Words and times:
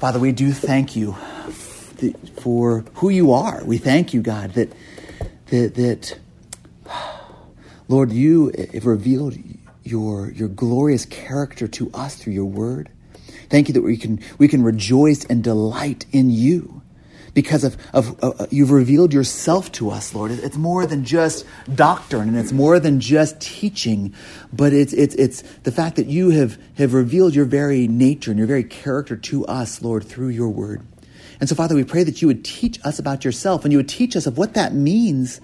Father, 0.00 0.18
we 0.18 0.32
do 0.32 0.50
thank 0.50 0.96
you 0.96 1.12
for 2.38 2.86
who 2.94 3.10
you 3.10 3.34
are. 3.34 3.62
We 3.62 3.76
thank 3.76 4.14
you, 4.14 4.22
God, 4.22 4.54
that, 4.54 4.72
that, 5.48 5.74
that 5.74 6.18
Lord, 7.86 8.10
you 8.10 8.50
have 8.72 8.86
revealed 8.86 9.36
your, 9.84 10.30
your 10.30 10.48
glorious 10.48 11.04
character 11.04 11.68
to 11.68 11.90
us 11.92 12.16
through 12.16 12.32
your 12.32 12.46
word. 12.46 12.88
Thank 13.50 13.68
you 13.68 13.74
that 13.74 13.82
we 13.82 13.98
can, 13.98 14.20
we 14.38 14.48
can 14.48 14.62
rejoice 14.62 15.26
and 15.26 15.44
delight 15.44 16.06
in 16.12 16.30
you 16.30 16.80
because 17.34 17.64
of, 17.64 17.76
of 17.92 18.22
uh, 18.22 18.46
you've 18.50 18.70
revealed 18.70 19.12
yourself 19.12 19.70
to 19.72 19.90
us, 19.90 20.14
Lord. 20.14 20.30
It's 20.30 20.56
more 20.56 20.86
than 20.86 21.04
just 21.04 21.46
doctrine 21.74 22.28
and 22.28 22.36
it's 22.36 22.52
more 22.52 22.80
than 22.80 23.00
just 23.00 23.40
teaching, 23.40 24.14
but 24.52 24.72
it's, 24.72 24.92
it's, 24.92 25.14
it's 25.14 25.42
the 25.62 25.72
fact 25.72 25.96
that 25.96 26.06
you 26.06 26.30
have, 26.30 26.58
have 26.76 26.94
revealed 26.94 27.34
your 27.34 27.44
very 27.44 27.88
nature 27.88 28.30
and 28.30 28.38
your 28.38 28.48
very 28.48 28.64
character 28.64 29.16
to 29.16 29.46
us, 29.46 29.82
Lord, 29.82 30.04
through 30.04 30.28
your 30.28 30.48
word. 30.48 30.86
And 31.40 31.48
so, 31.48 31.54
Father, 31.54 31.74
we 31.74 31.84
pray 31.84 32.04
that 32.04 32.20
you 32.20 32.28
would 32.28 32.44
teach 32.44 32.78
us 32.84 32.98
about 32.98 33.24
yourself 33.24 33.64
and 33.64 33.72
you 33.72 33.78
would 33.78 33.88
teach 33.88 34.14
us 34.14 34.26
of 34.26 34.36
what 34.36 34.54
that 34.54 34.74
means 34.74 35.40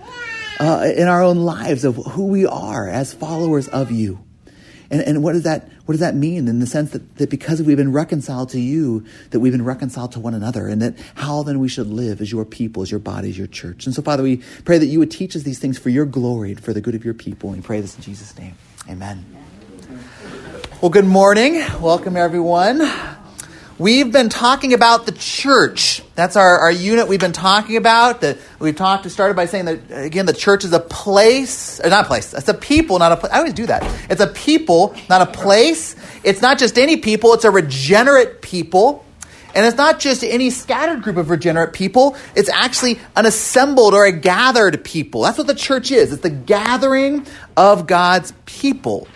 uh, 0.61 0.91
in 0.95 1.09
our 1.09 1.23
own 1.23 1.39
lives, 1.39 1.85
of 1.85 1.97
who 1.97 2.27
we 2.27 2.47
are 2.47 2.89
as 2.89 3.15
followers 3.15 3.69
of 3.69 3.91
you. 3.91 4.26
And, 4.91 5.03
and 5.03 5.23
what, 5.23 5.33
does 5.33 5.43
that, 5.43 5.69
what 5.85 5.93
does 5.93 6.01
that 6.01 6.15
mean 6.15 6.49
in 6.49 6.59
the 6.61 6.67
sense 6.67 6.91
that, 6.91 7.17
that 7.17 7.31
because 7.31 7.63
we've 7.63 7.77
been 7.77 7.93
reconciled 7.93 8.51
to 8.51 8.61
you, 8.61 9.05
that 9.31 9.41
we've 9.41 9.53
been 9.53 9.65
reconciled 9.65 10.13
to 10.13 10.21
one 10.21 10.35
another, 10.35 10.69
and 10.69 10.81
that 10.83 10.95
how 11.15 11.43
then 11.43 11.59
we 11.59 11.69
should 11.69 11.89
live 11.89 12.21
as 12.21 12.31
your 12.31 12.45
people, 12.45 12.83
as 12.83 12.91
your 12.91 13.01
body, 13.01 13.29
as 13.31 13.39
your 13.39 13.47
church. 13.47 13.87
And 13.87 13.95
so, 13.95 14.03
Father, 14.03 14.23
we 14.23 14.39
pray 14.65 14.79
that 14.79 14.87
you 14.87 14.99
would 14.99 15.11
teach 15.11 15.35
us 15.37 15.43
these 15.43 15.59
things 15.59 15.79
for 15.79 15.91
your 15.91 16.07
glory 16.07 16.53
and 16.53 16.61
for 16.63 16.73
the 16.73 16.81
good 16.81 16.95
of 16.95 17.05
your 17.05 17.15
people. 17.15 17.51
And 17.51 17.63
we 17.63 17.67
pray 17.67 17.81
this 17.81 17.97
in 17.97 18.03
Jesus' 18.03 18.37
name. 18.39 18.55
Amen. 18.89 19.25
Well, 20.81 20.91
good 20.91 21.07
morning. 21.07 21.55
Welcome, 21.81 22.17
everyone. 22.17 22.81
We've 23.79 24.11
been 24.11 24.31
talking 24.31 24.73
about 24.73 25.05
the 25.05 25.13
church. 25.13 26.03
That's 26.15 26.35
our, 26.35 26.61
our 26.61 26.73
unit 26.73 27.09
we've 27.09 27.21
been 27.21 27.33
talking 27.33 27.77
about. 27.77 28.23
That 28.23 28.39
we've 28.59 28.75
talked, 28.75 29.03
to 29.03 29.11
started 29.11 29.37
by 29.37 29.45
saying 29.45 29.67
that, 29.67 29.81
again, 29.91 30.25
the 30.25 30.33
church 30.33 30.65
is 30.65 30.73
a 30.73 30.81
place, 30.81 31.79
or 31.81 31.91
not 31.91 32.07
a 32.07 32.09
place, 32.09 32.33
it's 32.33 32.49
a 32.49 32.55
people, 32.55 32.99
not 32.99 33.13
a 33.13 33.19
place. 33.19 33.33
I 33.35 33.37
always 33.37 33.53
do 33.53 33.67
that. 33.67 33.83
It's 34.09 34.23
a 34.23 34.29
people, 34.29 34.95
not 35.11 35.21
a 35.21 35.27
place. 35.27 35.95
It's 36.25 36.41
not 36.41 36.59
just 36.59 36.79
any 36.79 36.97
people, 36.97 37.35
it's 37.35 37.45
a 37.45 37.51
regenerate 37.51 38.41
people. 38.41 39.05
And 39.55 39.67
it's 39.67 39.77
not 39.77 40.01
just 40.01 40.25
any 40.25 40.49
scattered 40.49 41.03
group 41.03 41.19
of 41.19 41.29
regenerate 41.29 41.75
people, 41.75 42.17
it's 42.35 42.49
actually 42.49 42.99
an 43.15 43.27
assembled 43.27 43.93
or 43.93 44.07
a 44.07 44.13
gathered 44.13 44.85
people. 44.85 45.21
That's 45.21 45.37
what 45.37 45.47
the 45.47 45.55
church 45.55 45.91
is. 45.91 46.15
It's 46.15 46.23
the 46.23 46.31
gathering 46.31 47.27
of 47.59 47.87
God's 47.87 48.33
people. 48.47 49.07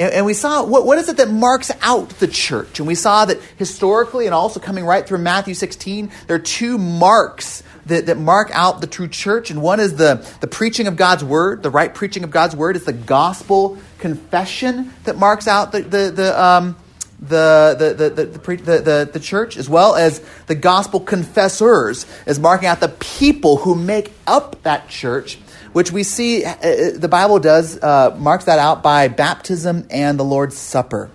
And, 0.00 0.12
and 0.12 0.26
we 0.26 0.34
saw 0.34 0.64
what, 0.64 0.86
what 0.86 0.98
is 0.98 1.08
it 1.08 1.16
that 1.16 1.30
marks 1.30 1.70
out 1.82 2.10
the 2.10 2.28
church? 2.28 2.78
And 2.78 2.86
we 2.86 2.94
saw 2.94 3.24
that 3.24 3.40
historically, 3.56 4.26
and 4.26 4.34
also 4.34 4.60
coming 4.60 4.84
right 4.84 5.06
through 5.06 5.18
Matthew 5.18 5.54
16, 5.54 6.10
there 6.26 6.36
are 6.36 6.40
two 6.40 6.78
marks 6.78 7.62
that, 7.86 8.06
that 8.06 8.18
mark 8.18 8.50
out 8.52 8.80
the 8.80 8.86
true 8.86 9.08
church. 9.08 9.50
And 9.50 9.62
one 9.62 9.80
is 9.80 9.96
the, 9.96 10.26
the 10.40 10.46
preaching 10.46 10.86
of 10.86 10.96
God's 10.96 11.24
word, 11.24 11.62
the 11.62 11.70
right 11.70 11.94
preaching 11.94 12.24
of 12.24 12.30
God's 12.30 12.54
word. 12.54 12.76
It's 12.76 12.84
the 12.84 12.92
gospel 12.92 13.78
confession 13.98 14.92
that 15.04 15.16
marks 15.16 15.48
out 15.48 15.72
the, 15.72 15.80
the, 15.82 16.10
the 16.10 16.42
um, 16.42 16.76
the 17.20 17.74
the 17.76 17.94
the 17.94 18.10
the, 18.10 18.56
the, 18.56 18.78
the, 18.80 19.10
the, 19.12 19.20
church 19.20 19.56
as 19.56 19.68
well 19.68 19.96
as 19.96 20.22
the 20.46 20.54
gospel 20.54 21.00
confessors 21.00 22.06
as 22.26 22.38
marking 22.38 22.68
out 22.68 22.78
the 22.78 22.88
people 22.88 23.56
who 23.56 23.74
make 23.74 24.12
up 24.24 24.62
that 24.62 24.88
church 24.88 25.36
which 25.78 25.92
we 25.92 26.02
see 26.02 26.44
uh, 26.44 26.54
uh, 26.54 26.90
the 26.96 27.06
Bible 27.08 27.38
does 27.38 27.78
uh, 27.80 28.10
that 28.10 28.58
out 28.58 28.82
by 28.82 29.06
baptism 29.06 29.86
and 29.90 30.18
the 30.18 30.24
Lord's 30.24 30.56
Supper. 30.56 31.08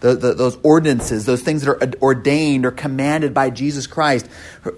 The, 0.00 0.16
the, 0.16 0.34
those 0.34 0.58
ordinances, 0.64 1.26
those 1.26 1.42
things 1.42 1.62
that 1.62 1.70
are 1.70 2.02
ordained 2.02 2.66
or 2.66 2.72
commanded 2.72 3.32
by 3.32 3.50
Jesus 3.50 3.86
Christ 3.86 4.28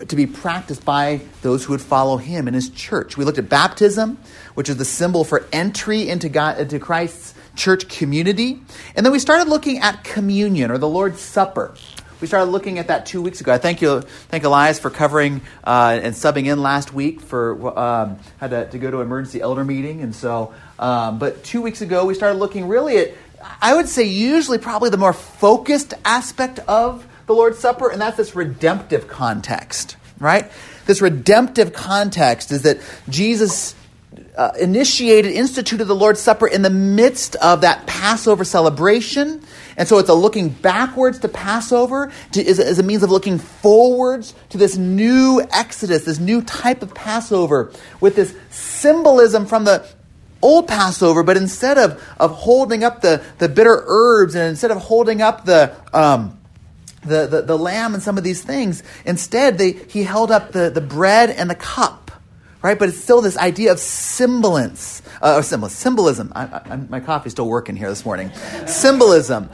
to 0.07 0.17
be 0.17 0.27
practiced 0.27 0.85
by 0.85 1.23
those 1.41 1.65
who 1.65 1.73
would 1.73 1.81
follow 1.81 2.19
him 2.19 2.47
in 2.47 2.53
his 2.53 2.69
church. 2.69 3.17
We 3.17 3.25
looked 3.25 3.39
at 3.39 3.49
baptism, 3.49 4.19
which 4.53 4.69
is 4.69 4.77
the 4.77 4.85
symbol 4.85 5.25
for 5.25 5.47
entry 5.51 6.11
into, 6.11 6.29
God, 6.29 6.59
into 6.59 6.79
Christ's 6.79 7.33
church 7.57 7.89
community. 7.89 8.61
And 8.95 9.07
then 9.07 9.13
we 9.15 9.19
started 9.19 9.49
looking 9.49 9.79
at 9.79 10.05
communion 10.05 10.71
or 10.71 10.77
the 10.77 10.89
Lord's 10.89 11.21
Supper. 11.23 11.75
We 12.23 12.29
started 12.29 12.53
looking 12.53 12.79
at 12.79 12.87
that 12.87 13.05
two 13.05 13.21
weeks 13.21 13.41
ago. 13.41 13.53
I 13.53 13.59
thank 13.59 13.83
you, 13.83 14.01
thank 14.01 14.45
Elias 14.45 14.79
for 14.79 14.91
covering 14.91 15.41
uh, 15.65 15.99
and 16.01 16.15
subbing 16.15 16.47
in 16.47 16.63
last 16.63 16.95
week 16.95 17.21
for 17.21 17.77
um, 17.77 18.21
had 18.39 18.51
to, 18.51 18.71
to, 18.71 18.79
go 18.79 18.93
to 18.93 19.01
an 19.01 19.07
emergency 19.07 19.41
elder 19.41 19.65
meeting, 19.65 20.03
and 20.03 20.15
so. 20.15 20.55
Um, 20.79 21.19
but 21.19 21.43
two 21.43 21.61
weeks 21.61 21.81
ago, 21.81 22.07
we 22.07 22.15
started 22.15 22.39
looking 22.39 22.69
really 22.69 22.99
at, 22.99 23.15
I 23.61 23.75
would 23.75 23.89
say, 23.89 24.05
usually 24.05 24.59
probably 24.59 24.91
the 24.91 24.99
more 24.99 25.13
focused 25.13 25.95
aspect 26.05 26.61
of 26.61 27.05
the 27.27 27.35
Lord's 27.35 27.59
Supper, 27.59 27.91
and 27.91 28.01
that's 28.01 28.17
this 28.17 28.37
redemptive 28.37 29.09
context, 29.09 29.97
right? 30.21 30.49
This 30.87 31.03
redemptive 31.03 31.73
context 31.73 32.53
is 32.53 32.63
that 32.63 32.79
Jesus 33.09 33.75
uh, 34.37 34.53
initiated, 34.61 35.33
instituted 35.33 35.87
the 35.87 35.97
Lord's 35.97 36.21
Supper 36.21 36.47
in 36.47 36.63
the 36.63 36.71
midst 36.71 37.35
of 37.37 37.63
that 37.63 37.85
Passover 37.89 38.45
celebration 38.45 39.43
and 39.83 39.89
so 39.89 39.99
it's 39.99 40.09
a 40.09 40.15
looking 40.15 40.49
backwards 40.49 41.19
to 41.19 41.29
Passover, 41.29 42.13
to, 42.31 42.41
is, 42.41 42.61
is 42.61 42.79
a 42.79 42.85
means 42.85 43.03
of 43.03 43.11
looking 43.11 43.41
forwards 43.41 44.33
to 44.51 44.57
this 44.57 44.77
new 44.77 45.45
Exodus, 45.51 46.05
this 46.05 46.21
new 46.21 46.41
type 46.41 46.85
of 46.85 46.95
Passover, 46.95 47.73
with 48.01 48.15
this 48.15 48.33
symbolism 48.51 49.45
from 49.45 49.65
the 49.65 49.85
old 50.41 50.69
Passover, 50.69 51.25
but 51.25 51.37
instead 51.37 51.79
of, 51.79 52.01
of 52.21 52.31
holding 52.31 52.85
up 52.85 53.01
the, 53.01 53.25
the 53.39 53.49
bitter 53.49 53.83
herbs 53.89 54.37
and 54.37 54.51
instead 54.51 54.71
of 54.71 54.79
holding 54.79 55.21
up 55.21 55.47
the, 55.47 55.75
um, 55.93 56.39
the, 57.05 57.27
the, 57.27 57.43
the 57.43 57.59
lamb 57.59 57.95
and 57.95 58.05
some 58.05 58.17
of 58.17 58.23
these 58.23 58.41
things, 58.41 58.85
instead 59.05 59.59
they, 59.59 59.73
he 59.73 60.05
held 60.05 60.31
up 60.31 60.53
the, 60.53 60.71
the 60.71 60.81
bread 60.81 61.29
and 61.29 61.51
the 61.51 61.57
cup 61.57 62.02
right? 62.63 62.79
But 62.79 62.89
it's 62.89 62.99
still 62.99 63.21
this 63.21 63.37
idea 63.37 63.73
of 63.73 63.79
semblance, 63.79 65.03
uh, 65.21 65.37
or 65.37 65.43
symbol, 65.43 65.69
symbolism. 65.69 66.33
I, 66.35 66.61
I, 66.65 66.77
my 66.77 67.01
coffee's 67.01 67.33
still 67.33 67.49
working 67.49 67.77
here 67.77 67.89
this 67.89 68.05
morning. 68.05 68.33
symbolism. 68.67 69.51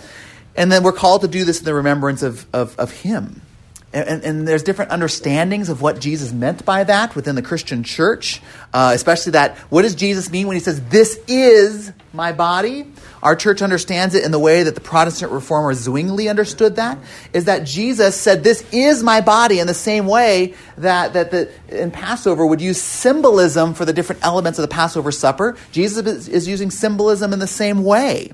And 0.55 0.71
then 0.71 0.83
we're 0.83 0.93
called 0.93 1.23
to 1.23 1.29
do 1.29 1.45
this 1.45 1.61
in 1.61 1.65
the 1.65 1.75
remembrance 1.75 2.23
of, 2.23 2.47
of, 2.53 2.79
of 2.79 2.91
Him. 2.91 3.43
And, 3.91 4.23
and, 4.23 4.47
there's 4.47 4.63
different 4.63 4.91
understandings 4.91 5.71
of 5.71 5.81
what 5.81 5.99
Jesus 5.99 6.31
meant 6.31 6.63
by 6.67 6.85
that 6.85 7.17
within 7.17 7.37
the 7.37 7.43
Christian 7.43 7.85
church, 7.85 8.43
uh, 8.75 8.93
especially 8.95 9.33
that 9.33 9.57
what 9.71 9.81
does 9.81 9.95
Jesus 9.95 10.31
mean 10.31 10.47
when 10.47 10.57
he 10.57 10.61
says, 10.61 10.83
This 10.89 11.19
is 11.27 11.91
my 12.13 12.33
body? 12.33 12.93
Our 13.23 13.35
church 13.35 13.63
understands 13.63 14.15
it 14.15 14.25
in 14.25 14.31
the 14.31 14.39
way 14.39 14.63
that 14.63 14.75
the 14.75 14.81
Protestant 14.81 15.33
reformer 15.33 15.75
Zwingli 15.75 16.29
understood 16.29 16.77
that, 16.77 16.99
is 17.33 17.47
that 17.47 17.65
Jesus 17.65 18.19
said, 18.19 18.45
This 18.45 18.65
is 18.73 19.03
my 19.03 19.21
body, 19.21 19.59
in 19.59 19.67
the 19.67 19.75
same 19.75 20.07
way 20.07 20.55
that, 20.77 21.15
that 21.15 21.31
the, 21.31 21.51
in 21.69 21.91
Passover 21.91 22.47
would 22.47 22.61
use 22.61 22.81
symbolism 22.81 23.75
for 23.75 23.85
the 23.85 23.93
different 23.93 24.25
elements 24.25 24.59
of 24.59 24.63
the 24.63 24.73
Passover 24.73 25.11
supper. 25.11 25.57
Jesus 25.73 26.07
is, 26.07 26.29
is 26.29 26.49
using 26.49 26.71
symbolism 26.71 27.33
in 27.33 27.39
the 27.39 27.47
same 27.47 27.85
way. 27.85 28.33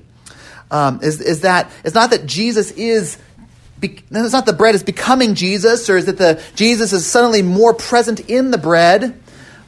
Um, 0.71 0.99
is, 1.03 1.21
is 1.21 1.41
that 1.41 1.71
it's 1.83 1.95
not 1.95 2.09
that 2.09 2.25
Jesus 2.25 2.71
is 2.71 3.17
it's 3.81 4.33
not 4.33 4.45
the 4.45 4.53
bread 4.53 4.73
is 4.73 4.83
becoming 4.83 5.35
Jesus, 5.35 5.89
or 5.89 5.97
is 5.97 6.07
it 6.07 6.17
the 6.17 6.41
Jesus 6.55 6.93
is 6.93 7.05
suddenly 7.05 7.41
more 7.41 7.73
present 7.73 8.21
in 8.21 8.51
the 8.51 8.57
bread, 8.57 9.21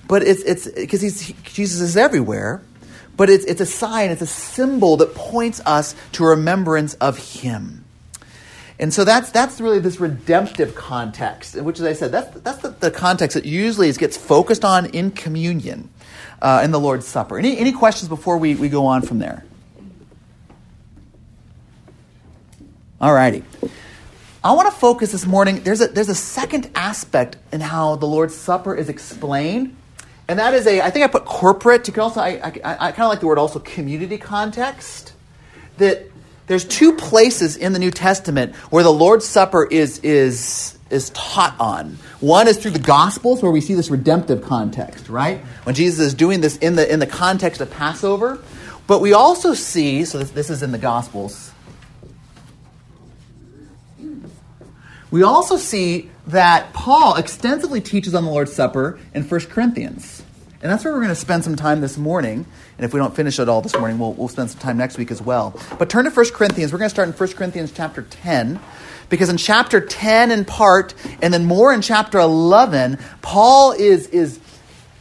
but 0.08 0.24
it's 0.24 0.42
it's 0.44 0.68
because 0.68 1.02
he's 1.02 1.34
Jesus 1.44 1.82
is 1.82 1.98
everywhere. 1.98 2.62
But 3.18 3.30
it's 3.30 3.46
it's 3.46 3.62
a 3.62 3.66
sign, 3.66 4.12
it's 4.12 4.22
a 4.22 4.28
symbol 4.28 4.98
that 4.98 5.16
points 5.16 5.60
us 5.66 5.96
to 6.14 6.24
remembrance 6.24 6.94
of 6.96 7.18
Him. 7.18 7.84
And 8.80 8.94
so 8.94 9.04
that's 9.04 9.32
that's 9.32 9.60
really 9.60 9.80
this 9.80 10.00
redemptive 10.00 10.76
context, 10.76 11.60
which, 11.60 11.80
as 11.80 11.86
I 11.86 11.94
said, 11.94 12.12
that's 12.12 12.40
that's 12.42 12.60
the, 12.60 12.70
the 12.70 12.92
context 12.92 13.34
that 13.34 13.46
usually 13.46 13.90
is, 13.90 13.98
gets 13.98 14.16
focused 14.16 14.64
on 14.64 14.86
in 14.88 15.10
communion, 15.10 15.90
uh, 16.44 16.62
in 16.64 16.70
the 16.70 16.80
Lord's 16.80 17.08
Supper. 17.08 17.40
Any 17.40 17.58
any 17.58 17.72
questions 17.72 18.08
before 18.08 18.38
we, 18.38 18.54
we 18.54 18.70
go 18.70 18.86
on 18.86 19.02
from 19.02 19.18
there? 19.18 19.44
All 23.00 23.14
righty. 23.14 23.44
I 24.44 24.54
want 24.54 24.72
to 24.72 24.80
focus 24.80 25.12
this 25.12 25.26
morning. 25.26 25.62
There's 25.62 25.82
a, 25.82 25.88
there's 25.88 26.10
a 26.10 26.16
second 26.16 26.70
aspect 26.74 27.38
in 27.52 27.62
how 27.62 27.96
the 27.96 28.06
Lord's 28.06 28.36
Supper 28.36 28.76
is 28.76 28.90
explained. 28.90 29.76
And 30.28 30.40
that 30.40 30.54
is 30.54 30.68
a, 30.68 30.82
I 30.82 30.90
think 30.90 31.06
I 31.06 31.08
put 31.08 31.26
corporate. 31.26 31.88
You 31.88 31.94
can 31.94 32.04
also, 32.04 32.20
I, 32.20 32.42
I, 32.44 32.52
I 32.64 32.92
kind 32.92 33.04
of 33.04 33.10
like 33.10 33.22
the 33.22 33.28
word 33.28 33.38
also 33.38 33.60
community 33.60 34.18
context. 34.18 35.14
That 35.78 36.12
there's 36.48 36.66
two 36.66 36.94
places 36.94 37.56
in 37.56 37.74
the 37.74 37.80
New 37.80 37.92
Testament 37.92 38.56
where 38.70 38.84
the 38.84 38.92
Lord's 38.92 39.26
Supper 39.26 39.66
is, 39.66 40.00
is, 40.00 40.78
is 40.90 41.12
taught 41.12 41.56
on. 41.60 41.98
One 42.20 42.48
is 42.48 42.58
through 42.58 42.72
the 42.72 42.80
Gospels, 42.80 43.42
where 43.42 43.52
we 43.52 43.62
see 43.62 43.74
this 43.74 43.90
redemptive 43.90 44.42
context, 44.42 45.08
right? 45.08 45.40
When 45.64 45.76
Jesus 45.76 46.00
is 46.00 46.14
doing 46.14 46.42
this 46.42 46.58
in 46.58 46.76
the, 46.76 46.92
in 46.92 47.00
the 47.00 47.08
context 47.08 47.62
of 47.62 47.72
Passover. 47.72 48.40
But 48.86 49.02
we 49.02 49.14
also 49.14 49.54
see, 49.54 50.06
so 50.06 50.20
this, 50.20 50.32
this 50.32 50.50
is 50.50 50.64
in 50.64 50.72
the 50.72 50.78
Gospels, 50.78 51.47
We 55.10 55.24
also 55.24 55.58
see 55.58 56.10
that 56.28 56.74
Paul 56.74 57.16
extensively 57.16 57.80
teaches 57.80 58.14
on 58.14 58.26
the 58.26 58.32
Lord's 58.32 58.54
Supper 58.54 59.00
in 59.14 59.24
1 59.24 59.42
Corinthians. 59.42 60.22
And 60.62 60.72
that's 60.72 60.84
where 60.84 60.94
we're 60.94 61.00
going 61.00 61.10
to 61.10 61.16
spend 61.16 61.44
some 61.44 61.56
time 61.56 61.82
this 61.82 61.98
morning. 61.98 62.46
And 62.78 62.86
if 62.86 62.94
we 62.94 63.00
don't 63.00 63.16
finish 63.16 63.40
it 63.40 63.48
all 63.48 63.62
this 63.62 63.78
morning, 63.78 64.00
we'll, 64.00 64.14
we'll 64.14 64.28
spend 64.28 64.50
some 64.50 64.60
time 64.60 64.78
next 64.78 64.98
week 64.98 65.12
as 65.12 65.22
well. 65.22 65.58
But 65.78 65.90
turn 65.90 66.06
to 66.06 66.12
1 66.12 66.26
Corinthians. 66.32 66.74
We're 66.74 66.80
going 66.80 66.90
to 66.90 66.94
start 66.94 67.08
in 67.08 67.14
1 67.14 67.30
Corinthians 67.34 67.72
chapter 67.72 68.02
10. 68.02 68.60
Because 69.10 69.30
in 69.30 69.38
chapter 69.38 69.80
10 69.80 70.32
in 70.32 70.44
part, 70.44 70.94
and 71.22 71.34
then 71.34 71.46
more 71.46 71.72
in 71.74 71.82
chapter 71.82 72.20
11, 72.20 73.00
Paul 73.22 73.72
is, 73.72 74.08
is, 74.08 74.42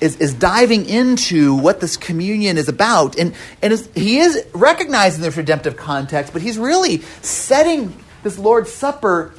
is, 0.01 0.17
is 0.19 0.35
diving 0.35 0.87
into 0.89 1.57
what 1.57 1.81
this 1.81 1.97
communion 1.97 2.59
is 2.59 2.69
about. 2.69 3.19
And, 3.19 3.35
and 3.63 3.73
he 3.95 4.19
is 4.19 4.47
recognizing 4.55 5.23
this 5.23 5.37
redemptive 5.37 5.77
context, 5.77 6.33
but 6.33 6.43
he's 6.43 6.59
really 6.59 7.01
setting 7.23 7.97
this 8.23 8.39
Lord's 8.39 8.71
Supper 8.73 9.35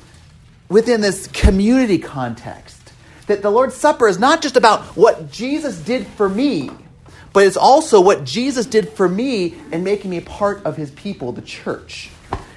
within 0.69 1.01
this 1.01 1.27
community 1.27 1.97
context. 1.97 2.93
That 3.27 3.41
the 3.41 3.49
Lord's 3.49 3.75
Supper 3.75 4.07
is 4.07 4.19
not 4.19 4.41
just 4.41 4.55
about 4.55 4.83
what 4.95 5.31
Jesus 5.31 5.77
did 5.79 6.07
for 6.07 6.29
me, 6.29 6.69
but 7.33 7.45
it's 7.45 7.57
also 7.57 8.01
what 8.01 8.23
Jesus 8.23 8.65
did 8.65 8.89
for 8.89 9.07
me 9.07 9.55
in 9.71 9.83
making 9.83 10.09
me 10.09 10.21
part 10.21 10.65
of 10.65 10.77
his 10.77 10.91
people, 10.91 11.31
the 11.33 11.41
church. 11.41 12.09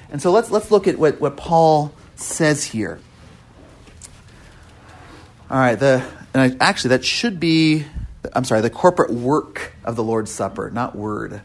And 0.09 0.21
so 0.21 0.31
let's, 0.31 0.49
let's 0.49 0.71
look 0.71 0.87
at 0.87 0.97
what, 0.97 1.19
what 1.19 1.37
Paul 1.37 1.93
says 2.15 2.63
here. 2.63 2.99
All 5.49 5.57
right, 5.57 5.75
the, 5.75 6.05
and 6.33 6.53
I, 6.61 6.65
actually, 6.65 6.89
that 6.89 7.03
should 7.03 7.39
be, 7.39 7.85
I'm 8.33 8.45
sorry, 8.45 8.61
the 8.61 8.69
corporate 8.69 9.11
work 9.11 9.73
of 9.83 9.97
the 9.97 10.03
Lord's 10.03 10.31
Supper, 10.31 10.69
not 10.71 10.95
word. 10.95 11.41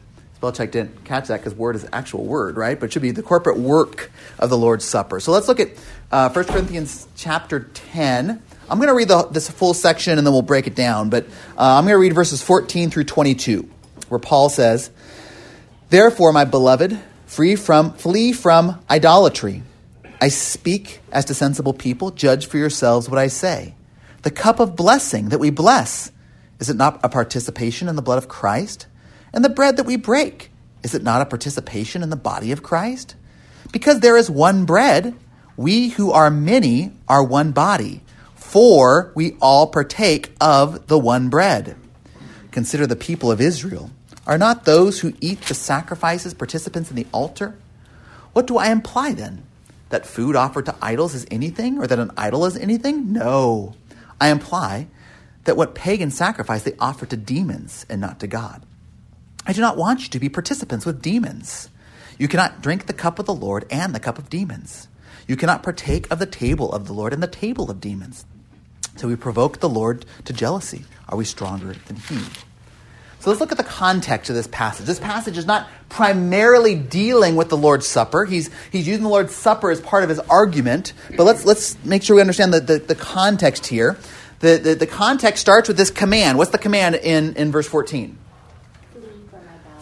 Spellcheck 0.46 0.70
didn't 0.70 1.04
catch 1.04 1.28
that 1.28 1.40
because 1.40 1.54
word 1.54 1.76
is 1.76 1.86
actual 1.92 2.24
word, 2.24 2.56
right? 2.56 2.78
But 2.78 2.86
it 2.86 2.92
should 2.92 3.02
be 3.02 3.10
the 3.10 3.22
corporate 3.22 3.58
work 3.58 4.10
of 4.38 4.50
the 4.50 4.56
Lord's 4.56 4.84
Supper. 4.84 5.20
So 5.20 5.32
let's 5.32 5.48
look 5.48 5.60
at 5.60 5.70
uh, 6.10 6.28
1 6.30 6.44
Corinthians 6.44 7.08
chapter 7.16 7.60
10. 7.60 8.42
I'm 8.68 8.78
going 8.78 8.88
to 8.88 8.94
read 8.94 9.08
the, 9.08 9.26
this 9.26 9.50
full 9.50 9.74
section 9.74 10.18
and 10.18 10.26
then 10.26 10.32
we'll 10.32 10.42
break 10.42 10.66
it 10.66 10.74
down. 10.74 11.10
But 11.10 11.24
uh, 11.56 11.76
I'm 11.76 11.84
going 11.84 11.94
to 11.94 11.98
read 11.98 12.14
verses 12.14 12.42
14 12.42 12.90
through 12.90 13.04
22, 13.04 13.68
where 14.08 14.18
Paul 14.20 14.48
says, 14.48 14.90
Therefore, 15.88 16.32
my 16.32 16.44
beloved, 16.44 16.98
free 17.26 17.56
from, 17.56 17.92
flee 17.94 18.32
from 18.32 18.80
idolatry. 18.88 19.62
I 20.20 20.28
speak 20.28 21.00
as 21.12 21.26
to 21.26 21.34
sensible 21.34 21.74
people. 21.74 22.10
Judge 22.10 22.46
for 22.46 22.58
yourselves 22.58 23.08
what 23.08 23.18
I 23.18 23.26
say. 23.26 23.74
The 24.22 24.30
cup 24.30 24.60
of 24.60 24.76
blessing 24.76 25.28
that 25.28 25.38
we 25.38 25.50
bless, 25.50 26.10
is 26.58 26.70
it 26.70 26.76
not 26.76 27.00
a 27.02 27.08
participation 27.08 27.88
in 27.88 27.96
the 27.96 28.02
blood 28.02 28.18
of 28.18 28.28
Christ? 28.28 28.86
And 29.36 29.44
the 29.44 29.50
bread 29.50 29.76
that 29.76 29.84
we 29.84 29.96
break, 29.96 30.50
is 30.82 30.94
it 30.94 31.02
not 31.02 31.20
a 31.20 31.26
participation 31.26 32.02
in 32.02 32.08
the 32.08 32.16
body 32.16 32.52
of 32.52 32.62
Christ? 32.62 33.16
Because 33.70 34.00
there 34.00 34.16
is 34.16 34.30
one 34.30 34.64
bread, 34.64 35.14
we 35.58 35.90
who 35.90 36.10
are 36.10 36.30
many 36.30 36.92
are 37.06 37.22
one 37.22 37.52
body, 37.52 38.00
for 38.34 39.12
we 39.14 39.36
all 39.42 39.66
partake 39.66 40.34
of 40.40 40.86
the 40.86 40.98
one 40.98 41.28
bread. 41.28 41.76
Consider 42.50 42.86
the 42.86 42.96
people 42.96 43.30
of 43.30 43.42
Israel. 43.42 43.90
Are 44.26 44.38
not 44.38 44.64
those 44.64 45.00
who 45.00 45.12
eat 45.20 45.42
the 45.42 45.54
sacrifices 45.54 46.32
participants 46.32 46.88
in 46.88 46.96
the 46.96 47.06
altar? 47.12 47.58
What 48.32 48.46
do 48.46 48.56
I 48.56 48.70
imply 48.70 49.12
then? 49.12 49.44
That 49.90 50.06
food 50.06 50.34
offered 50.34 50.64
to 50.64 50.74
idols 50.80 51.14
is 51.14 51.26
anything, 51.30 51.78
or 51.78 51.86
that 51.86 51.98
an 51.98 52.10
idol 52.16 52.46
is 52.46 52.56
anything? 52.56 53.12
No. 53.12 53.74
I 54.18 54.30
imply 54.30 54.88
that 55.44 55.58
what 55.58 55.74
pagan 55.74 56.10
sacrifice 56.10 56.62
they 56.62 56.74
offer 56.80 57.04
to 57.04 57.18
demons 57.18 57.84
and 57.90 58.00
not 58.00 58.18
to 58.20 58.26
God. 58.26 58.62
I 59.46 59.52
do 59.52 59.60
not 59.60 59.76
want 59.76 60.02
you 60.02 60.08
to 60.10 60.18
be 60.18 60.28
participants 60.28 60.84
with 60.84 61.00
demons. 61.00 61.70
You 62.18 62.28
cannot 62.28 62.62
drink 62.62 62.86
the 62.86 62.92
cup 62.92 63.18
of 63.18 63.26
the 63.26 63.34
Lord 63.34 63.64
and 63.70 63.94
the 63.94 64.00
cup 64.00 64.18
of 64.18 64.28
demons. 64.28 64.88
You 65.28 65.36
cannot 65.36 65.62
partake 65.62 66.10
of 66.10 66.18
the 66.18 66.26
table 66.26 66.72
of 66.72 66.86
the 66.86 66.92
Lord 66.92 67.12
and 67.12 67.22
the 67.22 67.28
table 67.28 67.70
of 67.70 67.80
demons. 67.80 68.24
So 68.96 69.08
we 69.08 69.16
provoke 69.16 69.60
the 69.60 69.68
Lord 69.68 70.04
to 70.24 70.32
jealousy. 70.32 70.84
Are 71.08 71.16
we 71.16 71.24
stronger 71.24 71.74
than 71.86 71.96
he? 71.96 72.18
So 73.20 73.30
let's 73.30 73.40
look 73.40 73.52
at 73.52 73.58
the 73.58 73.64
context 73.64 74.30
of 74.30 74.36
this 74.36 74.46
passage. 74.46 74.86
This 74.86 75.00
passage 75.00 75.38
is 75.38 75.46
not 75.46 75.68
primarily 75.88 76.74
dealing 76.74 77.36
with 77.36 77.48
the 77.48 77.56
Lord's 77.56 77.86
Supper. 77.86 78.24
He's, 78.24 78.50
he's 78.70 78.86
using 78.86 79.02
the 79.02 79.08
Lord's 79.08 79.34
Supper 79.34 79.70
as 79.70 79.80
part 79.80 80.02
of 80.02 80.08
his 80.08 80.20
argument, 80.20 80.92
but 81.16 81.24
let's, 81.24 81.44
let's 81.44 81.82
make 81.84 82.02
sure 82.02 82.16
we 82.16 82.20
understand 82.22 82.52
the, 82.52 82.60
the, 82.60 82.78
the 82.78 82.94
context 82.94 83.66
here. 83.66 83.96
The, 84.40 84.58
the, 84.58 84.74
the, 84.74 84.86
context 84.86 85.40
starts 85.40 85.66
with 85.66 85.76
this 85.76 85.90
command. 85.90 86.36
What's 86.36 86.50
the 86.50 86.58
command 86.58 86.94
in, 86.96 87.34
in 87.36 87.50
verse 87.50 87.66
14? 87.66 88.16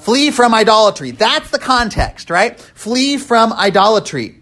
Flee 0.04 0.30
from 0.30 0.54
idolatry. 0.54 1.12
That's 1.12 1.50
the 1.50 1.58
context, 1.58 2.28
right? 2.28 2.60
Flee 2.60 3.16
from 3.16 3.54
idolatry. 3.54 4.38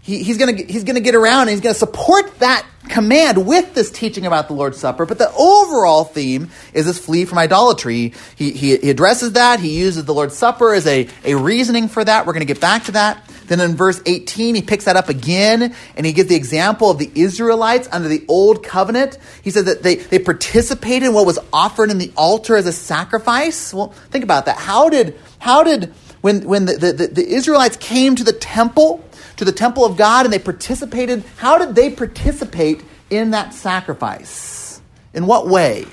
He, 0.00 0.22
he's 0.22 0.38
going 0.38 0.66
he's 0.66 0.84
gonna 0.84 1.00
get 1.00 1.14
around 1.14 1.42
and 1.42 1.50
he's 1.50 1.60
going 1.60 1.74
to 1.74 1.78
support 1.78 2.38
that 2.38 2.66
command 2.88 3.46
with 3.46 3.74
this 3.74 3.90
teaching 3.90 4.26
about 4.26 4.48
the 4.48 4.54
Lord's 4.54 4.78
Supper, 4.78 5.06
but 5.06 5.18
the 5.18 5.32
overall 5.36 6.04
theme 6.04 6.50
is 6.72 6.86
this 6.86 6.98
flee 6.98 7.24
from 7.24 7.38
idolatry. 7.38 8.12
He, 8.36 8.52
he, 8.52 8.76
he 8.76 8.90
addresses 8.90 9.32
that. 9.32 9.60
He 9.60 9.78
uses 9.78 10.04
the 10.04 10.14
Lord's 10.14 10.36
Supper 10.36 10.74
as 10.74 10.86
a, 10.86 11.08
a 11.24 11.34
reasoning 11.34 11.88
for 11.88 12.04
that. 12.04 12.26
We're 12.26 12.32
going 12.32 12.46
to 12.46 12.52
get 12.52 12.60
back 12.60 12.84
to 12.84 12.92
that. 12.92 13.24
Then 13.46 13.60
in 13.60 13.76
verse 13.76 14.00
18, 14.06 14.54
he 14.54 14.62
picks 14.62 14.86
that 14.86 14.96
up 14.96 15.08
again 15.08 15.74
and 15.96 16.06
he 16.06 16.12
gives 16.12 16.28
the 16.28 16.34
example 16.34 16.90
of 16.90 16.98
the 16.98 17.10
Israelites 17.14 17.88
under 17.92 18.08
the 18.08 18.24
old 18.28 18.62
covenant. 18.62 19.18
He 19.42 19.50
says 19.50 19.64
that 19.64 19.82
they, 19.82 19.96
they 19.96 20.18
participated 20.18 21.08
in 21.08 21.14
what 21.14 21.26
was 21.26 21.38
offered 21.52 21.90
in 21.90 21.98
the 21.98 22.12
altar 22.16 22.56
as 22.56 22.66
a 22.66 22.72
sacrifice. 22.72 23.74
Well, 23.74 23.88
think 24.10 24.24
about 24.24 24.46
that. 24.46 24.56
How 24.56 24.88
did, 24.88 25.18
how 25.38 25.62
did 25.62 25.92
when, 26.22 26.46
when 26.46 26.64
the, 26.64 26.76
the, 26.78 27.06
the 27.08 27.26
Israelites 27.26 27.76
came 27.76 28.16
to 28.16 28.24
the 28.24 28.32
temple, 28.32 29.03
to 29.36 29.44
the 29.44 29.52
temple 29.52 29.84
of 29.84 29.96
God 29.96 30.26
and 30.26 30.32
they 30.32 30.38
participated. 30.38 31.24
How 31.36 31.58
did 31.58 31.74
they 31.74 31.90
participate 31.90 32.84
in 33.10 33.30
that 33.30 33.54
sacrifice? 33.54 34.80
In 35.12 35.26
what 35.26 35.48
way? 35.48 35.86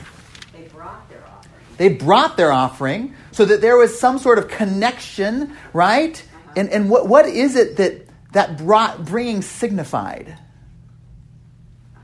They 0.54 0.64
brought 0.64 1.10
their 1.10 1.24
offering. 1.28 1.78
They 1.78 1.90
brought 1.90 2.38
their 2.38 2.52
offering 2.52 3.16
so 3.32 3.46
that 3.46 3.62
there 3.62 3.78
was 3.78 4.00
some 4.00 4.18
sort 4.18 4.38
of 4.38 4.48
connection, 4.48 5.56
right? 5.74 6.22
Uh-huh. 6.22 6.54
And, 6.58 6.70
and 6.70 6.90
what, 6.90 7.08
what 7.08 7.26
is 7.26 7.56
it 7.56 7.78
that 7.78 8.08
that 8.34 8.58
brought, 8.58 9.06
bringing 9.06 9.42
signified? 9.42 10.38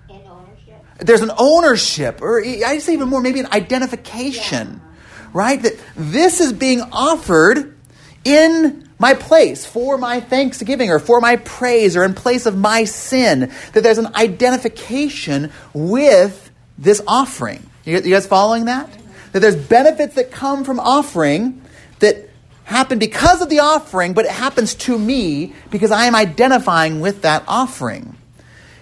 An 0.10 0.22
ownership. 0.28 0.84
There's 1.00 1.22
an 1.22 1.31
ownership, 1.38 2.22
or 2.22 2.44
I 2.44 2.80
say 2.80 2.94
even 2.94 3.07
more, 3.10 3.22
maybe 3.22 3.39
an 3.39 3.48
identification, 3.51 4.81
yeah. 4.84 5.28
right? 5.34 5.62
That 5.62 5.80
this 5.95 6.39
is 6.42 6.54
being 6.54 6.81
offered 6.92 7.78
in 8.24 8.87
my 9.00 9.14
place 9.14 9.66
for 9.66 9.98
my 9.98 10.20
thanksgiving 10.20 10.90
or 10.90 11.00
for 11.00 11.22
my 11.22 11.36
praise 11.38 11.96
or 11.96 12.04
in 12.04 12.14
place 12.14 12.46
of 12.46 12.58
my 12.58 12.84
sin, 12.84 13.52
that 13.74 13.82
there's 13.84 14.00
an 14.00 14.16
identification 14.16 15.52
with 15.74 16.52
this 16.78 17.02
offering. 17.08 17.68
You, 17.86 18.02
guys 18.02 18.28
following 18.28 18.66
that? 18.66 18.90
That 19.32 19.40
there's 19.40 19.56
benefits 19.56 20.16
that 20.16 20.32
come 20.32 20.64
from 20.64 20.80
offering 20.80 21.62
that 22.00 22.30
happen 22.64 23.00
because 23.00 23.42
of 23.42 23.50
the 23.50 23.60
offering, 23.60 24.14
but 24.14 24.26
it 24.26 24.32
happens 24.32 24.76
to 24.76 24.98
me 24.98 25.54
because 25.72 25.92
I 25.92 26.06
am 26.06 26.16
identifying 26.16 27.00
with 27.00 27.22
that 27.22 27.44
offering. 27.48 28.18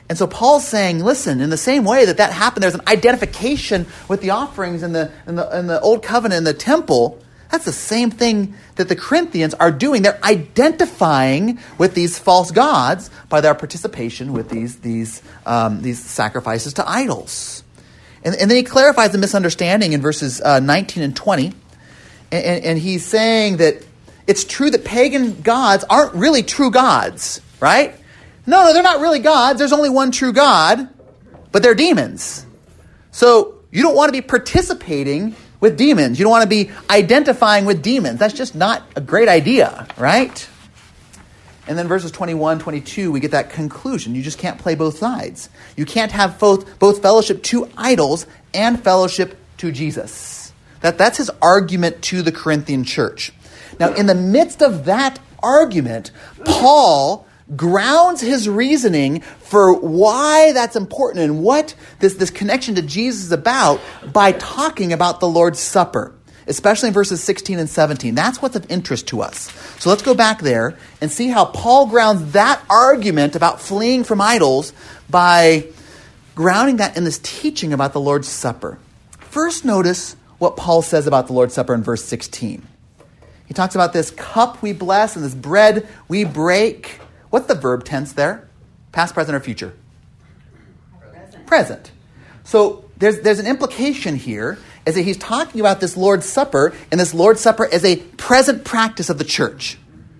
And 0.08 0.18
so 0.18 0.28
Paul's 0.28 0.68
saying, 0.68 1.04
listen, 1.04 1.42
in 1.42 1.50
the 1.50 1.57
same 1.57 1.84
way 1.84 2.06
that 2.06 2.18
that 2.18 2.31
happened, 2.31 2.64
there's 2.64 2.76
an 2.76 2.88
identification 2.88 3.88
with 4.07 4.22
the 4.22 4.31
offerings 4.31 4.84
in 4.84 4.94
the, 4.94 5.12
in 5.28 5.36
the, 5.36 5.57
in 5.57 5.68
the 5.68 5.80
Old 5.81 6.04
Covenant 6.04 6.40
in 6.40 6.44
the 6.44 6.54
temple. 6.54 7.19
That's 7.52 7.66
the 7.66 7.71
same 7.71 8.11
thing 8.11 8.56
that 8.75 8.90
the 8.90 8.95
Corinthians 8.95 9.54
are 9.54 9.71
doing. 9.71 10.02
They're 10.02 10.23
identifying 10.23 11.59
with 11.78 11.94
these 11.94 12.18
false 12.18 12.52
gods 12.52 13.09
by 13.30 13.42
their 13.42 13.56
participation 13.56 14.33
with 14.33 14.49
these, 14.49 14.80
these, 14.80 15.21
um, 15.45 15.81
these 15.81 16.04
sacrifices 16.04 16.73
to 16.73 16.90
idols. 16.90 17.64
And, 18.23 18.35
and, 18.35 18.49
then 18.49 18.57
he 18.57 18.64
clarifies 18.64 19.11
the 19.11 19.19
misunderstanding 19.19 19.94
in 19.94 20.02
verses 20.02 20.42
uh, 20.42 20.59
19 20.59 21.04
and 21.04 21.16
20. 21.16 21.45
And, 21.45 21.56
and, 22.31 22.66
and 22.66 22.80
he's 22.80 23.06
saying 23.06 23.57
that 23.57 23.85
it's 24.28 24.44
true 24.44 24.71
that 24.71 24.83
pagan 24.83 25.42
gods 25.42 25.83
aren't 25.87 26.16
really 26.16 26.42
true 26.42 26.71
gods, 26.71 27.42
right? 27.59 27.95
No, 28.47 28.64
no, 28.64 28.73
they're 28.73 28.83
not 28.83 29.02
really 29.02 29.19
gods. 29.19 29.59
There's 29.59 29.73
only 29.73 29.90
one 29.90 30.11
true 30.11 30.33
God, 30.33 30.90
but 31.52 31.61
they're 31.61 31.75
demons. 31.75 32.45
So 33.11 33.56
you 33.71 33.83
don't 33.83 33.95
want 33.95 34.09
to 34.09 34.14
be 34.14 34.21
participating 34.21 35.35
with 35.59 35.78
demons. 35.78 36.19
You 36.19 36.24
don't 36.24 36.31
want 36.31 36.44
to 36.44 36.50
be 36.50 36.71
identifying 36.90 37.66
with 37.66 37.81
demons. 37.81 38.19
That's 38.19 38.33
just 38.33 38.56
not 38.56 38.83
a 38.95 39.02
great 39.02 39.28
idea, 39.28 39.88
right? 39.97 40.47
And 41.68 41.78
then 41.78 41.88
verses 41.88 42.12
21, 42.12 42.59
22, 42.59 43.12
we 43.12 43.19
get 43.19 43.31
that 43.31 43.50
conclusion. 43.50 44.14
You 44.14 44.21
just 44.21 44.38
can't 44.38 44.59
play 44.59 44.76
both 44.76 44.97
sides. 44.97 45.50
You 45.76 45.85
can't 45.85 46.12
have 46.12 46.38
both, 46.38 46.78
both 46.78 47.02
fellowship 47.02 47.42
to 47.44 47.69
idols 47.76 48.28
and 48.54 48.81
fellowship 48.83 49.38
to 49.57 49.71
Jesus. 49.71 50.54
That, 50.81 50.97
that's 50.97 51.18
his 51.18 51.31
argument 51.42 52.04
to 52.04 52.21
the 52.21 52.31
Corinthian 52.31 52.83
church. 52.83 53.33
Now, 53.80 53.94
in 53.94 54.06
the 54.06 54.16
midst 54.16 54.62
of 54.62 54.85
that 54.85 55.19
argument, 55.42 56.12
Paul 56.45 57.26
grounds 57.56 58.21
his 58.21 58.49
reasoning 58.49 59.21
for 59.21 59.73
why 59.73 60.52
that's 60.54 60.75
important 60.75 61.23
and 61.23 61.44
what 61.44 61.75
this, 61.99 62.16
this 62.16 62.31
connection 62.31 62.75
to 62.75 62.81
Jesus 62.81 63.25
is 63.25 63.31
about 63.31 63.80
by 64.11 64.31
talking 64.31 64.94
about 64.94 65.19
the 65.19 65.28
Lord's 65.28 65.59
Supper, 65.59 66.16
especially 66.47 66.87
in 66.87 66.94
verses 66.94 67.23
16 67.23 67.59
and 67.59 67.69
17. 67.69 68.16
That's 68.16 68.42
what's 68.42 68.56
of 68.56 68.69
interest 68.71 69.07
to 69.09 69.21
us. 69.21 69.52
So 69.80 69.90
let's 69.90 70.02
go 70.02 70.16
back 70.16 70.42
there 70.42 70.78
and 71.02 71.11
see 71.11 71.28
how 71.28 71.45
Paul 71.45 71.87
grounds 71.87 72.31
that 72.31 72.64
argument 72.69 73.35
about 73.35 73.61
fleeing 73.61 74.04
from 74.04 74.21
idols 74.21 74.73
by 75.09 75.68
grounding 76.33 76.78
that 76.78 76.97
in 76.97 77.04
this 77.04 77.19
teaching 77.19 77.73
about 77.73 77.94
the 77.94 77.99
Lord's 77.99 78.28
Supper. 78.28 78.80
First, 79.19 79.66
notice 79.66 80.16
what 80.40 80.57
Paul 80.57 80.81
says 80.81 81.07
about 81.07 81.28
the 81.28 81.33
Lord's 81.33 81.54
Supper 81.54 81.73
in 81.73 81.83
verse 81.83 82.04
16. 82.04 82.66
He 83.45 83.54
talks 83.54 83.75
about 83.75 83.94
this 83.94 84.11
cup 84.11 84.61
we 84.61 84.73
bless 84.73 85.16
and 85.16 85.23
this 85.23 85.35
bread 85.35 85.87
we 86.07 86.23
break. 86.23 86.99
What's 87.35 87.47
the 87.47 87.56
verb 87.56 87.83
tense 87.83 88.13
there? 88.13 88.47
Past, 88.94 89.13
present, 89.13 89.35
or 89.35 89.42
future? 89.42 89.73
Present. 91.01 91.45
Present. 91.45 91.92
So 92.45 92.85
there's, 92.95 93.19
there's 93.19 93.39
an 93.39 93.45
implication 93.45 94.15
here 94.15 94.57
is 94.85 94.95
that 94.95 95.01
he's 95.01 95.18
talking 95.18 95.59
about 95.59 95.81
this 95.81 95.97
Lord's 95.97 96.25
Supper 96.25 96.73
and 96.92 96.97
this 96.97 97.13
Lord's 97.13 97.42
Supper 97.42 97.68
as 97.69 97.83
a 97.83 97.97
present 97.97 98.63
practice 98.63 99.09
of 99.09 99.18
the 99.18 99.25
church. 99.25 99.77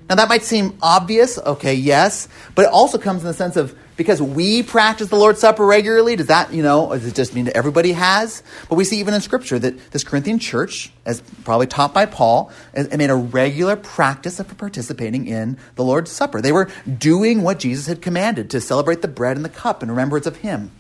Now 0.10 0.16
that 0.16 0.28
might 0.28 0.44
seem 0.44 0.78
obvious, 0.82 1.38
okay, 1.38 1.76
yes, 1.76 2.28
but 2.54 2.66
it 2.66 2.72
also 2.74 2.98
comes 2.98 3.22
in 3.22 3.28
the 3.28 3.34
sense 3.34 3.56
of 3.56 3.74
because 3.98 4.22
we 4.22 4.64
practice 4.64 5.10
the 5.10 5.16
Lord's 5.16 5.40
Supper 5.40 5.66
regularly, 5.66 6.16
does 6.16 6.28
that, 6.28 6.54
you 6.54 6.64
know, 6.64 6.90
does 6.90 7.06
it 7.06 7.16
just 7.16 7.34
mean 7.34 7.46
that 7.46 7.56
everybody 7.56 7.94
has? 7.94 8.44
But 8.70 8.76
we 8.76 8.84
see 8.84 9.00
even 9.00 9.14
in 9.14 9.22
Scripture 9.22 9.58
that 9.60 9.92
this 9.92 10.04
Corinthian 10.04 10.40
church, 10.40 10.92
as 11.06 11.22
probably 11.44 11.68
taught 11.68 11.94
by 11.94 12.06
Paul, 12.06 12.52
made 12.76 13.10
a 13.10 13.16
regular 13.16 13.76
practice 13.76 14.40
of 14.40 14.58
participating 14.58 15.28
in 15.28 15.58
the 15.76 15.84
Lord's 15.84 16.12
Supper. 16.12 16.42
They 16.42 16.52
were 16.52 16.70
doing 16.98 17.42
what 17.42 17.60
Jesus 17.60 17.88
had 17.88 18.02
commanded 18.02 18.50
to 18.52 18.62
celebrate 18.62 19.02
the 19.02 19.08
bread 19.08 19.38
and 19.38 19.46
the 19.46 19.50
cup 19.50 19.84
in 19.84 19.90
remembrance 19.90 20.26
of 20.26 20.38
Him. 20.38 20.72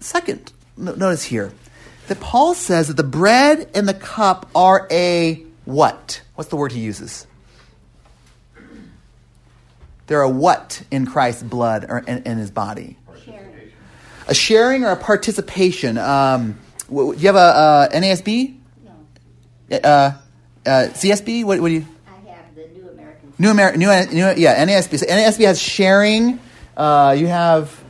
Second, 0.00 0.52
notice 0.76 1.24
here 1.24 1.52
that 2.08 2.20
Paul 2.20 2.54
says 2.54 2.88
that 2.88 2.96
the 2.96 3.02
bread 3.02 3.70
and 3.74 3.88
the 3.88 3.94
cup 3.94 4.50
are 4.54 4.86
a 4.90 5.44
what? 5.64 6.22
What's 6.34 6.50
the 6.50 6.56
word 6.56 6.72
he 6.72 6.80
uses? 6.80 7.26
They're 10.08 10.22
a 10.22 10.28
what 10.28 10.82
in 10.90 11.06
Christ's 11.06 11.42
blood 11.44 11.86
or 11.88 11.98
in, 11.98 12.22
in 12.24 12.38
his 12.38 12.50
body? 12.50 12.96
A 14.26 14.34
sharing 14.34 14.84
or 14.84 14.90
a 14.90 14.96
participation. 14.96 15.96
Um, 15.96 16.58
do 16.90 17.14
you 17.16 17.26
have 17.28 17.36
a, 17.36 17.38
uh 17.38 17.88
NASB? 17.90 18.58
No, 18.84 19.76
Uh, 19.78 20.12
uh, 20.66 20.88
CSB? 20.92 21.44
What, 21.44 21.60
what 21.60 21.68
do 21.68 21.74
you? 21.74 21.86
I 22.06 22.30
have 22.30 22.54
the 22.54 22.68
New 22.68 22.88
American. 22.90 23.32
New 23.38 23.50
American, 23.50 23.80
new, 23.80 23.86
new, 24.12 24.34
yeah, 24.36 24.64
NASB. 24.66 24.98
So 24.98 25.06
NASB 25.06 25.44
has 25.46 25.58
sharing. 25.60 26.40
Uh, 26.76 27.14
you 27.18 27.26
have 27.26 27.82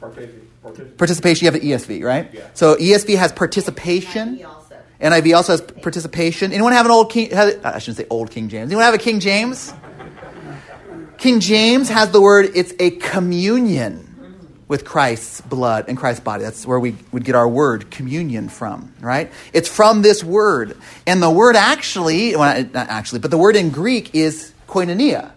Participation. 0.00 0.48
Participation. 0.62 0.96
participation. 0.96 1.44
You 1.44 1.52
have 1.52 1.60
an 1.62 1.68
ESV, 1.68 2.04
right? 2.04 2.30
Yeah. 2.34 2.40
So 2.54 2.74
ESV 2.76 3.16
has 3.18 3.32
participation. 3.32 4.38
NIV 4.38 4.46
also. 4.46 4.76
NIV 5.00 5.36
also 5.36 5.52
has 5.52 5.60
participation. 5.60 6.52
Anyone 6.52 6.72
have 6.72 6.86
an 6.86 6.92
old 6.92 7.10
King? 7.10 7.30
Has, 7.30 7.56
I 7.64 7.78
shouldn't 7.78 7.98
say 7.98 8.06
old 8.10 8.30
King 8.32 8.48
James. 8.48 8.70
Anyone 8.70 8.84
have 8.84 8.94
a 8.94 8.98
King 8.98 9.20
James? 9.20 9.72
King 11.22 11.38
James 11.38 11.88
has 11.88 12.10
the 12.10 12.20
word. 12.20 12.50
It's 12.56 12.74
a 12.80 12.90
communion 12.90 14.56
with 14.66 14.84
Christ's 14.84 15.40
blood 15.40 15.84
and 15.86 15.96
Christ's 15.96 16.24
body. 16.24 16.42
That's 16.42 16.66
where 16.66 16.80
we 16.80 16.96
would 17.12 17.24
get 17.24 17.36
our 17.36 17.48
word 17.48 17.92
communion 17.92 18.48
from, 18.48 18.92
right? 19.00 19.30
It's 19.52 19.68
from 19.68 20.02
this 20.02 20.24
word, 20.24 20.76
and 21.06 21.22
the 21.22 21.30
word 21.30 21.54
actually, 21.54 22.34
well, 22.34 22.64
not 22.74 22.88
actually, 22.88 23.20
but 23.20 23.30
the 23.30 23.38
word 23.38 23.54
in 23.54 23.70
Greek 23.70 24.16
is 24.16 24.52
koinonia, 24.66 25.30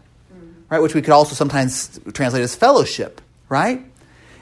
right? 0.71 0.81
Which 0.81 0.95
we 0.95 1.03
could 1.03 1.13
also 1.13 1.35
sometimes 1.35 1.99
translate 2.13 2.41
as 2.41 2.55
fellowship, 2.55 3.21
right? 3.47 3.85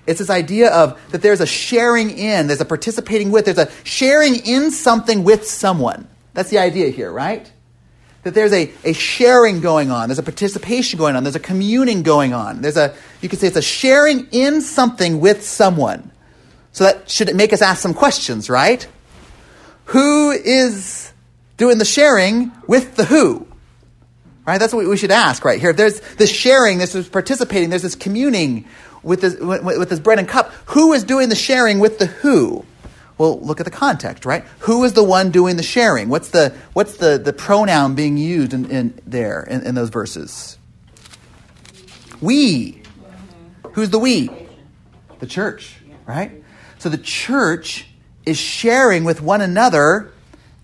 It's 0.07 0.19
this 0.19 0.29
idea 0.29 0.71
of 0.71 0.97
that 1.11 1.21
there's 1.21 1.41
a 1.41 1.45
sharing 1.45 2.09
in, 2.17 2.47
there's 2.47 2.61
a 2.61 2.65
participating 2.65 3.31
with, 3.31 3.43
there's 3.43 3.57
a 3.57 3.69
sharing 3.83 4.37
in 4.45 4.71
something 4.71 5.25
with 5.25 5.45
someone. 5.45 6.07
That's 6.35 6.51
the 6.51 6.59
idea 6.59 6.87
here, 6.87 7.11
right? 7.11 7.51
That 8.23 8.33
there's 8.33 8.53
a, 8.53 8.71
a 8.85 8.93
sharing 8.93 9.59
going 9.59 9.91
on, 9.91 10.07
there's 10.07 10.19
a 10.19 10.23
participation 10.23 10.97
going 10.97 11.15
on, 11.15 11.23
there's 11.23 11.35
a 11.35 11.41
communing 11.41 12.03
going 12.03 12.33
on. 12.33 12.61
There's 12.61 12.77
a, 12.77 12.95
you 13.21 13.27
could 13.27 13.39
say 13.39 13.47
it's 13.47 13.57
a 13.57 13.61
sharing 13.61 14.27
in 14.31 14.61
something 14.61 15.19
with 15.19 15.45
someone. 15.45 16.11
So 16.71 16.85
that 16.85 17.09
should 17.09 17.35
make 17.35 17.53
us 17.53 17.61
ask 17.61 17.81
some 17.81 17.93
questions, 17.93 18.49
right? 18.49 18.87
Who 19.85 20.31
is 20.31 21.11
doing 21.57 21.77
the 21.77 21.85
sharing 21.85 22.51
with 22.67 22.95
the 22.95 23.05
who? 23.05 23.45
Right? 24.45 24.57
That's 24.57 24.73
what 24.73 24.87
we 24.87 24.97
should 24.97 25.11
ask 25.11 25.45
right 25.45 25.59
here. 25.59 25.69
If 25.69 25.77
there's 25.77 25.99
this 26.15 26.31
sharing, 26.31 26.77
this 26.77 26.95
is 26.95 27.07
participating, 27.07 27.69
there's 27.69 27.81
this 27.81 27.95
communing 27.95 28.65
with 29.01 29.21
this, 29.21 29.37
with, 29.39 29.63
with 29.63 29.89
this 29.89 29.99
bread 29.99 30.19
and 30.19 30.27
cup. 30.27 30.51
Who 30.67 30.93
is 30.93 31.03
doing 31.03 31.29
the 31.29 31.35
sharing 31.35 31.79
with 31.79 31.99
the 31.99 32.07
who? 32.07 32.65
Well, 33.17 33.39
look 33.39 33.59
at 33.59 33.65
the 33.65 33.71
context, 33.71 34.25
right? 34.25 34.43
Who 34.59 34.83
is 34.83 34.93
the 34.93 35.03
one 35.03 35.31
doing 35.31 35.55
the 35.55 35.63
sharing? 35.63 36.09
What's 36.09 36.29
the, 36.29 36.55
what's 36.73 36.97
the, 36.97 37.17
the 37.17 37.33
pronoun 37.33 37.95
being 37.95 38.17
used 38.17 38.53
in, 38.53 38.69
in 38.71 38.99
there 39.05 39.43
in, 39.43 39.61
in 39.61 39.75
those 39.75 39.89
verses? 39.89 40.57
We. 42.21 42.81
Who's 43.73 43.89
the 43.89 43.99
we? 43.99 44.29
The 45.19 45.27
church, 45.27 45.75
right? 46.05 46.43
So 46.79 46.89
the 46.89 46.97
church 46.97 47.87
is 48.25 48.37
sharing 48.37 49.03
with 49.03 49.21
one 49.21 49.41
another 49.41 50.11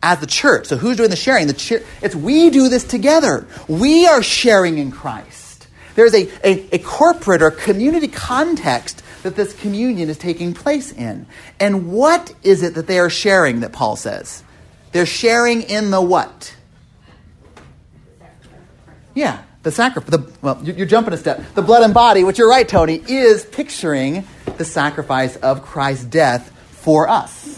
as 0.02 0.20
the 0.20 0.28
church. 0.28 0.68
So 0.68 0.78
who's 0.78 0.98
doing 0.98 1.10
the 1.10 1.16
sharing? 1.16 1.48
The 1.48 1.54
church. 1.54 1.84
It's 2.02 2.16
we 2.16 2.50
do 2.50 2.70
this 2.70 2.84
together. 2.84 3.48
We 3.68 4.08
are 4.08 4.24
sharing 4.24 4.78
in 4.78 4.92
Christ. 4.92 5.68
There's 5.96 6.14
a, 6.14 6.30
a, 6.48 6.76
a 6.76 6.80
corporate 6.80 7.42
or 7.42 7.52
community 7.52 8.08
context 8.08 9.04
that 9.24 9.36
this 9.36 9.54
communion 9.54 10.10
is 10.10 10.18
taking 10.18 10.54
place 10.54 10.92
in. 10.92 11.26
And 11.60 11.92
what 11.92 12.34
is 12.44 12.64
it 12.64 12.76
that 12.76 12.88
they 12.88 13.00
are 13.00 13.10
sharing 13.10 13.60
that 13.62 13.72
Paul 13.72 13.96
says? 13.96 14.44
They're 14.92 15.06
sharing 15.06 15.62
in 15.64 15.92
the 15.92 16.02
what? 16.02 16.56
Yeah, 19.16 19.42
the 19.64 19.72
sacrifice. 19.72 20.10
The, 20.12 20.32
well, 20.42 20.60
you- 20.64 20.74
you're 20.74 20.86
jumping 20.86 21.14
a 21.14 21.18
step. 21.18 21.42
The 21.56 21.62
blood 21.62 21.84
and 21.84 21.94
body, 21.94 22.24
which 22.24 22.38
you're 22.38 22.50
right, 22.50 22.68
Tony, 22.68 23.02
is 23.08 23.46
picturing 23.46 24.26
the 24.58 24.66
sacrifice 24.66 25.36
of 25.38 25.64
Christ's 25.64 26.06
death 26.06 26.52
for 26.72 27.10
us. 27.10 27.49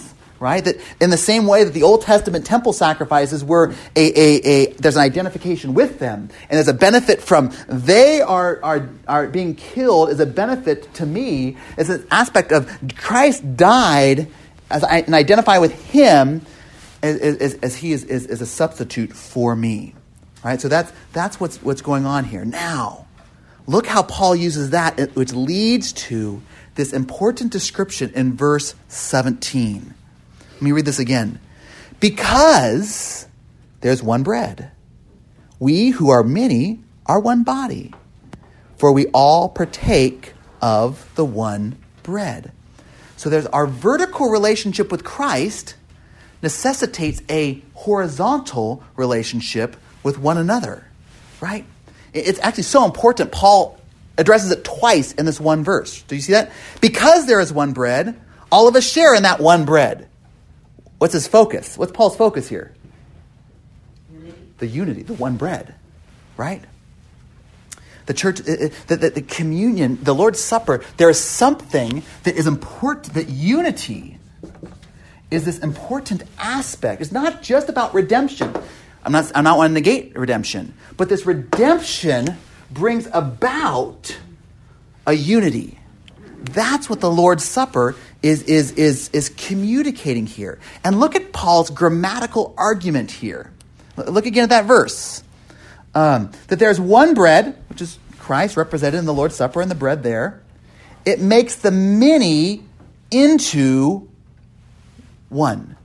Right? 0.41 0.65
That 0.65 0.77
in 0.99 1.11
the 1.11 1.17
same 1.17 1.45
way 1.45 1.63
that 1.63 1.73
the 1.73 1.83
Old 1.83 2.01
Testament 2.01 2.47
temple 2.47 2.73
sacrifices 2.73 3.43
were 3.45 3.75
a, 3.95 4.19
a, 4.19 4.41
a 4.43 4.73
there's 4.73 4.95
an 4.95 5.03
identification 5.03 5.75
with 5.75 5.99
them, 5.99 6.29
and 6.49 6.57
there's 6.57 6.67
a 6.67 6.73
benefit 6.73 7.21
from 7.21 7.53
they 7.67 8.21
are, 8.21 8.59
are, 8.63 8.89
are 9.07 9.27
being 9.27 9.53
killed 9.53 10.09
is 10.09 10.19
a 10.19 10.25
benefit 10.25 10.91
to 10.95 11.05
me, 11.05 11.57
It's 11.77 11.89
an 11.89 12.07
aspect 12.09 12.51
of 12.51 12.67
Christ 12.97 13.55
died 13.55 14.27
as 14.71 14.83
I, 14.83 14.99
and 15.01 15.13
identify 15.13 15.59
with 15.59 15.73
him 15.91 16.41
as, 17.03 17.19
as, 17.19 17.53
as 17.55 17.75
he 17.75 17.91
is, 17.91 18.03
is, 18.05 18.25
is 18.25 18.41
a 18.41 18.45
substitute 18.45 19.13
for 19.13 19.55
me. 19.55 19.93
Right? 20.43 20.59
So 20.59 20.67
that's, 20.67 20.91
that's 21.13 21.39
what's, 21.39 21.61
what's 21.61 21.81
going 21.81 22.05
on 22.05 22.25
here. 22.25 22.45
Now, 22.45 23.05
look 23.67 23.85
how 23.85 24.03
Paul 24.03 24.35
uses 24.35 24.71
that, 24.71 25.15
which 25.15 25.33
leads 25.33 25.93
to 25.93 26.41
this 26.75 26.93
important 26.93 27.51
description 27.51 28.11
in 28.15 28.35
verse 28.35 28.75
17. 28.87 29.93
Let 30.61 30.65
me 30.65 30.73
read 30.73 30.85
this 30.85 30.99
again. 30.99 31.39
Because 31.99 33.27
there's 33.79 34.03
one 34.03 34.21
bread, 34.21 34.69
we 35.57 35.89
who 35.89 36.11
are 36.11 36.23
many 36.23 36.83
are 37.07 37.19
one 37.19 37.43
body, 37.43 37.95
for 38.77 38.91
we 38.91 39.07
all 39.07 39.49
partake 39.49 40.33
of 40.61 41.09
the 41.15 41.25
one 41.25 41.79
bread. 42.03 42.51
So 43.17 43.27
there's 43.31 43.47
our 43.47 43.65
vertical 43.65 44.29
relationship 44.29 44.91
with 44.91 45.03
Christ 45.03 45.73
necessitates 46.43 47.23
a 47.27 47.63
horizontal 47.73 48.83
relationship 48.95 49.75
with 50.03 50.19
one 50.19 50.37
another, 50.37 50.85
right? 51.39 51.65
It's 52.13 52.39
actually 52.39 52.63
so 52.63 52.85
important. 52.85 53.31
Paul 53.31 53.81
addresses 54.15 54.51
it 54.51 54.63
twice 54.63 55.13
in 55.13 55.25
this 55.25 55.39
one 55.39 55.63
verse. 55.63 56.03
Do 56.03 56.13
you 56.13 56.21
see 56.21 56.33
that? 56.33 56.51
Because 56.81 57.25
there 57.25 57.39
is 57.39 57.51
one 57.51 57.73
bread, 57.73 58.21
all 58.51 58.67
of 58.67 58.75
us 58.75 58.87
share 58.87 59.15
in 59.15 59.23
that 59.23 59.39
one 59.39 59.65
bread. 59.65 60.07
What's 61.01 61.13
his 61.13 61.25
focus? 61.25 61.79
What's 61.79 61.91
Paul's 61.91 62.15
focus 62.15 62.47
here? 62.47 62.75
The 64.59 64.67
unity, 64.67 65.01
the 65.01 65.15
one 65.15 65.35
bread, 65.35 65.73
right? 66.37 66.63
The 68.05 68.13
church, 68.13 68.39
uh, 68.41 68.51
uh, 68.51 68.69
the, 68.85 68.97
the, 68.97 69.09
the 69.09 69.21
communion, 69.23 69.97
the 70.03 70.13
Lord's 70.13 70.39
Supper, 70.39 70.83
there 70.97 71.09
is 71.09 71.19
something 71.19 72.03
that 72.21 72.35
is 72.35 72.45
important, 72.45 73.15
that 73.15 73.29
unity 73.29 74.19
is 75.31 75.43
this 75.43 75.57
important 75.57 76.21
aspect. 76.37 77.01
It's 77.01 77.11
not 77.11 77.41
just 77.41 77.67
about 77.67 77.95
redemption. 77.95 78.53
I'm 79.03 79.11
not, 79.11 79.31
I'm 79.33 79.43
not 79.43 79.57
wanting 79.57 79.73
to 79.73 79.79
negate 79.81 80.15
redemption, 80.15 80.75
but 80.97 81.09
this 81.09 81.25
redemption 81.25 82.37
brings 82.69 83.07
about 83.11 84.15
a 85.07 85.13
unity. 85.13 85.79
That's 86.43 86.91
what 86.91 86.99
the 86.99 87.09
Lord's 87.09 87.43
Supper 87.43 87.95
is, 88.23 88.43
is, 88.43 88.71
is, 88.73 89.09
is 89.09 89.29
communicating 89.29 90.25
here. 90.25 90.59
And 90.83 90.99
look 90.99 91.15
at 91.15 91.33
Paul's 91.33 91.69
grammatical 91.69 92.53
argument 92.57 93.11
here. 93.11 93.51
Look 93.97 94.25
again 94.25 94.43
at 94.43 94.49
that 94.49 94.65
verse. 94.65 95.23
Um, 95.93 96.31
that 96.47 96.59
there's 96.59 96.79
one 96.79 97.13
bread, 97.13 97.57
which 97.69 97.81
is 97.81 97.97
Christ 98.19 98.55
represented 98.55 98.99
in 98.99 99.05
the 99.05 99.13
Lord's 99.13 99.35
Supper 99.35 99.61
and 99.61 99.69
the 99.69 99.75
bread 99.75 100.03
there. 100.03 100.41
It 101.05 101.19
makes 101.19 101.55
the 101.55 101.71
many 101.71 102.63
into 103.09 104.07
one. 105.29 105.75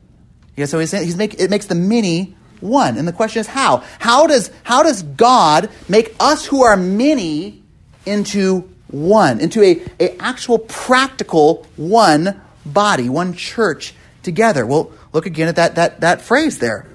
Yeah, 0.57 0.67
so 0.67 0.79
he's 0.79 0.91
saying 0.91 1.05
he's 1.05 1.17
make, 1.17 1.41
it 1.41 1.51
makes 1.51 1.67
the 1.67 1.75
many 1.75 2.37
one. 2.61 2.99
And 2.99 3.09
the 3.09 3.13
question 3.13 3.41
is 3.41 3.47
how? 3.47 3.83
How 3.99 4.27
does, 4.27 4.51
how 4.63 4.83
does 4.83 5.03
God 5.03 5.71
make 5.89 6.15
us 6.21 6.47
who 6.47 6.63
are 6.63 6.77
many 6.77 7.63
into 8.05 8.71
one, 8.89 9.41
into 9.41 9.63
a, 9.63 9.83
a 10.01 10.17
actual 10.19 10.59
practical 10.59 11.67
one 11.77 12.41
body, 12.65 13.09
one 13.09 13.35
church 13.35 13.95
together? 14.23 14.65
Well, 14.67 14.93
Look 15.17 15.25
again 15.25 15.49
at 15.49 15.57
that, 15.57 15.77
that, 15.77 16.01
that 16.03 16.21
phrase 16.21 16.59
there. 16.59 16.87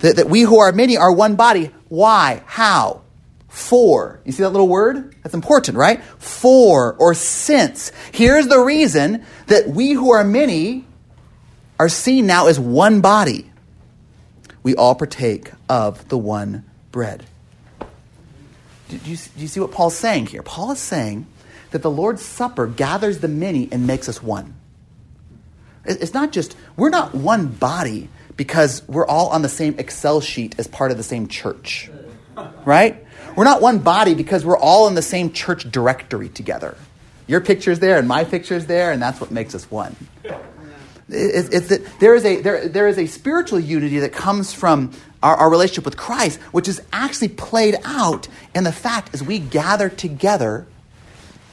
That, 0.00 0.16
that 0.16 0.28
we 0.28 0.40
who 0.40 0.58
are 0.58 0.72
many 0.72 0.96
are 0.96 1.12
one 1.12 1.36
body. 1.36 1.70
Why? 1.88 2.42
How? 2.44 3.02
For. 3.46 4.18
You 4.24 4.32
see 4.32 4.42
that 4.42 4.50
little 4.50 4.66
word? 4.66 5.14
That's 5.22 5.36
important, 5.36 5.78
right? 5.78 6.02
For 6.02 6.94
or 6.94 7.14
since. 7.14 7.92
Here's 8.10 8.48
the 8.48 8.58
reason 8.58 9.24
that 9.46 9.68
we 9.68 9.92
who 9.92 10.10
are 10.10 10.24
many 10.24 10.84
are 11.78 11.88
seen 11.88 12.26
now 12.26 12.48
as 12.48 12.58
one 12.58 13.00
body. 13.00 13.48
We 14.64 14.74
all 14.74 14.96
partake 14.96 15.52
of 15.68 16.08
the 16.08 16.18
one 16.18 16.64
bread. 16.90 17.24
Do 18.90 18.96
you, 19.10 19.16
do 19.16 19.40
you 19.40 19.46
see 19.46 19.60
what 19.60 19.70
Paul's 19.70 19.96
saying 19.96 20.26
here? 20.26 20.42
Paul 20.42 20.72
is 20.72 20.80
saying 20.80 21.26
that 21.70 21.82
the 21.82 21.90
Lord's 21.90 22.22
Supper 22.22 22.66
gathers 22.66 23.20
the 23.20 23.28
many 23.28 23.68
and 23.70 23.86
makes 23.86 24.08
us 24.08 24.20
one. 24.20 24.54
It's 25.84 26.12
not 26.12 26.32
just, 26.32 26.56
we're 26.76 26.90
not 26.90 27.14
one 27.14 27.46
body 27.46 28.08
because 28.36 28.86
we're 28.88 29.06
all 29.06 29.28
on 29.28 29.42
the 29.42 29.48
same 29.48 29.78
Excel 29.78 30.20
sheet 30.20 30.56
as 30.58 30.66
part 30.66 30.90
of 30.90 30.96
the 30.96 31.02
same 31.02 31.28
church, 31.28 31.90
right? 32.64 33.04
We're 33.36 33.44
not 33.44 33.62
one 33.62 33.78
body 33.78 34.14
because 34.14 34.44
we're 34.44 34.58
all 34.58 34.88
in 34.88 34.94
the 34.94 35.02
same 35.02 35.32
church 35.32 35.70
directory 35.70 36.28
together. 36.28 36.76
Your 37.26 37.40
picture's 37.40 37.78
there 37.78 37.98
and 37.98 38.08
my 38.08 38.24
picture's 38.24 38.66
there, 38.66 38.90
and 38.90 39.00
that's 39.00 39.20
what 39.20 39.30
makes 39.30 39.54
us 39.54 39.70
one. 39.70 39.94
It's, 41.10 41.48
it's 41.48 41.68
that 41.68 42.00
there 42.00 42.14
is, 42.14 42.24
a, 42.24 42.40
there, 42.40 42.68
there 42.68 42.88
is 42.88 42.98
a 42.98 43.06
spiritual 43.06 43.60
unity 43.60 43.98
that 44.00 44.12
comes 44.12 44.52
from 44.52 44.92
our, 45.22 45.36
our 45.36 45.50
relationship 45.50 45.84
with 45.84 45.96
Christ, 45.96 46.40
which 46.52 46.68
is 46.68 46.80
actually 46.92 47.28
played 47.28 47.76
out 47.84 48.28
in 48.54 48.64
the 48.64 48.72
fact 48.72 49.12
as 49.12 49.22
we 49.22 49.38
gather 49.38 49.88
together 49.88 50.66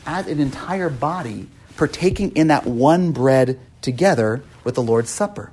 as 0.05 0.27
an 0.27 0.39
entire 0.39 0.89
body, 0.89 1.47
partaking 1.75 2.31
in 2.35 2.47
that 2.47 2.65
one 2.65 3.11
bread 3.11 3.59
together 3.81 4.41
with 4.63 4.75
the 4.75 4.81
Lord's 4.81 5.09
Supper. 5.09 5.51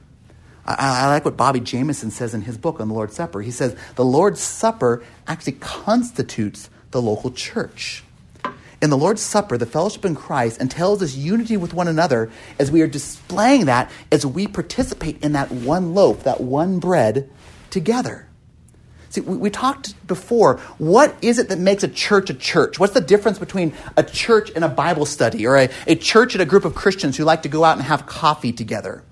I, 0.64 0.76
I, 0.78 1.08
like 1.08 1.25
what 1.25 1.37
Bobby 1.37 1.61
Jamieson 1.61 2.11
says 2.11 2.34
in 2.34 2.42
his 2.42 2.56
book 2.56 2.80
on 2.80 2.88
the 2.88 2.94
Lord's 2.94 3.16
Supper. 3.16 3.42
He 3.42 3.50
says 3.50 3.76
the 3.96 4.04
Lord's 4.04 4.40
Supper 4.40 5.02
actually 5.26 5.54
constitutes 5.54 6.70
the 6.92 7.02
local 7.02 7.30
church. 7.32 8.03
In 8.85 8.91
the 8.91 8.99
Lord's 8.99 9.23
Supper, 9.23 9.57
the 9.57 9.64
fellowship 9.64 10.05
in 10.05 10.14
Christ 10.14 10.61
entails 10.61 11.00
this 11.00 11.17
unity 11.17 11.57
with 11.57 11.73
one 11.73 11.88
another 11.88 12.31
as 12.59 12.71
we 12.71 12.83
are 12.83 12.87
displaying 12.87 13.64
that 13.64 13.91
as 14.12 14.26
we 14.26 14.47
participate 14.47 15.25
in 15.25 15.33
that 15.33 15.50
one 15.50 15.95
loaf, 15.95 16.25
that 16.25 16.43
one 16.43 16.81
bread 16.81 17.31
together. 17.71 18.29
See, 19.09 19.23
we, 19.23 19.38
we, 19.38 19.49
talked 19.49 19.95
before. 20.07 20.59
What 20.76 21.17
is 21.23 21.38
it 21.38 21.49
that 21.49 21.59
makes 21.59 21.83
a 21.83 21.88
church 21.88 22.29
a 22.29 22.35
church? 22.35 22.79
What's 22.79 22.93
the 22.93 23.00
difference 23.00 23.38
between 23.38 23.73
a 23.97 24.03
church 24.03 24.50
and 24.55 24.62
a 24.62 24.69
Bible 24.69 25.07
study, 25.07 25.47
or 25.47 25.57
a, 25.57 25.71
a 25.87 25.95
church 25.95 26.35
and 26.35 26.43
a 26.43 26.47
group 26.47 26.67
of 26.67 26.75
Christians 26.75 27.17
who 27.17 27.25
like 27.25 27.45
to 27.45 27.49
go 27.49 27.64
out 27.64 27.79
and 27.79 27.87
have 27.87 28.05
coffee 28.05 28.53
together? 28.53 29.03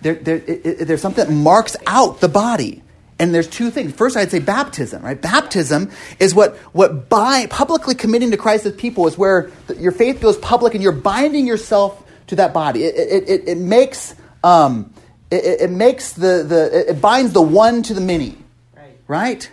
There, 0.00 0.14
there, 0.14 0.36
it, 0.36 0.48
it, 0.64 0.84
there's 0.86 1.02
something 1.02 1.26
that 1.26 1.30
marks 1.30 1.76
out 1.86 2.20
the 2.20 2.28
body. 2.30 2.82
And 3.18 3.34
there's 3.34 3.48
two 3.48 3.70
things. 3.70 3.92
First, 3.92 4.16
I'd 4.16 4.30
say 4.30 4.38
baptism, 4.38 5.02
right? 5.02 5.20
Baptism 5.20 5.90
is 6.20 6.34
what, 6.34 6.56
what 6.72 7.08
by 7.08 7.46
publicly 7.46 7.94
committing 7.94 8.30
to 8.30 8.36
Christ 8.36 8.64
as 8.64 8.74
people 8.74 9.08
is 9.08 9.18
where 9.18 9.50
the, 9.66 9.76
your 9.76 9.92
faith 9.92 10.20
goes 10.20 10.36
public 10.38 10.74
and 10.74 10.82
you're 10.82 10.92
binding 10.92 11.46
yourself 11.46 12.04
to 12.28 12.36
that 12.36 12.52
body. 12.52 12.84
It, 12.84 12.94
it, 12.94 13.28
it, 13.28 13.48
it 13.48 13.58
makes, 13.58 14.14
um, 14.44 14.92
it, 15.30 15.62
it, 15.62 15.70
makes 15.70 16.12
the, 16.12 16.44
the, 16.44 16.90
it 16.90 17.00
binds 17.00 17.32
the 17.32 17.42
one 17.42 17.82
to 17.84 17.94
the 17.94 18.00
many, 18.00 18.38
right? 18.76 18.96
right? 19.08 19.50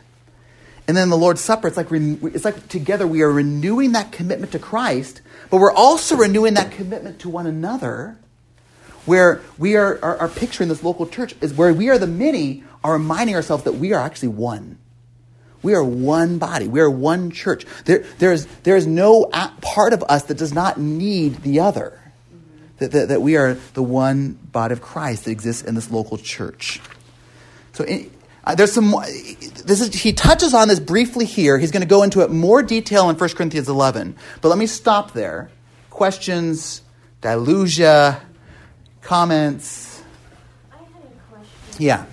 And 0.88 0.96
then 0.96 1.10
the 1.10 1.18
Lord's 1.18 1.42
Supper, 1.42 1.68
it's 1.68 1.78
like, 1.78 1.88
it's 1.92 2.46
like 2.46 2.68
together 2.68 3.08
we 3.08 3.24
are 3.24 3.32
renewing 3.32 3.94
that 3.94 4.12
commitment 4.12 4.52
to 4.52 4.60
Christ, 4.60 5.22
but 5.50 5.58
we're 5.58 5.74
also 5.74 6.16
renewing 6.16 6.54
that 6.54 6.72
commitment 6.72 7.20
to 7.22 7.30
one 7.30 7.48
another 7.48 8.18
where 9.06 9.42
we 9.58 9.76
are, 9.76 10.00
are, 10.04 10.18
are 10.18 10.30
picturing 10.30 10.70
this 10.70 10.84
local 10.84 11.06
church 11.06 11.36
is 11.42 11.54
where 11.54 11.74
we 11.74 11.90
are 11.90 11.98
the 11.98 12.08
many 12.08 12.64
are 12.84 12.94
reminding 12.94 13.36
ourselves 13.36 13.64
that 13.64 13.74
we 13.74 13.94
are 13.94 14.02
actually 14.02 14.30
one. 14.30 14.78
We 15.64 15.74
are 15.74 15.84
one 15.84 16.38
body. 16.38 16.68
We 16.68 16.80
are 16.80 16.90
one 16.90 17.32
church. 17.32 17.66
There, 17.86 18.06
there, 18.20 18.32
is, 18.32 18.46
there 18.64 18.76
is 18.76 18.86
no 18.86 19.26
part 19.62 19.94
of 19.94 20.04
us 20.04 20.24
that 20.26 20.38
does 20.38 20.54
not 20.54 20.80
need 20.80 21.38
the 21.38 21.62
other. 21.62 22.00
That, 22.78 22.92
that, 22.92 23.08
that 23.08 23.22
we 23.22 23.38
are 23.38 23.56
the 23.74 23.82
one 23.82 24.34
body 24.34 24.74
of 24.74 24.82
Christ 24.82 25.26
that 25.26 25.32
exists 25.32 25.64
in 25.64 25.76
this 25.76 25.90
local 25.90 26.18
church. 26.18 26.82
So 27.72 27.84
in, 27.86 28.12
uh, 28.44 28.54
there's 28.54 28.74
some. 28.74 28.92
This 28.92 29.82
is, 29.82 29.94
he 29.94 30.14
touches 30.14 30.54
on 30.54 30.68
this 30.68 30.80
briefly 30.80 31.26
here. 31.26 31.58
He's 31.58 31.72
going 31.72 31.82
to 31.82 31.88
go 31.88 32.04
into 32.04 32.22
it 32.22 32.30
more 32.30 32.62
detail 32.62 33.10
in 33.10 33.16
1 33.16 33.30
Corinthians 33.30 33.68
11. 33.68 34.16
But 34.42 34.50
let 34.50 34.58
me 34.58 34.68
stop 34.68 35.14
there. 35.14 35.50
Questions, 35.90 36.82
dilusia, 37.22 38.22
comments? 39.06 40.02
I 40.74 40.78
had 40.78 40.86
a 40.88 41.34
question. 41.34 41.50
Yeah. 41.78 42.00
Um, 42.02 42.08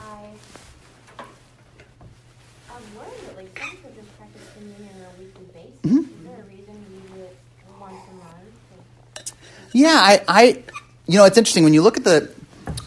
I, 0.00 0.28
I've 2.70 2.96
learned 2.96 3.12
that 3.26 3.36
like 3.36 3.58
some 3.58 3.70
churches 3.82 4.06
practice 4.18 4.42
communion 4.56 4.88
on 4.98 5.14
a 5.14 5.18
weekly 5.18 5.46
basis. 5.52 5.80
Mhm. 5.82 5.98
Is 6.00 6.24
there 6.24 6.40
a 6.40 6.48
reason 6.48 6.86
you 6.90 7.14
do 7.14 7.20
it 7.22 7.36
once 7.78 8.00
a 8.10 8.14
month? 8.16 9.32
Yeah, 9.72 9.88
I, 9.94 10.22
I, 10.26 10.42
you 11.06 11.18
know, 11.18 11.24
it's 11.24 11.36
interesting 11.38 11.64
when 11.64 11.74
you 11.74 11.82
look 11.82 11.96
at 11.98 12.04
the 12.04 12.30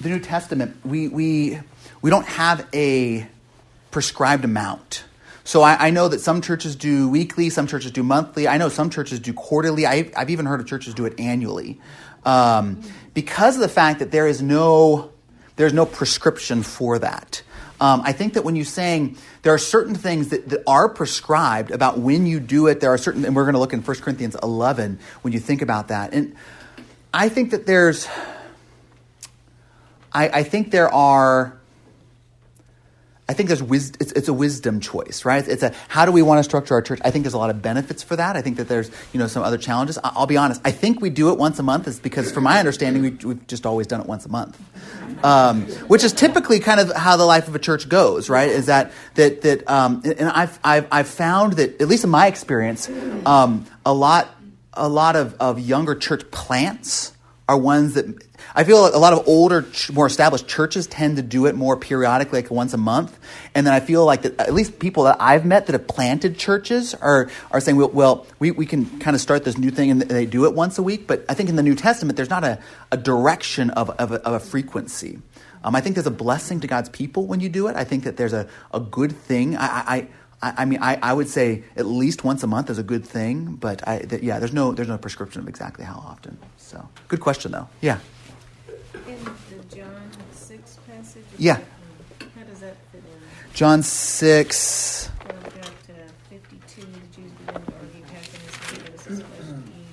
the 0.02 0.10
New 0.10 0.20
Testament. 0.20 0.78
We 0.84 1.08
we 1.08 1.60
we 2.02 2.10
don't 2.10 2.26
have 2.26 2.68
a 2.74 3.28
prescribed 3.92 4.44
amount. 4.44 5.04
So 5.44 5.62
I, 5.62 5.88
I 5.88 5.90
know 5.92 6.08
that 6.08 6.22
some 6.22 6.42
churches 6.42 6.76
do 6.76 7.08
weekly, 7.08 7.52
some 7.52 7.68
churches 7.68 7.92
do 7.92 8.02
monthly. 8.02 8.48
I 8.48 8.58
know 8.58 8.68
some 8.68 8.90
churches 8.90 9.20
do 9.20 9.32
quarterly. 9.32 9.86
I, 9.86 10.12
I've 10.18 10.32
even 10.32 10.48
heard 10.48 10.60
of 10.60 10.66
churches 10.66 10.96
do 10.96 11.06
it 11.06 11.20
annually, 11.20 11.80
um, 12.26 12.82
because 13.14 13.56
of 13.56 13.62
the 13.62 13.70
fact 13.70 14.00
that 14.00 14.12
there 14.12 14.28
is 14.28 14.42
no 14.42 15.12
there's 15.56 15.74
no 15.74 15.86
prescription 15.86 16.64
for 16.64 17.00
that. 17.00 17.42
Um, 17.80 18.02
I 18.04 18.14
think 18.14 18.34
that 18.34 18.44
when 18.44 18.56
you're 18.56 18.66
saying 18.66 19.18
there 19.42 19.54
are 19.54 19.58
certain 19.58 19.96
things 19.96 20.30
that, 20.30 20.50
that 20.50 20.64
are 20.66 20.88
prescribed 20.88 21.72
about 21.72 21.98
when 22.00 22.26
you 22.26 22.40
do 22.40 22.68
it, 22.68 22.80
there 22.80 22.92
are 22.92 22.98
certain, 22.98 23.26
and 23.26 23.36
we're 23.36 23.44
going 23.44 23.54
to 23.54 23.60
look 23.60 23.74
in 23.74 23.82
1 23.82 23.98
Corinthians 23.98 24.36
11 24.42 25.00
when 25.22 25.34
you 25.34 25.40
think 25.40 25.62
about 25.62 25.90
that. 25.90 26.14
And 26.14 26.36
I 27.14 27.30
think 27.30 27.52
that 27.52 27.66
there's, 27.66 28.08
I, 30.14 30.30
I 30.30 30.44
think 30.44 30.72
there 30.72 30.94
are, 30.94 31.58
I 33.28 33.34
think 33.34 33.50
there's 33.50 33.62
it's, 34.00 34.12
it's 34.12 34.28
a 34.28 34.34
wisdom 34.34 34.80
choice, 34.80 35.26
right? 35.26 35.48
It's 35.48 35.64
a 35.64 35.74
how 35.88 36.06
do 36.06 36.12
we 36.12 36.22
want 36.22 36.38
to 36.40 36.44
structure 36.44 36.76
our 36.76 36.82
church? 36.84 37.00
I 37.04 37.10
think 37.10 37.24
there's 37.24 37.34
a 37.34 37.40
lot 37.40 37.50
of 37.50 37.60
benefits 37.60 38.04
for 38.04 38.16
that. 38.16 38.36
I 38.36 38.44
think 38.44 38.58
that 38.58 38.68
there's 38.68 38.92
you 39.14 39.20
know 39.20 39.26
some 39.26 39.42
other 39.42 39.58
challenges. 39.58 39.98
I'll 40.04 40.28
be 40.28 40.38
honest. 40.38 40.62
I 40.64 40.70
think 40.70 41.02
we 41.02 41.10
do 41.10 41.32
it 41.32 41.40
once 41.40 41.58
a 41.58 41.64
month 41.64 41.88
is 41.88 42.00
because, 42.00 42.32
from 42.32 42.44
my 42.44 42.60
understanding, 42.60 43.02
we, 43.02 43.10
we've 43.10 43.48
just 43.48 43.66
always 43.66 43.88
done 43.88 44.00
it 44.00 44.06
once 44.06 44.28
a 44.28 44.30
month, 44.30 44.62
um, 45.26 45.64
which 45.88 46.04
is 46.04 46.14
typically 46.14 46.60
kind 46.60 46.80
of 46.80 46.96
how 46.96 47.18
the 47.18 47.26
life 47.26 47.48
of 47.48 47.56
a 47.56 47.60
church 47.60 47.90
goes, 47.90 48.30
right? 48.30 48.50
Is 48.50 48.68
that 48.68 48.92
that 49.16 49.42
that 49.42 49.68
um, 49.68 50.04
and 50.06 50.30
I've, 50.30 50.60
I've 50.64 50.88
I've 50.92 51.08
found 51.08 51.54
that 51.54 51.82
at 51.82 51.88
least 51.88 52.04
in 52.04 52.12
my 52.12 52.28
experience, 52.28 52.88
um, 53.26 53.66
a 53.84 53.94
lot 53.94 54.30
a 54.76 54.88
lot 54.88 55.16
of, 55.16 55.36
of 55.40 55.60
younger 55.60 55.96
church 55.96 56.30
plants 56.30 57.15
are 57.48 57.58
ones 57.58 57.94
that 57.94 58.06
I 58.56 58.64
feel 58.64 58.82
like 58.82 58.94
a 58.94 58.98
lot 58.98 59.14
of 59.14 59.28
older, 59.28 59.66
more 59.94 60.08
established 60.08 60.48
churches 60.48 60.88
tend 60.88 61.18
to 61.18 61.22
do 61.22 61.46
it 61.46 61.56
more 61.56 61.78
periodically, 61.78 62.42
like 62.42 62.50
once 62.50 62.74
a 62.74 62.78
month. 62.78 63.18
And 63.54 63.68
then 63.68 63.74
I 63.74 63.80
feel 63.80 64.04
like 64.04 64.24
that 64.24 64.40
at 64.40 64.54
least 64.54 64.80
people 64.80 65.04
that 65.04 65.18
I've 65.20 65.46
met 65.46 65.68
that 65.68 65.74
have 65.74 65.88
planted 65.88 66.38
churches 66.38 66.96
are, 66.96 67.30
are 67.52 67.62
saying, 67.62 67.78
well, 67.78 67.90
well 67.90 68.28
we, 68.40 68.52
we 68.52 68.66
can 68.66 69.00
kind 69.00 69.16
of 69.16 69.22
start 69.22 69.44
this 69.44 69.58
new 69.58 69.70
thing 69.70 69.92
and 69.92 70.02
they 70.02 70.26
do 70.26 70.46
it 70.46 70.54
once 70.54 70.80
a 70.80 70.84
week. 70.84 71.06
But 71.06 71.26
I 71.30 71.36
think 71.36 71.50
in 71.50 71.56
the 71.56 71.64
New 71.64 71.76
Testament, 71.76 72.18
there's 72.18 72.30
not 72.30 72.44
a, 72.44 72.60
a 72.92 72.98
direction 72.98 73.70
of, 73.72 73.92
of, 73.92 74.12
a, 74.12 74.16
of 74.26 74.34
a 74.34 74.40
frequency. 74.40 75.20
Um, 75.64 75.76
I 75.76 75.82
think 75.82 75.96
there's 75.96 76.08
a 76.08 76.12
blessing 76.12 76.60
to 76.62 76.68
God's 76.68 76.90
people 76.90 77.26
when 77.28 77.40
you 77.40 77.50
do 77.50 77.68
it. 77.68 77.76
I 77.76 77.84
think 77.84 78.06
that 78.06 78.18
there's 78.18 78.34
a, 78.34 78.48
a 78.74 78.80
good 78.80 79.12
thing. 79.12 79.56
I, 79.56 79.66
I, 79.66 79.96
I 79.96 80.08
I 80.42 80.66
mean, 80.66 80.80
I, 80.82 81.00
I 81.02 81.14
would 81.14 81.30
say 81.30 81.64
at 81.76 81.86
least 81.86 82.24
once 82.24 82.44
a 82.44 82.48
month 82.48 82.70
is 82.70 82.78
a 82.78 82.84
good 82.84 83.06
thing, 83.06 83.56
but 83.56 83.88
I, 83.88 84.00
th- 84.00 84.22
yeah, 84.22 84.38
there's 84.38 84.54
no 84.54 84.74
there's 84.74 84.90
no 84.90 84.98
prescription 84.98 85.42
of 85.42 85.48
exactly 85.48 85.86
how 85.86 85.96
often. 85.96 86.38
So, 86.76 86.90
good 87.08 87.22
question 87.22 87.54
though. 87.54 87.70
Yeah, 87.80 88.00
In 89.08 89.24
the 89.24 89.76
John 89.76 90.12
six 90.34 90.78
passage? 90.86 91.24
Yeah. 91.38 91.60
How 92.20 92.44
does 92.44 92.60
that 92.60 92.76
fit 92.92 93.02
in? 93.02 93.54
John 93.54 93.82
six. 93.82 95.10
Well, 95.26 95.38
we 95.38 95.62
got 95.62 95.70
fifty-two, 96.30 96.82
the 96.82 96.88
Jews 97.16 97.32
began 97.32 97.54
to 97.54 97.74
argue, 97.80 98.04
how 98.04 98.20
can 98.20 98.40
this 98.46 98.58
be, 98.72 98.92
this 98.92 99.08
is 99.08 99.18
supposed 99.20 99.48
to 99.48 99.72
eat? 99.72 99.88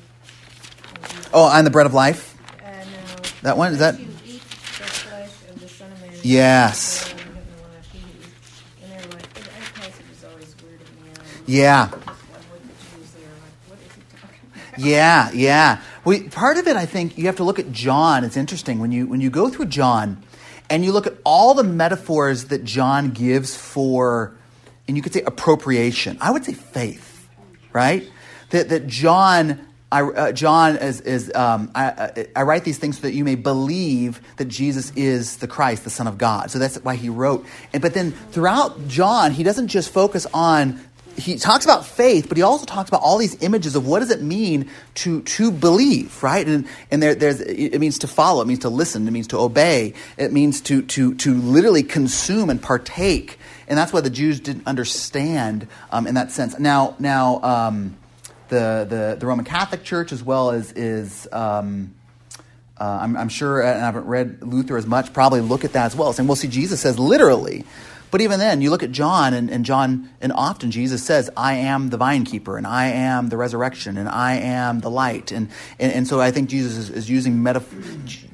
And 0.96 1.08
Jesus- 1.08 1.28
Oh, 1.32 1.46
I'm 1.48 1.64
the 1.64 1.70
bread 1.70 1.86
of 1.86 1.94
life. 1.94 2.36
Uh, 2.64 2.66
no. 2.66 3.22
That 3.42 3.56
one? 3.56 3.72
Is 3.74 3.78
that- 3.78 3.94
Unless 3.94 4.08
you 4.26 4.34
eat 4.34 4.40
the 4.42 4.48
flesh 4.48 5.30
of 5.50 5.60
the 5.60 5.68
Son 5.68 5.92
of 5.92 6.00
Man. 6.00 6.10
Yes. 6.24 7.08
you 7.08 7.16
have 7.16 7.26
no 7.28 7.62
life, 7.62 7.92
he 7.92 7.98
who 8.00 8.06
eats- 8.08 8.62
And 8.82 8.90
they're 8.90 9.10
like, 9.12 9.34
that 9.34 9.44
that 9.44 9.74
passage 9.76 10.06
is 10.18 10.24
always 10.24 10.52
weirded 10.56 10.90
me 11.00 11.10
out. 11.12 11.18
Yeah. 11.46 11.86
Just, 11.86 11.94
I 11.94 12.02
look 12.02 12.10
at 12.10 12.98
Jews 12.98 13.10
there, 13.12 13.30
like, 13.38 13.70
what 13.70 13.78
is 13.86 13.92
he 13.94 14.02
talking 14.18 14.50
about? 14.50 14.78
Yeah, 14.84 15.30
yeah. 15.32 15.80
We, 16.04 16.28
part 16.28 16.58
of 16.58 16.66
it, 16.66 16.76
I 16.76 16.86
think, 16.86 17.16
you 17.16 17.26
have 17.26 17.36
to 17.36 17.44
look 17.44 17.58
at 17.58 17.70
John. 17.70 18.24
It's 18.24 18.36
interesting 18.36 18.80
when 18.80 18.90
you 18.90 19.06
when 19.06 19.20
you 19.20 19.30
go 19.30 19.48
through 19.48 19.66
John, 19.66 20.22
and 20.68 20.84
you 20.84 20.92
look 20.92 21.06
at 21.06 21.14
all 21.24 21.54
the 21.54 21.64
metaphors 21.64 22.46
that 22.46 22.64
John 22.64 23.10
gives 23.10 23.56
for, 23.56 24.36
and 24.88 24.96
you 24.96 25.02
could 25.02 25.12
say 25.12 25.22
appropriation. 25.22 26.18
I 26.20 26.32
would 26.32 26.44
say 26.44 26.54
faith, 26.54 27.28
right? 27.72 28.10
That 28.50 28.70
that 28.70 28.88
John 28.88 29.64
I, 29.92 30.02
uh, 30.02 30.32
John 30.32 30.76
is, 30.76 31.02
is 31.02 31.30
um, 31.34 31.70
I, 31.74 32.26
I, 32.34 32.44
write 32.44 32.64
these 32.64 32.78
things 32.78 32.96
so 32.96 33.02
that 33.02 33.12
you 33.12 33.24
may 33.24 33.34
believe 33.34 34.22
that 34.38 34.46
Jesus 34.46 34.90
is 34.96 35.36
the 35.36 35.46
Christ, 35.46 35.84
the 35.84 35.90
Son 35.90 36.06
of 36.06 36.16
God. 36.16 36.50
So 36.50 36.58
that's 36.58 36.76
why 36.76 36.96
he 36.96 37.10
wrote. 37.10 37.44
And, 37.74 37.82
but 37.82 37.92
then 37.92 38.12
throughout 38.12 38.88
John, 38.88 39.32
he 39.32 39.42
doesn't 39.42 39.68
just 39.68 39.92
focus 39.92 40.26
on 40.32 40.80
he 41.16 41.36
talks 41.36 41.64
about 41.64 41.86
faith, 41.86 42.28
but 42.28 42.36
he 42.36 42.42
also 42.42 42.64
talks 42.64 42.88
about 42.88 43.02
all 43.02 43.18
these 43.18 43.42
images 43.42 43.76
of 43.76 43.86
what 43.86 44.00
does 44.00 44.10
it 44.10 44.22
mean 44.22 44.70
to 44.94 45.22
to 45.22 45.50
believe, 45.50 46.22
right? 46.22 46.46
And 46.46 46.66
and 46.90 47.02
there, 47.02 47.14
there's 47.14 47.40
it 47.40 47.78
means 47.78 47.98
to 48.00 48.06
follow, 48.06 48.42
it 48.42 48.46
means 48.46 48.60
to 48.60 48.68
listen, 48.68 49.06
it 49.06 49.10
means 49.10 49.28
to 49.28 49.38
obey, 49.38 49.94
it 50.16 50.32
means 50.32 50.60
to 50.62 50.82
to 50.82 51.14
to 51.14 51.34
literally 51.34 51.82
consume 51.82 52.50
and 52.50 52.62
partake, 52.62 53.38
and 53.68 53.78
that's 53.78 53.92
why 53.92 54.00
the 54.00 54.10
Jews 54.10 54.40
didn't 54.40 54.66
understand 54.66 55.68
um, 55.90 56.06
in 56.06 56.14
that 56.14 56.32
sense. 56.32 56.58
Now 56.58 56.96
now 56.98 57.42
um, 57.42 57.96
the, 58.48 58.86
the 58.88 59.16
the 59.18 59.26
Roman 59.26 59.44
Catholic 59.44 59.84
Church 59.84 60.12
as 60.12 60.22
well 60.22 60.50
as 60.50 60.72
is. 60.72 61.28
Um, 61.32 61.94
uh, 62.78 62.98
I'm, 63.02 63.16
I'm, 63.16 63.28
sure, 63.28 63.60
and 63.60 63.80
I 63.80 63.84
haven't 63.84 64.06
read 64.06 64.42
Luther 64.42 64.76
as 64.76 64.86
much, 64.86 65.12
probably 65.12 65.40
look 65.40 65.64
at 65.64 65.74
that 65.74 65.84
as 65.84 65.94
well, 65.94 66.12
saying, 66.12 66.26
well, 66.26 66.34
see, 66.34 66.48
Jesus 66.48 66.80
says 66.80 66.98
literally 66.98 67.64
but 68.12 68.20
even 68.20 68.38
then, 68.38 68.60
you 68.60 68.68
look 68.68 68.82
at 68.82 68.92
John, 68.92 69.32
and, 69.32 69.50
and 69.50 69.64
John, 69.64 70.10
and 70.20 70.34
often 70.34 70.70
Jesus 70.70 71.02
says, 71.02 71.30
I 71.34 71.54
am 71.54 71.88
the 71.88 71.96
vine 71.96 72.26
keeper, 72.26 72.58
and 72.58 72.66
I 72.66 72.88
am 72.88 73.30
the 73.30 73.38
resurrection, 73.38 73.96
and 73.96 74.06
I 74.06 74.34
am 74.34 74.80
the 74.80 74.90
light. 74.90 75.32
And, 75.32 75.48
and, 75.78 75.90
and 75.90 76.06
so 76.06 76.20
I 76.20 76.30
think 76.30 76.50
Jesus 76.50 76.76
is, 76.76 76.90
is 76.90 77.08
using 77.08 77.42
metaphor. 77.42 77.80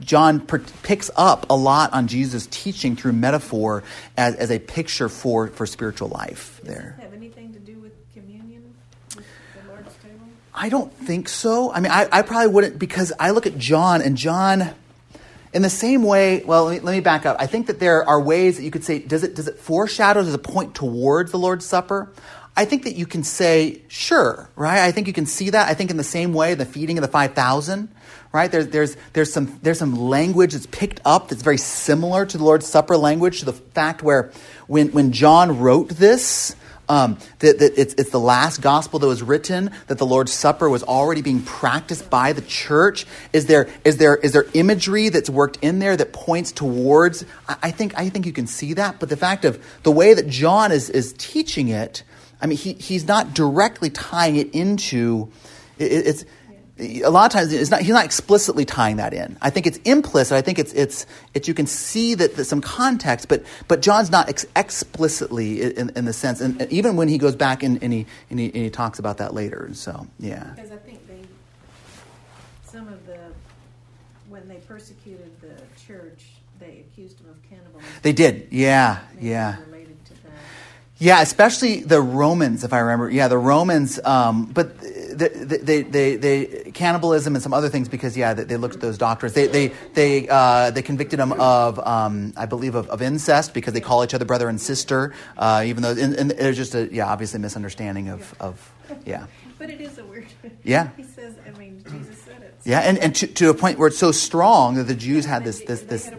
John 0.00 0.40
per- 0.40 0.64
picks 0.82 1.12
up 1.16 1.46
a 1.48 1.54
lot 1.54 1.92
on 1.92 2.08
Jesus' 2.08 2.48
teaching 2.50 2.96
through 2.96 3.12
metaphor 3.12 3.84
as, 4.16 4.34
as 4.34 4.50
a 4.50 4.58
picture 4.58 5.08
for, 5.08 5.46
for 5.46 5.64
spiritual 5.64 6.08
life 6.08 6.60
there. 6.64 6.98
Have 7.00 7.14
anything 7.14 7.52
to 7.52 7.60
do 7.60 7.78
with 7.78 7.92
communion, 8.12 8.74
with 9.14 9.24
the 9.54 9.68
Lord's 9.70 9.94
table? 10.02 10.26
I 10.52 10.70
don't 10.70 10.92
think 10.92 11.28
so. 11.28 11.72
I 11.72 11.78
mean, 11.78 11.92
I, 11.92 12.08
I 12.10 12.22
probably 12.22 12.48
wouldn't 12.48 12.80
because 12.80 13.12
I 13.20 13.30
look 13.30 13.46
at 13.46 13.56
John, 13.56 14.02
and 14.02 14.16
John 14.16 14.74
in 15.52 15.62
the 15.62 15.70
same 15.70 16.02
way, 16.02 16.42
well, 16.44 16.64
let 16.64 16.74
me, 16.74 16.80
let 16.80 16.92
me, 16.92 17.00
back 17.00 17.26
up. 17.26 17.37
I 17.40 17.46
think 17.46 17.68
that 17.68 17.80
there 17.80 18.08
are 18.08 18.20
ways 18.20 18.56
that 18.56 18.64
you 18.64 18.70
could 18.70 18.84
say, 18.84 18.98
does 18.98 19.24
it, 19.24 19.34
does 19.34 19.48
it 19.48 19.58
foreshadow, 19.58 20.22
does 20.22 20.34
it 20.34 20.42
point 20.42 20.74
towards 20.74 21.30
the 21.30 21.38
Lord's 21.38 21.64
Supper? 21.64 22.12
I 22.56 22.64
think 22.64 22.82
that 22.84 22.96
you 22.96 23.06
can 23.06 23.22
say, 23.22 23.82
sure, 23.87 24.50
right? 24.56 24.80
I 24.80 24.90
think 24.90 25.06
you 25.06 25.12
can 25.12 25.26
see 25.26 25.50
that. 25.50 25.68
I 25.68 25.74
think 25.74 25.90
in 25.90 25.96
the 25.96 26.04
same 26.04 26.34
way, 26.34 26.54
the 26.54 26.66
feeding 26.66 26.98
of 26.98 27.02
the 27.02 27.08
5,000, 27.08 27.88
right? 28.32 28.50
There's, 28.50 28.68
there's, 28.68 28.96
there's, 29.12 29.32
some, 29.32 29.58
there's 29.62 29.78
some 29.78 29.94
language 29.94 30.52
that's 30.52 30.66
picked 30.66 31.00
up 31.04 31.28
that's 31.28 31.42
very 31.42 31.56
similar 31.56 32.26
to 32.26 32.37
the 32.37 32.44
Lord's 32.44 32.66
Supper 32.66 32.96
language, 32.96 33.38
to 33.40 33.44
the 33.44 33.52
fact 33.52 34.02
where 34.02 34.32
when, 34.66 34.88
when 34.88 35.12
John 35.12 35.61
wrote 35.61 35.90
this, 35.90 36.56
um, 36.88 37.18
that, 37.40 37.59
that 37.59 37.79
it's, 37.79 37.94
it's 37.94 38.11
the 38.11 38.20
last 38.20 38.61
gospel 38.61 38.98
that 38.98 39.07
was 39.07 39.22
written, 39.22 39.70
that 39.87 39.98
the 39.98 40.07
Lord's 40.07 40.33
Supper 40.33 40.68
was 40.68 40.83
already 40.83 41.22
being 41.22 41.42
practiced 41.42 42.09
by 42.11 42.33
the 42.33 42.42
church? 42.42 43.07
Is 43.33 43.46
there, 43.46 43.68
is 43.85 43.98
there, 43.98 44.16
is 44.16 44.33
there 44.33 44.46
imagery 44.55 45.09
that's 45.09 45.31
worked 45.31 45.59
in 45.62 45.79
there 45.79 45.96
that 45.96 46.12
points 46.12 46.53
towards? 46.53 47.24
I, 47.48 47.57
I, 47.64 47.70
think, 47.70 47.98
I 47.98 48.09
think 48.09 48.27
you 48.27 48.33
can 48.33 48.46
see 48.46 48.74
that, 48.74 48.98
but 49.01 49.09
the 49.09 49.16
fact 49.16 49.44
of 49.44 49.62
the 49.83 49.92
way 49.92 50.14
that 50.14 50.29
John 50.29 50.72
is, 50.72 50.90
is 50.90 51.14
teaching 51.18 51.68
it, 51.68 52.03
I 52.40 52.46
mean, 52.46 52.59
he, 52.59 52.74
he's 52.74 53.07
not 53.07 53.35
directly 53.35 53.90
tying 53.90 54.37
it 54.37 54.55
into, 54.55 55.31
it, 55.79 56.07
it's, 56.07 56.24
a 56.78 57.10
lot 57.10 57.26
of 57.26 57.32
times 57.32 57.52
it's 57.52 57.70
not, 57.70 57.80
he's 57.80 57.90
not 57.90 58.04
explicitly 58.04 58.64
tying 58.64 58.96
that 58.96 59.12
in. 59.12 59.36
I 59.42 59.50
think 59.50 59.66
it's 59.66 59.78
implicit. 59.78 60.36
I 60.36 60.42
think 60.42 60.58
it's, 60.58 60.72
it's, 60.72 61.06
it's 61.34 61.48
you 61.48 61.54
can 61.54 61.66
see 61.66 62.14
that 62.14 62.36
there's 62.36 62.48
some 62.48 62.60
context, 62.60 63.28
but, 63.28 63.44
but 63.66 63.82
John's 63.82 64.10
not 64.10 64.28
ex- 64.28 64.46
explicitly 64.54 65.62
in, 65.76 65.90
in 65.96 66.04
the 66.04 66.12
sense, 66.12 66.40
and 66.40 66.60
even 66.70 66.96
when 66.96 67.08
he 67.08 67.18
goes 67.18 67.36
back 67.36 67.62
and, 67.62 67.82
and, 67.82 67.92
he, 67.92 68.06
and, 68.30 68.38
he, 68.38 68.46
and 68.46 68.56
he 68.56 68.70
talks 68.70 68.98
about 68.98 69.18
that 69.18 69.34
later. 69.34 69.68
So, 69.72 70.06
yeah. 70.20 70.52
Because 70.54 70.72
I 70.72 70.76
think 70.76 71.06
they, 71.08 71.22
some 72.64 72.88
of 72.88 73.04
the, 73.06 73.18
when 74.28 74.46
they 74.48 74.56
persecuted 74.56 75.30
the 75.40 75.54
church, 75.86 76.26
they 76.60 76.84
accused 76.90 77.20
him 77.20 77.30
of 77.30 77.42
cannibalism. 77.48 77.88
They 78.02 78.12
did, 78.12 78.48
yeah, 78.50 79.00
Maybe 79.14 79.28
yeah. 79.28 79.56
Related 79.66 80.04
to 80.06 80.12
that. 80.14 80.32
Yeah, 81.00 81.22
especially 81.22 81.80
the 81.82 82.00
Romans, 82.00 82.64
if 82.64 82.72
I 82.72 82.80
remember. 82.80 83.08
Yeah, 83.08 83.28
the 83.28 83.38
Romans, 83.38 84.00
um, 84.04 84.46
but 84.46 84.77
they, 85.18 85.57
they, 85.59 85.83
they, 85.83 86.16
they, 86.16 86.70
cannibalism 86.72 87.35
and 87.35 87.42
some 87.42 87.52
other 87.52 87.68
things 87.68 87.88
because 87.88 88.16
yeah, 88.16 88.35
they, 88.35 88.44
they 88.44 88.57
looked 88.57 88.76
at 88.76 88.81
those 88.81 88.98
doctrines. 88.98 89.35
They, 89.35 89.46
they, 89.46 89.68
they, 89.94 90.28
uh, 90.28 90.70
they 90.70 90.83
convicted 90.83 91.18
them 91.18 91.33
of, 91.33 91.78
um, 91.81 92.33
I 92.37 92.46
believe, 92.46 92.74
of, 92.74 92.88
of, 92.88 93.02
incest 93.02 93.54
because 93.54 93.74
they 93.74 93.81
call 93.81 94.04
each 94.04 94.14
other 94.14 94.24
brother 94.24 94.48
and 94.48 94.61
sister, 94.61 95.14
uh, 95.37 95.62
even 95.66 95.83
though 95.83 95.90
and, 95.90 96.14
and 96.14 96.31
there's 96.31 96.57
just 96.57 96.74
a 96.74 96.92
yeah, 96.92 97.07
obviously 97.07 97.40
misunderstanding 97.40 98.09
of, 98.09 98.35
of 98.40 98.72
yeah. 99.04 99.26
But 99.59 99.70
it 99.70 99.81
is 99.81 99.98
a 99.98 100.04
weird. 100.04 100.26
Yeah. 100.62 100.90
he 100.96 101.02
says, 101.02 101.35
I 101.44 101.59
mean, 101.59 101.83
Jesus 101.83 102.18
said 102.18 102.42
it. 102.42 102.54
So. 102.62 102.70
Yeah, 102.70 102.81
and, 102.81 102.96
and 102.98 103.14
to, 103.16 103.26
to 103.26 103.50
a 103.50 103.54
point 103.54 103.78
where 103.78 103.88
it's 103.88 103.98
so 103.98 104.12
strong 104.12 104.76
that 104.76 104.85
the 104.85 104.94
Jews 104.94 105.24
had 105.24 105.42
this 105.42 105.61
this 105.62 105.81
this 105.83 106.11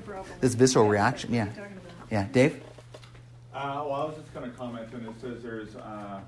this 0.42 0.56
visceral 0.56 0.90
reaction. 0.90 1.34
Yeah. 1.34 1.48
Yeah, 2.12 2.28
Dave. 2.32 2.62
Uh, 3.54 3.84
well, 3.86 3.94
I 3.94 4.06
was 4.06 4.16
just 4.16 4.34
going 4.34 4.50
to 4.50 4.58
comment, 4.58 4.92
and 4.94 5.08
it 5.08 5.22
says 5.22 5.44
there's 5.44 5.76
uh, 5.76 6.22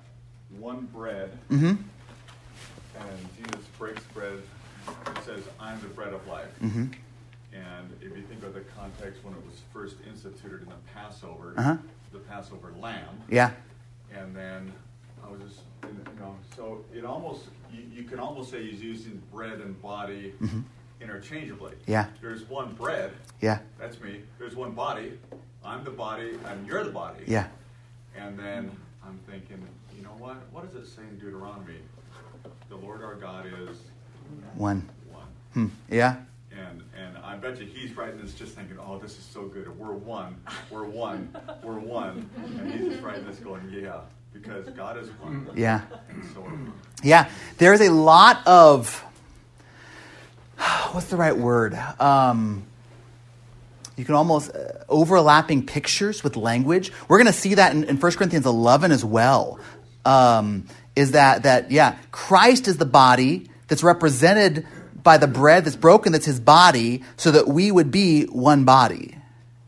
one 0.60 0.88
bread, 0.94 1.38
mm-hmm. 1.50 1.82
Breaks 3.82 4.04
bread. 4.13 4.39
It 4.88 5.24
says, 5.26 5.44
"I'm 5.60 5.82
the 5.82 5.88
bread 5.88 6.13
of 6.13 6.26
life." 6.28 6.54
Mm-hmm. 6.62 6.86
And 7.52 7.89
if 8.00 8.15
you 8.15 8.22
think 8.24 8.44
of 8.44 8.54
the 8.54 8.62
context 8.78 9.24
when 9.24 9.34
it 9.34 9.44
was 9.44 9.60
first 9.74 9.96
instituted 10.08 10.62
in 10.62 10.70
the 10.70 10.76
Passover, 10.94 11.56
uh-huh. 11.58 11.78
the 12.13 12.20
Passover 12.20 12.74
lamb. 12.80 13.20
Yeah. 13.28 13.52
And 14.15 14.36
then 14.36 14.72
I 15.26 15.32
was 15.32 15.41
just, 15.41 15.62
you 15.84 16.20
know, 16.20 16.36
so 16.56 16.86
it 16.94 17.04
almost 17.04 17.46
you, 17.74 17.84
you 17.91 18.04
can 18.04 18.20
almost 18.20 18.52
say 18.52 18.63
he's 18.70 18.84
using 18.84 19.20
bread 19.34 19.60
and 19.60 19.82
body 19.82 20.36
mm-hmm. 20.39 20.62
interchangeably. 21.02 21.74
Yeah. 21.88 22.06
There's 22.22 22.48
one 22.48 22.74
bread. 22.76 23.12
Yeah. 23.41 23.60
That's 23.80 24.00
me. 24.00 24.22
There's 24.38 24.56
one 24.56 24.74
body. 24.74 25.17
I'm 25.65 25.84
the 25.84 25.91
body, 25.91 26.38
and 26.46 26.67
you're 26.67 26.84
the 26.84 26.91
body. 26.91 27.24
Yeah. 27.26 27.48
And 28.15 28.38
then 28.38 28.78
I'm 29.04 29.20
thinking, 29.28 29.67
you 29.98 30.04
know 30.04 30.15
what? 30.20 30.38
What 30.52 30.72
does 30.72 30.76
it 30.76 30.88
say 30.88 31.02
in 31.02 31.17
Deuteronomy? 31.17 31.80
The 32.72 32.78
Lord 32.78 33.04
our 33.04 33.16
God 33.16 33.48
is 33.48 33.76
one. 34.56 34.90
One. 35.12 35.26
Hmm. 35.54 35.66
Yeah. 35.90 36.16
And 36.58 36.82
and 36.98 37.18
I 37.18 37.36
bet 37.36 37.60
you 37.60 37.66
he's 37.66 37.92
writing 37.98 38.22
this 38.22 38.34
just 38.34 38.54
thinking, 38.54 38.78
oh, 38.80 38.98
this 38.98 39.18
is 39.18 39.26
so 39.26 39.44
good. 39.44 39.78
We're 39.78 39.92
one. 39.92 40.38
We're 40.70 40.86
one. 40.86 41.36
We're 41.64 41.80
one. 41.80 42.30
And 42.38 42.72
he's 42.72 42.92
just 42.92 43.04
writing 43.04 43.26
this 43.26 43.40
going, 43.40 43.70
yeah, 43.74 44.00
because 44.32 44.70
God 44.70 44.98
is 44.98 45.10
one. 45.20 45.50
Yeah. 45.54 45.82
And 46.08 46.24
so 46.34 46.50
Yeah. 47.04 47.30
There's 47.58 47.82
a 47.82 47.90
lot 47.90 48.40
of 48.48 49.04
what's 50.94 51.08
the 51.08 51.18
right 51.18 51.36
word? 51.36 51.78
Um, 52.00 52.64
you 53.98 54.06
can 54.06 54.16
almost 54.16 54.56
uh, 54.56 54.86
overlapping 54.88 55.66
pictures 55.66 56.24
with 56.24 56.38
language. 56.38 56.94
We're 57.10 57.18
going 57.18 57.28
to 57.28 57.34
see 57.34 57.56
that 57.56 57.74
in, 57.74 57.84
in 57.84 57.98
1 57.98 58.12
Corinthians 58.14 58.46
11 58.46 58.94
as 58.94 59.04
well. 59.04 59.60
Um, 60.06 60.68
is 60.96 61.12
that, 61.12 61.44
that, 61.44 61.72
yeah, 61.72 61.98
Christ 62.12 62.68
is 62.68 62.78
the 62.78 62.86
body 62.86 63.50
that's 63.68 63.84
represented 63.84 64.68
by 65.02 65.18
the 65.18 65.28
bread 65.28 65.66
that's 65.66 65.76
broken, 65.76 66.12
that's 66.12 66.26
his 66.26 66.40
body, 66.40 67.04
so 67.18 67.32
that 67.32 67.48
we 67.48 67.72
would 67.72 67.92
be 67.92 68.24
one 68.26 68.66
body. 68.66 69.18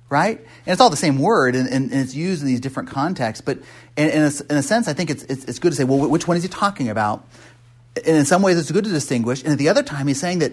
Right? 0.09 0.37
And 0.37 0.73
it's 0.73 0.79
all 0.79 0.91
the 0.91 0.95
same 0.95 1.17
word, 1.17 1.55
and, 1.55 1.67
and, 1.67 1.91
and 1.91 2.01
it's 2.01 2.13
used 2.13 2.41
in 2.41 2.47
these 2.47 2.59
different 2.59 2.89
contexts. 2.89 3.41
But 3.43 3.59
in, 3.97 4.09
in, 4.09 4.21
a, 4.23 4.31
in 4.49 4.57
a 4.57 4.61
sense, 4.61 4.87
I 4.87 4.93
think 4.93 5.09
it's, 5.09 5.23
it's, 5.23 5.45
it's 5.45 5.59
good 5.59 5.71
to 5.71 5.75
say, 5.75 5.85
well, 5.85 6.07
which 6.07 6.27
one 6.27 6.37
is 6.37 6.43
he 6.43 6.49
talking 6.49 6.89
about? 6.89 7.27
And 7.95 8.17
in 8.17 8.25
some 8.25 8.43
ways, 8.43 8.59
it's 8.59 8.71
good 8.71 8.83
to 8.83 8.91
distinguish. 8.91 9.41
And 9.41 9.51
at 9.51 9.57
the 9.57 9.69
other 9.69 9.81
time, 9.81 10.07
he's 10.07 10.19
saying 10.19 10.39
that 10.39 10.51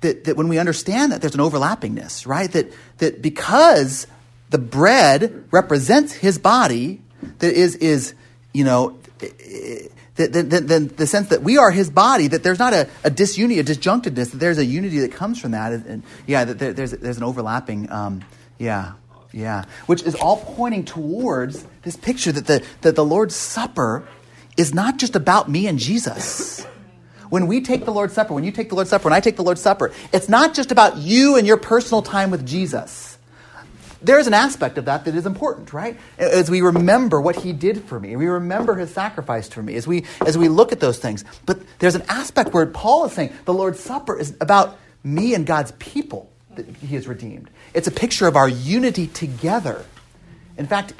that, 0.00 0.24
that 0.24 0.36
when 0.36 0.48
we 0.48 0.58
understand 0.58 1.12
that 1.12 1.20
there's 1.20 1.34
an 1.34 1.40
overlappingness, 1.40 2.26
right? 2.26 2.50
That, 2.52 2.72
that 2.98 3.22
because 3.22 4.06
the 4.50 4.58
bread 4.58 5.44
represents 5.50 6.12
his 6.12 6.38
body, 6.38 7.00
that 7.38 7.52
is, 7.52 7.76
is 7.76 8.14
you 8.52 8.64
know, 8.64 8.98
the, 9.20 9.90
the, 10.16 10.42
the, 10.42 10.92
the, 10.96 11.06
sense 11.06 11.28
that 11.28 11.42
we 11.42 11.58
are 11.58 11.70
his 11.70 11.90
body, 11.90 12.28
that 12.28 12.42
there's 12.42 12.58
not 12.58 12.72
a, 12.72 12.88
a 13.04 13.10
disunity, 13.10 13.58
a 13.58 13.64
disjunctedness, 13.64 14.30
that 14.30 14.38
there's 14.38 14.58
a 14.58 14.64
unity 14.64 15.00
that 15.00 15.12
comes 15.12 15.40
from 15.40 15.52
that. 15.52 15.72
And, 15.72 16.02
yeah, 16.26 16.44
that 16.44 16.58
there, 16.58 16.72
there's, 16.72 16.92
there's 16.92 17.16
an 17.16 17.24
overlapping, 17.24 17.90
um, 17.90 18.22
yeah, 18.58 18.92
yeah, 19.32 19.64
which 19.86 20.02
is 20.02 20.14
all 20.14 20.38
pointing 20.38 20.84
towards 20.84 21.64
this 21.82 21.96
picture 21.96 22.32
that 22.32 22.46
the, 22.46 22.64
that 22.80 22.96
the 22.96 23.04
Lord's 23.04 23.36
Supper 23.36 24.08
is 24.56 24.74
not 24.74 24.98
just 24.98 25.16
about 25.16 25.48
me 25.48 25.66
and 25.66 25.78
Jesus 25.78 26.66
when 27.30 27.46
we 27.46 27.60
take 27.62 27.84
the 27.84 27.92
Lord's 27.92 28.12
Supper, 28.12 28.34
when 28.34 28.44
you 28.44 28.52
take 28.52 28.68
the 28.68 28.74
Lord's 28.74 28.90
Supper, 28.90 29.04
when 29.04 29.12
I 29.12 29.20
take 29.20 29.36
the 29.36 29.44
Lord's 29.44 29.62
Supper, 29.62 29.92
it's 30.12 30.28
not 30.28 30.52
just 30.52 30.70
about 30.70 30.98
you 30.98 31.36
and 31.36 31.46
your 31.46 31.56
personal 31.56 32.02
time 32.02 32.30
with 32.30 32.46
Jesus. 32.46 33.09
There's 34.02 34.26
an 34.26 34.34
aspect 34.34 34.78
of 34.78 34.86
that 34.86 35.04
that 35.04 35.14
is 35.14 35.26
important, 35.26 35.72
right? 35.72 35.98
As 36.18 36.50
we 36.50 36.62
remember 36.62 37.20
what 37.20 37.36
he 37.36 37.52
did 37.52 37.84
for 37.84 38.00
me, 38.00 38.16
we 38.16 38.26
remember 38.26 38.74
his 38.74 38.92
sacrifice 38.92 39.48
for 39.48 39.62
me, 39.62 39.74
as 39.74 39.86
we, 39.86 40.04
as 40.26 40.38
we 40.38 40.48
look 40.48 40.72
at 40.72 40.80
those 40.80 40.98
things. 40.98 41.24
But 41.44 41.60
there's 41.78 41.94
an 41.94 42.04
aspect 42.08 42.54
where 42.54 42.64
Paul 42.66 43.04
is 43.04 43.12
saying 43.12 43.32
the 43.44 43.52
Lord's 43.52 43.80
Supper 43.80 44.18
is 44.18 44.34
about 44.40 44.78
me 45.04 45.34
and 45.34 45.46
God's 45.46 45.72
people 45.72 46.30
that 46.56 46.66
he 46.76 46.94
has 46.94 47.06
redeemed. 47.06 47.50
It's 47.74 47.88
a 47.88 47.92
picture 47.92 48.26
of 48.26 48.36
our 48.36 48.48
unity 48.48 49.06
together. 49.06 49.84
In 50.56 50.66
fact, 50.66 50.94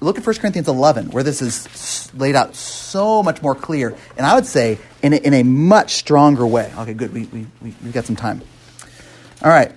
look 0.00 0.18
at 0.18 0.26
1 0.26 0.36
Corinthians 0.36 0.68
11, 0.68 1.10
where 1.10 1.22
this 1.22 1.40
is 1.40 2.12
laid 2.14 2.34
out 2.34 2.54
so 2.54 3.22
much 3.22 3.40
more 3.40 3.54
clear, 3.54 3.96
and 4.16 4.26
I 4.26 4.34
would 4.34 4.46
say 4.46 4.78
in 5.02 5.12
a, 5.12 5.16
in 5.16 5.34
a 5.34 5.42
much 5.42 5.94
stronger 5.94 6.46
way. 6.46 6.72
Okay, 6.76 6.94
good. 6.94 7.12
We, 7.12 7.24
we, 7.24 7.46
we, 7.62 7.74
we've 7.82 7.92
got 7.92 8.04
some 8.04 8.16
time. 8.16 8.42
All 9.42 9.50
right. 9.50 9.72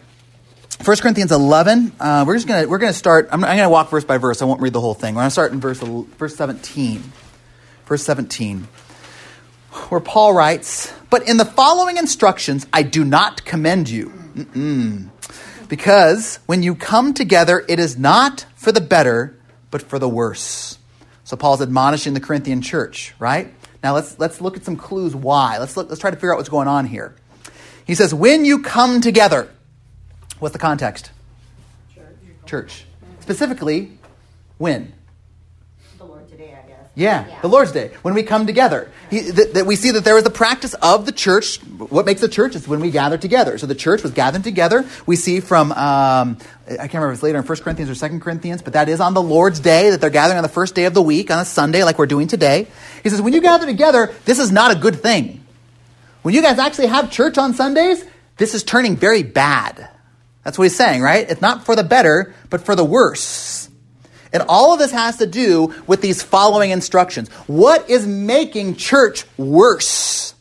1 0.84 0.98
Corinthians 0.98 1.32
11, 1.32 1.94
uh, 2.00 2.26
we're 2.28 2.36
just 2.36 2.48
going 2.48 2.64
to 2.64 2.70
we're 2.70 2.78
gonna 2.78 2.94
start, 2.94 3.30
I'm, 3.32 3.44
I'm 3.44 3.56
going 3.56 3.66
to 3.66 3.70
walk 3.70 3.90
verse 3.90 4.04
by 4.04 4.18
verse. 4.18 4.42
I 4.42 4.46
won't 4.46 4.62
read 4.62 4.74
the 4.74 4.82
whole 4.82 4.94
thing. 4.94 5.16
We're 5.16 5.22
going 5.22 5.28
to 5.28 5.32
start 5.32 5.52
in 5.52 5.60
verse, 5.60 5.80
verse 5.80 6.36
17. 6.36 7.02
Verse 7.86 8.04
17, 8.04 8.68
where 9.90 10.02
Paul 10.02 10.34
writes, 10.34 10.92
But 11.12 11.30
in 11.30 11.38
the 11.38 11.46
following 11.46 11.98
instructions, 11.98 12.66
I 12.74 12.82
do 12.82 13.06
not 13.06 13.46
commend 13.46 13.90
you. 13.90 14.10
Mm-mm. 14.36 15.10
Because 15.68 16.40
when 16.48 16.64
you 16.64 16.74
come 16.74 17.14
together, 17.14 17.64
it 17.70 17.78
is 17.78 17.96
not 17.96 18.48
for 18.56 18.72
the 18.72 18.82
better, 18.82 19.38
but 19.70 19.84
for 19.84 20.00
the 20.00 20.10
worse. 20.10 20.80
So 21.26 21.38
Paul's 21.38 21.62
admonishing 21.62 22.16
the 22.16 22.20
Corinthian 22.20 22.64
church, 22.64 23.14
right? 23.20 23.54
Now 23.84 23.94
let's, 23.94 24.18
let's 24.18 24.42
look 24.42 24.58
at 24.58 24.66
some 24.66 24.76
clues 24.76 25.16
why. 25.16 25.60
Let's, 25.60 25.78
look, 25.78 25.90
let's 25.90 26.02
try 26.02 26.10
to 26.10 26.16
figure 26.16 26.34
out 26.34 26.38
what's 26.38 26.50
going 26.50 26.68
on 26.68 26.88
here. 26.88 27.16
He 27.86 27.94
says, 27.94 28.16
When 28.16 28.46
you 28.46 28.64
come 28.64 29.00
together, 29.00 29.48
what's 30.40 30.54
the 30.54 30.60
context? 30.60 31.12
Church. 32.46 32.86
Specifically, 33.22 33.98
when? 34.58 34.94
The 35.98 36.06
Lord 36.06 36.30
today, 36.30 36.56
I 36.64 36.68
guess. 36.68 36.90
Yeah, 36.94 37.26
the 37.42 37.48
Lord's 37.48 37.72
Day, 37.72 37.92
when 38.04 38.14
we 38.14 38.22
come 38.22 38.46
together. 38.46 38.92
He, 39.10 39.22
that, 39.22 39.56
that 39.56 39.66
we 39.66 39.76
see 39.76 39.92
that 39.92 40.04
there 40.04 40.18
is 40.18 40.24
the 40.24 40.30
practice 40.30 40.76
of 40.76 41.06
the 41.06 41.12
church. 41.12 41.58
What 41.58 42.06
makes 42.06 42.22
the 42.22 42.30
church 42.30 42.56
is 42.56 42.68
when 42.68 42.82
we 42.82 42.92
gather 42.92 43.18
together. 43.18 43.58
So 43.58 43.66
the 43.66 43.76
church 43.76 44.04
was 44.04 44.12
gathered 44.12 44.44
together. 44.44 44.86
We 45.08 45.16
see 45.16 45.40
from, 45.40 45.72
um, 45.72 46.38
I 46.68 46.76
can't 46.76 46.94
remember 46.94 47.12
if 47.12 47.16
it's 47.16 47.24
later 47.24 47.40
in 47.40 47.46
1 47.46 47.58
Corinthians 47.60 47.90
or 48.04 48.10
2 48.10 48.20
Corinthians, 48.20 48.62
but 48.62 48.74
that 48.74 48.90
is 48.90 49.00
on 49.00 49.16
the 49.16 49.22
Lord's 49.24 49.60
Day, 49.60 49.90
that 49.90 50.02
they're 50.02 50.12
gathering 50.12 50.38
on 50.38 50.44
the 50.44 50.50
first 50.50 50.76
day 50.76 50.86
of 50.86 50.94
the 50.94 51.02
week, 51.02 51.32
on 51.32 51.40
a 51.40 51.46
Sunday, 51.46 51.84
like 51.84 51.98
we're 51.98 52.06
doing 52.06 52.28
today. 52.28 52.68
He 53.02 53.10
says, 53.10 53.22
when 53.22 53.34
you 53.34 53.42
gather 53.42 53.66
together, 53.66 54.14
this 54.26 54.38
is 54.38 54.52
not 54.52 54.72
a 54.72 54.76
good 54.76 55.02
thing. 55.02 55.44
When 56.22 56.36
you 56.36 56.42
guys 56.44 56.60
actually 56.60 56.88
have 56.88 57.12
church 57.12 57.38
on 57.38 57.54
Sundays, 57.54 58.06
this 58.38 58.54
is 58.54 58.64
turning 58.64 58.96
very 58.96 59.24
bad. 59.24 59.90
That's 60.46 60.60
what 60.60 60.66
he's 60.66 60.76
saying, 60.76 61.02
right? 61.02 61.30
It's 61.30 61.42
not 61.42 61.66
for 61.66 61.76
the 61.76 61.84
better, 61.84 62.36
but 62.52 62.62
for 62.62 62.76
the 62.76 62.86
worse. 62.86 63.68
And 64.32 64.44
all 64.48 64.74
of 64.74 64.80
this 64.80 64.92
has 64.92 65.18
to 65.18 65.26
do 65.26 65.74
with 65.88 66.02
these 66.02 66.22
following 66.22 66.70
instructions. 66.70 67.30
What 67.48 67.90
is 67.90 68.06
making 68.06 68.76
church 68.76 69.26
worse? 69.38 70.36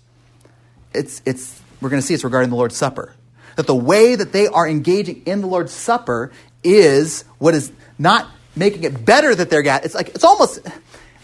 It's, 0.93 1.23
it's, 1.25 1.61
we're 1.81 1.89
going 1.89 2.03
to 2.03 2.07
see 2.07 2.13
it's 2.13 2.23
regarding 2.23 2.51
the 2.51 2.57
Lord's 2.57 2.77
Supper. 2.77 3.15
That 3.57 3.67
the 3.67 3.75
way 3.75 4.15
that 4.15 4.33
they 4.33 4.47
are 4.47 4.69
engaging 4.69 5.23
in 5.25 5.41
the 5.41 5.47
Lord's 5.47 5.73
Supper 5.73 6.33
is 6.63 7.23
what 7.39 7.55
is 7.55 7.73
not 7.99 8.29
making 8.55 8.85
it 8.85 9.07
better 9.07 9.35
that 9.35 9.49
they're 9.49 9.63
gathered. 9.63 9.87
It's 9.87 9.95
like, 9.95 10.11
it's 10.11 10.25
almost, 10.25 10.59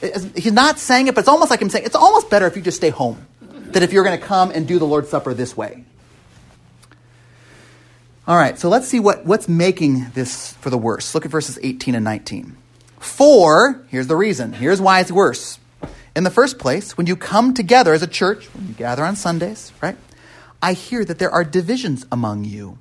it's- 0.01 0.27
he's 0.37 0.53
not 0.53 0.79
saying 0.79 1.09
it, 1.09 1.14
but 1.14 1.21
it's 1.21 1.29
almost 1.29 1.51
like 1.51 1.61
him 1.61 1.69
saying, 1.69 1.85
it's 1.85 1.95
almost 1.97 2.31
better 2.31 2.47
if 2.47 2.57
you 2.57 2.62
just 2.62 2.79
stay 2.79 2.90
home. 2.90 3.27
That 3.73 3.83
if 3.83 3.93
you're 3.93 4.05
going 4.05 4.19
to 4.19 4.25
come 4.27 4.51
and 4.53 4.66
do 4.66 4.79
the 4.79 4.87
Lord's 4.87 5.11
Supper 5.11 5.35
this 5.35 5.55
way. 5.55 5.85
All 8.31 8.37
right, 8.37 8.57
so 8.57 8.69
let's 8.69 8.87
see 8.87 9.01
what, 9.01 9.27
what's 9.27 9.49
making 9.49 10.11
this 10.11 10.53
for 10.53 10.71
the 10.71 10.79
worse. 10.79 11.16
Look 11.16 11.25
at 11.25 11.33
verses 11.33 11.59
18 11.64 11.97
and 11.97 12.05
19. 12.05 12.57
For, 13.01 13.85
here's 13.88 14.07
the 14.07 14.14
reason, 14.14 14.53
here's 14.53 14.81
why 14.81 15.01
it's 15.01 15.11
worse. 15.11 15.59
In 16.14 16.23
the 16.23 16.31
first 16.31 16.57
place, 16.57 16.97
when 16.97 17.09
you 17.09 17.16
come 17.16 17.55
together 17.55 17.93
as 17.93 18.05
a 18.05 18.07
church, 18.07 18.47
when 18.55 18.69
you 18.69 18.75
gather 18.75 19.03
on 19.03 19.16
Sundays, 19.16 19.73
right, 19.83 19.97
I 20.62 20.75
hear 20.75 21.05
that 21.07 21.19
there 21.19 21.33
are 21.33 21.43
divisions 21.43 22.07
among 22.12 22.45
you. 22.45 22.79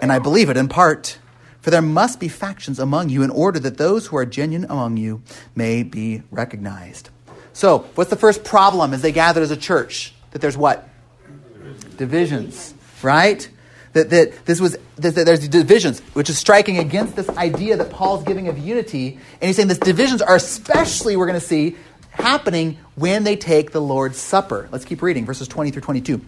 And 0.00 0.12
I 0.12 0.20
believe 0.20 0.48
it 0.48 0.56
in 0.56 0.68
part. 0.68 1.18
For 1.62 1.72
there 1.72 1.82
must 1.82 2.20
be 2.20 2.28
factions 2.28 2.78
among 2.78 3.08
you 3.08 3.24
in 3.24 3.30
order 3.30 3.58
that 3.58 3.78
those 3.78 4.06
who 4.06 4.16
are 4.16 4.24
genuine 4.24 4.70
among 4.70 4.98
you 4.98 5.20
may 5.56 5.82
be 5.82 6.22
recognized. 6.30 7.10
So, 7.52 7.90
what's 7.96 8.10
the 8.10 8.14
first 8.14 8.44
problem 8.44 8.94
as 8.94 9.02
they 9.02 9.10
gathered 9.10 9.42
as 9.42 9.50
a 9.50 9.56
church? 9.56 10.14
That 10.30 10.40
there's 10.40 10.56
what? 10.56 10.88
divisions, 11.96 12.72
right? 13.02 13.48
That, 13.92 14.08
that 14.10 14.46
this 14.46 14.60
was 14.60 14.78
that, 14.96 15.14
there's 15.14 15.46
divisions, 15.48 16.00
which 16.14 16.30
is 16.30 16.38
striking 16.38 16.78
against 16.78 17.14
this 17.14 17.28
idea 17.30 17.76
that 17.76 17.90
Paul's 17.90 18.24
giving 18.24 18.48
of 18.48 18.56
unity, 18.58 19.18
and 19.40 19.48
he's 19.48 19.56
saying 19.56 19.68
these 19.68 19.78
divisions 19.78 20.22
are 20.22 20.34
especially 20.34 21.16
we're 21.16 21.26
going 21.26 21.38
to 21.38 21.44
see 21.44 21.76
happening 22.10 22.78
when 22.94 23.24
they 23.24 23.36
take 23.36 23.72
the 23.72 23.80
Lord's 23.80 24.18
Supper. 24.18 24.68
Let's 24.72 24.84
keep 24.84 25.02
reading 25.02 25.26
verses 25.26 25.48
20 25.48 25.72
through 25.72 25.82
22. 25.82 26.20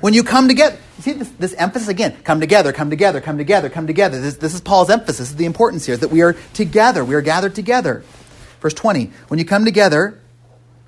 When 0.00 0.14
you 0.14 0.22
come 0.22 0.48
together, 0.48 0.78
see 1.00 1.12
this, 1.12 1.28
this 1.30 1.52
emphasis 1.54 1.88
again 1.88 2.16
come 2.24 2.40
together, 2.40 2.72
come 2.72 2.90
together, 2.90 3.20
come 3.20 3.38
together, 3.38 3.68
come 3.68 3.86
together. 3.86 4.20
This, 4.20 4.36
this 4.36 4.54
is 4.54 4.60
Paul's 4.60 4.88
emphasis. 4.88 5.30
Is 5.30 5.36
the 5.36 5.44
importance 5.44 5.84
here, 5.84 5.96
that 5.96 6.08
we 6.08 6.22
are 6.22 6.34
together. 6.54 7.04
We 7.04 7.14
are 7.14 7.20
gathered 7.20 7.54
together. 7.54 8.02
Verse 8.60 8.74
20 8.74 9.12
When 9.28 9.38
you 9.38 9.44
come 9.44 9.64
together, 9.64 10.18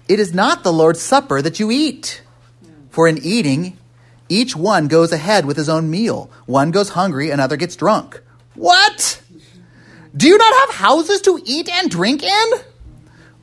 it 0.09 0.19
is 0.19 0.33
not 0.33 0.63
the 0.63 0.73
Lord's 0.73 1.03
Supper 1.03 1.43
that 1.43 1.61
you 1.61 1.71
eat. 1.71 2.23
For 2.91 3.09
in 3.09 3.19
eating, 3.19 3.77
each 4.35 4.57
one 4.57 4.89
goes 4.89 5.13
ahead 5.13 5.47
with 5.47 5.57
his 5.57 5.69
own 5.69 5.91
meal. 5.91 6.29
One 6.47 6.73
goes 6.73 6.91
hungry, 6.91 7.31
another 7.31 7.57
gets 7.57 7.77
drunk. 7.77 8.21
What? 8.55 9.23
Do 10.17 10.27
you 10.27 10.37
not 10.37 10.55
have 10.61 10.77
houses 10.77 11.21
to 11.23 11.41
eat 11.45 11.69
and 11.69 11.91
drink 11.91 12.23
in? 12.23 12.51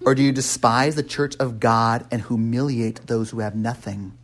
Or 0.06 0.16
do 0.16 0.22
you 0.22 0.32
despise 0.32 0.96
the 0.96 1.04
church 1.04 1.36
of 1.40 1.60
God 1.60 2.06
and 2.12 2.26
humiliate 2.26 3.08
those 3.08 3.30
who 3.30 3.40
have 3.40 3.56
nothing? 3.56 4.18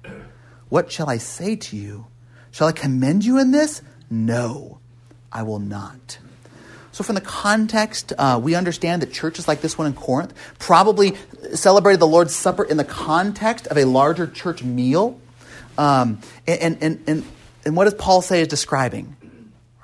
What 0.70 0.92
shall 0.92 1.10
I 1.10 1.18
say 1.18 1.56
to 1.56 1.78
you? 1.78 2.08
Shall 2.52 2.68
I 2.68 2.74
commend 2.74 3.24
you 3.24 3.40
in 3.40 3.52
this? 3.52 3.82
No, 4.10 4.80
I 5.32 5.44
will 5.44 5.60
not. 5.60 6.20
So, 6.92 7.04
from 7.04 7.16
the 7.16 7.22
context, 7.22 8.12
uh, 8.18 8.40
we 8.42 8.56
understand 8.56 9.04
that 9.04 9.14
churches 9.14 9.48
like 9.48 9.62
this 9.62 9.78
one 9.78 9.88
in 9.88 9.94
Corinth 9.94 10.34
probably 10.58 11.16
celebrated 11.54 12.00
the 12.00 12.08
Lord's 12.08 12.36
Supper 12.36 12.64
in 12.64 12.78
the 12.78 12.84
context 12.84 13.68
of 13.68 13.78
a 13.78 13.86
larger 13.86 14.26
church 14.26 14.64
meal. 14.64 15.20
Um, 15.78 16.20
and, 16.48 16.82
and, 16.82 17.04
and, 17.08 17.26
and 17.66 17.76
what 17.76 17.86
does 17.86 17.94
Paul 17.94 18.22
say 18.22 18.42
is 18.42 18.48
describing? 18.48 19.16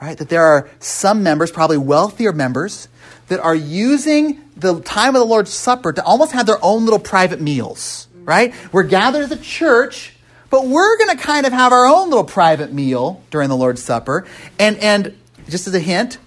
Right? 0.02 0.18
That 0.18 0.30
there 0.30 0.46
are 0.46 0.70
some 0.80 1.24
members, 1.24 1.52
probably 1.52 1.78
wealthier 1.78 2.34
members, 2.34 2.88
that 3.28 3.40
are 3.40 3.56
using 3.56 4.42
the 4.58 4.82
time 4.82 5.16
of 5.16 5.20
the 5.20 5.26
Lord's 5.26 5.52
Supper 5.52 5.94
to 5.94 6.04
almost 6.04 6.34
have 6.34 6.46
their 6.46 6.60
own 6.62 6.84
little 6.84 7.00
private 7.00 7.40
meals. 7.40 8.08
Right? 8.24 8.54
We're 8.72 8.84
gathered 8.84 9.24
as 9.24 9.32
a 9.32 9.38
church, 9.38 10.14
but 10.50 10.66
we're 10.68 10.98
going 10.98 11.18
to 11.18 11.22
kind 11.22 11.46
of 11.46 11.54
have 11.54 11.74
our 11.74 11.86
own 11.86 12.10
little 12.10 12.24
private 12.24 12.72
meal 12.72 13.22
during 13.32 13.50
the 13.50 13.58
Lord's 13.58 13.84
Supper. 13.84 14.26
And, 14.60 14.78
and 14.78 15.18
just 15.50 15.68
as 15.68 15.74
a 15.74 15.80
hint, 15.80 16.18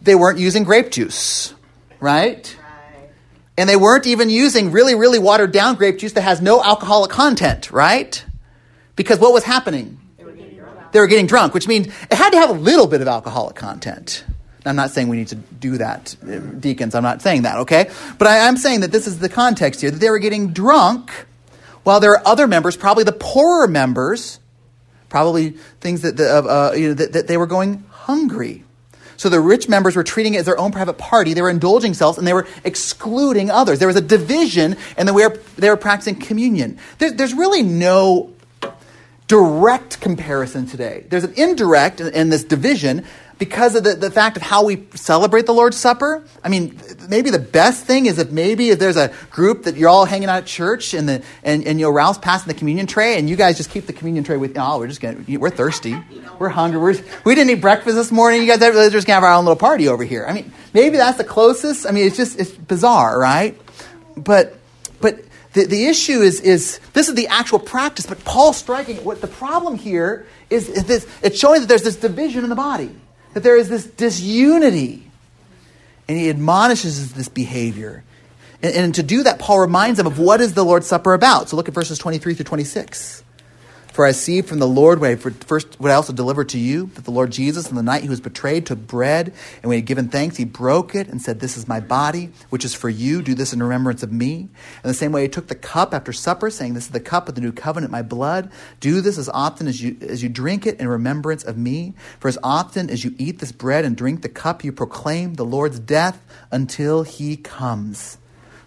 they 0.00 0.14
weren't 0.14 0.38
using 0.38 0.64
grape 0.64 0.90
juice, 0.90 1.54
right? 2.00 2.56
Right. 2.58 3.10
And 3.56 3.68
they 3.68 3.76
weren't 3.76 4.06
even 4.06 4.30
using 4.30 4.72
really, 4.72 4.94
really 4.94 5.18
watered 5.18 5.52
down 5.52 5.76
grape 5.76 5.98
juice 5.98 6.12
that 6.14 6.22
has 6.22 6.40
no 6.40 6.62
alcoholic 6.62 7.10
content, 7.10 7.70
right? 7.70 8.24
Because 8.96 9.18
what 9.18 9.32
was 9.32 9.44
happening? 9.44 9.98
They 10.16 10.24
were 10.24 10.32
getting 10.32 10.56
drunk. 10.56 10.92
They 10.92 11.00
were 11.00 11.06
getting 11.06 11.26
drunk, 11.26 11.54
which 11.54 11.68
means 11.68 11.86
it 11.86 12.14
had 12.14 12.30
to 12.30 12.38
have 12.38 12.50
a 12.50 12.54
little 12.54 12.86
bit 12.86 13.00
of 13.00 13.08
alcoholic 13.08 13.56
content. 13.56 14.24
I'm 14.64 14.76
not 14.76 14.90
saying 14.90 15.08
we 15.08 15.16
need 15.16 15.28
to 15.28 15.34
do 15.34 15.78
that, 15.78 16.14
uh, 16.22 16.38
deacons. 16.38 16.94
I'm 16.94 17.02
not 17.02 17.20
saying 17.20 17.42
that, 17.42 17.58
okay? 17.58 17.90
But 18.18 18.28
I, 18.28 18.46
I'm 18.46 18.56
saying 18.56 18.80
that 18.80 18.92
this 18.92 19.06
is 19.06 19.18
the 19.18 19.28
context 19.28 19.80
here 19.80 19.90
that 19.90 19.98
they 19.98 20.10
were 20.10 20.20
getting 20.20 20.52
drunk 20.52 21.10
while 21.82 21.98
there 21.98 22.12
are 22.12 22.22
other 22.24 22.46
members, 22.46 22.76
probably 22.76 23.04
the 23.04 23.12
poorer 23.12 23.66
members, 23.66 24.38
probably 25.08 25.50
things 25.80 26.02
that, 26.02 26.16
the, 26.16 26.28
uh, 26.28 26.72
you 26.76 26.88
know, 26.88 26.94
that, 26.94 27.12
that 27.14 27.26
they 27.26 27.36
were 27.36 27.46
going 27.46 27.84
hungry. 27.90 28.62
So 29.16 29.28
the 29.28 29.40
rich 29.40 29.68
members 29.68 29.94
were 29.94 30.04
treating 30.04 30.34
it 30.34 30.38
as 30.38 30.46
their 30.46 30.58
own 30.58 30.72
private 30.72 30.98
party. 30.98 31.34
They 31.34 31.42
were 31.42 31.50
indulging 31.50 31.90
themselves 31.90 32.18
and 32.18 32.26
they 32.26 32.32
were 32.32 32.46
excluding 32.64 33.50
others. 33.50 33.78
There 33.78 33.88
was 33.88 33.96
a 33.96 34.00
division 34.00 34.76
and 34.96 35.06
they 35.06 35.12
were, 35.12 35.38
they 35.56 35.68
were 35.70 35.76
practicing 35.76 36.16
communion. 36.16 36.78
There, 36.98 37.10
there's 37.10 37.34
really 37.34 37.62
no 37.62 38.32
direct 39.32 39.98
comparison 40.02 40.66
today. 40.66 41.06
There's 41.08 41.24
an 41.24 41.32
indirect 41.38 42.02
in, 42.02 42.08
in 42.12 42.28
this 42.28 42.44
division 42.44 43.06
because 43.38 43.74
of 43.74 43.82
the, 43.82 43.94
the 43.94 44.10
fact 44.10 44.36
of 44.36 44.42
how 44.42 44.62
we 44.62 44.86
celebrate 44.94 45.46
the 45.46 45.54
Lord's 45.54 45.78
Supper. 45.78 46.22
I 46.44 46.50
mean, 46.50 46.78
maybe 47.08 47.30
the 47.30 47.38
best 47.38 47.86
thing 47.86 48.04
is 48.04 48.18
if 48.18 48.30
maybe 48.30 48.68
if 48.68 48.78
there's 48.78 48.98
a 48.98 49.10
group 49.30 49.62
that 49.62 49.74
you're 49.74 49.88
all 49.88 50.04
hanging 50.04 50.28
out 50.28 50.36
at 50.36 50.46
church 50.46 50.92
and 50.92 51.08
the 51.08 51.22
and, 51.42 51.66
and 51.66 51.80
you 51.80 51.86
know 51.86 51.90
Ralph's 51.90 52.18
passing 52.18 52.48
the 52.48 52.58
communion 52.58 52.86
tray 52.86 53.16
and 53.16 53.30
you 53.30 53.36
guys 53.36 53.56
just 53.56 53.70
keep 53.70 53.86
the 53.86 53.94
communion 53.94 54.22
tray 54.22 54.36
with 54.36 54.54
oh 54.58 54.78
we're 54.78 54.86
just 54.86 55.00
gonna 55.00 55.24
we're 55.38 55.48
thirsty. 55.48 55.96
We're 56.38 56.50
hungry. 56.50 56.78
We're, 56.78 57.02
we 57.24 57.34
didn't 57.34 57.56
eat 57.56 57.62
breakfast 57.62 57.96
this 57.96 58.12
morning. 58.12 58.42
You 58.42 58.48
guys 58.48 58.60
are 58.62 58.90
just 58.90 59.06
gonna 59.06 59.14
have 59.14 59.24
our 59.24 59.32
own 59.32 59.46
little 59.46 59.56
party 59.56 59.88
over 59.88 60.04
here. 60.04 60.26
I 60.28 60.34
mean 60.34 60.52
maybe 60.74 60.98
that's 60.98 61.16
the 61.16 61.24
closest. 61.24 61.86
I 61.86 61.92
mean 61.92 62.06
it's 62.06 62.18
just 62.18 62.38
it's 62.38 62.50
bizarre 62.50 63.18
right? 63.18 63.58
But 64.14 64.58
the, 65.52 65.64
the 65.64 65.86
issue 65.86 66.20
is, 66.20 66.40
is 66.40 66.80
this 66.92 67.08
is 67.08 67.14
the 67.14 67.28
actual 67.28 67.58
practice, 67.58 68.06
but 68.06 68.24
Paul's 68.24 68.56
striking 68.56 68.96
what 69.04 69.20
the 69.20 69.26
problem 69.26 69.76
here 69.76 70.26
is, 70.50 70.68
is 70.68 70.84
this 70.84 71.06
it's 71.22 71.38
showing 71.38 71.60
that 71.60 71.68
there's 71.68 71.82
this 71.82 71.96
division 71.96 72.44
in 72.44 72.50
the 72.50 72.56
body, 72.56 72.90
that 73.34 73.42
there 73.42 73.56
is 73.56 73.68
this 73.68 73.86
disunity. 73.86 75.08
And 76.08 76.18
he 76.18 76.30
admonishes 76.30 77.12
this 77.12 77.28
behavior. 77.28 78.02
And, 78.62 78.74
and 78.74 78.94
to 78.96 79.02
do 79.02 79.22
that, 79.22 79.38
Paul 79.38 79.60
reminds 79.60 79.98
them 79.98 80.06
of 80.06 80.18
what 80.18 80.40
is 80.40 80.54
the 80.54 80.64
Lord's 80.64 80.86
Supper 80.86 81.14
about. 81.14 81.48
So 81.48 81.56
look 81.56 81.68
at 81.68 81.74
verses 81.74 81.98
23 81.98 82.34
through 82.34 82.44
26. 82.44 83.22
For 83.92 84.06
I 84.06 84.08
received 84.08 84.48
from 84.48 84.58
the 84.58 84.66
Lord 84.66 85.00
what 85.00 85.10
I 85.10 85.16
first 85.16 85.78
what 85.78 85.90
I 85.90 85.94
also 85.94 86.14
delivered 86.14 86.48
to 86.50 86.58
you, 86.58 86.86
that 86.94 87.04
the 87.04 87.10
Lord 87.10 87.30
Jesus, 87.30 87.68
on 87.68 87.74
the 87.74 87.82
night 87.82 88.02
he 88.02 88.08
was 88.08 88.22
betrayed, 88.22 88.64
took 88.64 88.78
bread, 88.86 89.26
and 89.26 89.64
when 89.64 89.72
he 89.72 89.80
had 89.80 89.86
given 89.86 90.08
thanks, 90.08 90.38
he 90.38 90.46
broke 90.46 90.94
it 90.94 91.08
and 91.08 91.20
said, 91.20 91.40
This 91.40 91.58
is 91.58 91.68
my 91.68 91.78
body, 91.78 92.30
which 92.48 92.64
is 92.64 92.72
for 92.72 92.88
you. 92.88 93.20
Do 93.20 93.34
this 93.34 93.52
in 93.52 93.62
remembrance 93.62 94.02
of 94.02 94.10
me. 94.10 94.48
In 94.82 94.88
the 94.88 94.94
same 94.94 95.12
way, 95.12 95.22
he 95.22 95.28
took 95.28 95.48
the 95.48 95.54
cup 95.54 95.92
after 95.92 96.12
supper, 96.12 96.48
saying, 96.48 96.72
This 96.72 96.86
is 96.86 96.92
the 96.92 97.00
cup 97.00 97.28
of 97.28 97.34
the 97.34 97.42
new 97.42 97.52
covenant, 97.52 97.92
my 97.92 98.00
blood. 98.00 98.50
Do 98.80 99.02
this 99.02 99.18
as 99.18 99.28
often 99.28 99.68
as 99.68 99.82
you 99.82 99.98
as 100.00 100.22
you 100.22 100.30
drink 100.30 100.66
it 100.66 100.80
in 100.80 100.88
remembrance 100.88 101.44
of 101.44 101.58
me. 101.58 101.92
For 102.18 102.28
as 102.28 102.38
often 102.42 102.88
as 102.88 103.04
you 103.04 103.14
eat 103.18 103.40
this 103.40 103.52
bread 103.52 103.84
and 103.84 103.94
drink 103.94 104.22
the 104.22 104.30
cup, 104.30 104.64
you 104.64 104.72
proclaim 104.72 105.34
the 105.34 105.44
Lord's 105.44 105.78
death 105.78 106.24
until 106.50 107.02
he 107.02 107.36
comes. 107.36 108.16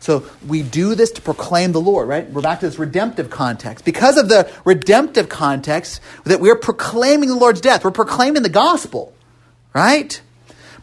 So 0.05 0.23
we 0.47 0.61
do 0.61 0.93
this 0.93 1.09
to 1.13 1.21
proclaim 1.23 1.71
the 1.71 1.81
Lord, 1.81 2.07
right? 2.07 2.29
We're 2.29 2.43
back 2.43 2.59
to 2.59 2.67
this 2.67 2.77
redemptive 2.77 3.31
context. 3.31 3.83
Because 3.83 4.17
of 4.17 4.29
the 4.29 4.47
redemptive 4.63 5.29
context, 5.29 5.99
that 6.25 6.39
we're 6.39 6.55
proclaiming 6.55 7.27
the 7.27 7.35
Lord's 7.35 7.59
death, 7.59 7.83
we're 7.83 7.89
proclaiming 7.89 8.43
the 8.43 8.49
gospel, 8.49 9.15
right? 9.73 10.21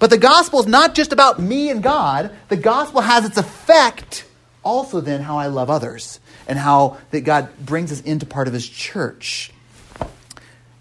But 0.00 0.11
the 0.11 0.18
gospel 0.18 0.58
is 0.58 0.66
not 0.66 0.96
just 0.96 1.12
about 1.12 1.38
me 1.38 1.70
and 1.70 1.85
God. 1.85 2.37
The 2.48 2.56
gospel 2.56 3.00
has 3.00 3.24
its 3.24 3.38
effect 3.38 4.24
also 4.64 5.00
then 5.00 5.20
how 5.20 5.38
I 5.38 5.46
love 5.46 5.70
others 5.70 6.18
and 6.48 6.58
how 6.58 6.98
that 7.12 7.20
God 7.20 7.48
brings 7.61 7.92
us 7.92 8.00
into 8.00 8.26
part 8.26 8.48
of 8.48 8.54
his 8.54 8.68
church. 8.68 9.52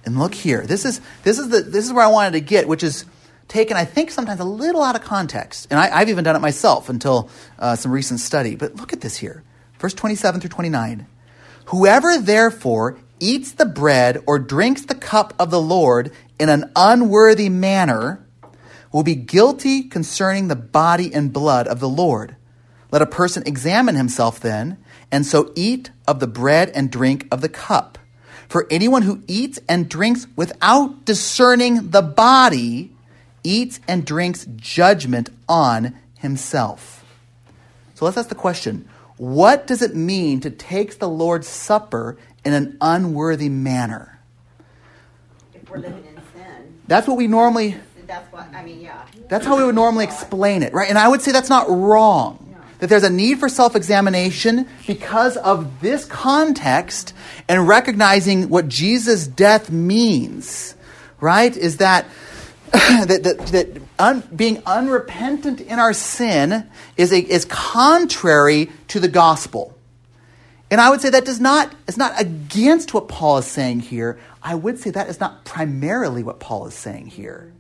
And 0.04 0.18
look 0.18 0.34
here. 0.34 0.66
This 0.66 0.84
is 0.84 1.00
this 1.24 1.38
is 1.38 1.50
the 1.50 1.62
this 1.62 1.86
is 1.86 1.94
where 1.94 2.04
I 2.04 2.10
wanted 2.10 2.32
to 2.32 2.42
get, 2.42 2.68
which 2.68 2.82
is 2.82 3.06
taken, 3.52 3.76
I 3.76 3.86
think, 3.86 4.12
sometimes 4.12 4.40
a 4.40 4.46
little 4.46 4.82
out 4.82 4.96
of 4.96 5.02
context. 5.02 5.68
And 5.70 5.80
I, 5.80 6.00
have 6.00 6.10
even 6.10 6.24
done 6.24 6.38
it 6.38 6.40
myself 6.40 6.90
until 6.90 7.30
uh, 7.60 7.76
some 7.76 7.92
recent 7.92 8.22
study. 8.22 8.56
But 8.56 8.76
look 8.76 8.94
at 8.94 9.02
this 9.02 9.18
here 9.18 9.44
verse 9.78 9.94
27 9.96 10.40
through 10.40 10.50
29. 10.50 11.08
Whoever 11.66 12.20
therefore 12.20 13.00
eats 13.20 13.52
the 13.52 13.66
bread 13.66 14.24
or 14.28 14.38
drinks 14.38 14.86
the 14.86 14.96
cup 14.96 15.34
of 15.40 15.50
the 15.50 15.62
Lord 15.62 16.12
in 16.40 16.50
an 16.50 16.72
unworthy 16.76 17.50
manner 17.50 18.24
will 18.92 19.04
be 19.04 19.16
guilty 19.16 19.84
concerning 19.84 20.48
the 20.48 20.56
body 20.56 21.14
and 21.14 21.34
blood 21.34 21.68
of 21.68 21.80
the 21.80 21.90
Lord. 21.90 22.36
Let 22.92 23.02
a 23.02 23.08
person 23.08 23.44
examine 23.46 23.96
himself 23.96 24.40
then, 24.40 24.78
and 25.12 25.26
so 25.26 25.52
eat 25.56 25.92
of 26.08 26.20
the 26.20 26.28
bread 26.28 26.70
and 26.76 26.92
drink 26.92 27.28
of 27.32 27.42
the 27.42 27.50
cup. 27.50 27.98
For 28.48 28.68
anyone 28.70 29.02
who 29.02 29.24
eats 29.28 29.60
and 29.68 29.90
drinks 29.90 30.28
without 30.36 31.06
discerning 31.06 31.90
the 31.90 32.02
body 32.02 32.92
eats 33.44 33.80
and 33.88 34.06
drinks 34.06 34.46
judgment 34.56 35.30
on 35.48 35.96
himself. 36.20 37.04
So 37.96 38.06
let's 38.06 38.18
ask 38.18 38.30
the 38.30 38.36
question 38.36 38.88
what 39.18 39.68
does 39.68 39.84
it 39.84 39.96
mean 39.96 40.40
to 40.40 40.50
take 40.50 40.98
the 40.98 41.08
Lord's 41.08 41.48
Supper 41.48 42.18
in 42.44 42.54
an 42.54 42.78
unworthy 42.82 43.50
manner? 43.50 44.20
If 45.54 45.70
we're 45.70 45.78
living 45.78 46.04
in 46.06 46.16
sin, 46.34 46.80
That's 46.88 47.08
what 47.08 47.18
we 47.18 47.28
normally, 47.28 47.78
that's 48.08 48.32
what, 48.34 48.52
I 48.54 48.64
mean, 48.64 48.82
yeah. 48.82 49.06
that's 49.30 49.46
how 49.46 49.58
we 49.58 49.64
would 49.64 49.76
normally 49.76 50.06
explain 50.06 50.64
it, 50.64 50.74
right? 50.74 50.90
And 50.90 50.98
I 50.98 51.08
would 51.08 51.22
say 51.22 51.32
that's 51.32 51.50
not 51.50 51.70
wrong. 51.70 52.48
That 52.80 52.90
there's 52.90 53.04
a 53.04 53.12
need 53.12 53.40
for 53.40 53.48
self 53.48 53.76
examination 53.76 54.68
because 54.88 55.38
of 55.38 55.82
this 55.82 56.04
context 56.06 57.14
and 57.48 57.68
recognizing 57.68 58.50
what 58.50 58.68
Jesus' 58.68 59.28
death 59.28 59.70
means, 59.70 60.74
right? 61.20 61.56
Is 61.56 61.78
that 61.78 62.08
that, 63.06 63.24
that, 63.24 63.38
that 63.48 63.82
un, 64.00 64.24
being 64.34 64.62
unrepentant 64.66 65.60
in 65.60 65.78
our 65.80 65.94
sin 65.94 66.70
is, 66.96 67.12
a, 67.12 67.20
is 67.20 67.46
contrary 67.46 68.70
to 68.88 69.00
the 69.00 69.10
gospel. 69.10 69.78
And 70.70 70.80
I 70.80 70.90
would 70.90 71.02
say 71.02 71.10
that 71.10 71.26
does 71.26 71.42
not, 71.42 71.74
is 71.88 71.98
not 71.98 72.14
against 72.20 72.94
what 72.94 73.10
Paul 73.10 73.40
is 73.40 73.46
saying 73.46 73.82
here. 73.82 74.20
I 74.42 74.56
would 74.56 74.80
say 74.80 74.90
that 74.92 75.10
is 75.10 75.20
not 75.20 75.44
primarily 75.44 76.24
what 76.24 76.40
Paul 76.40 76.66
is 76.66 76.74
saying 76.74 77.08
here. 77.08 77.52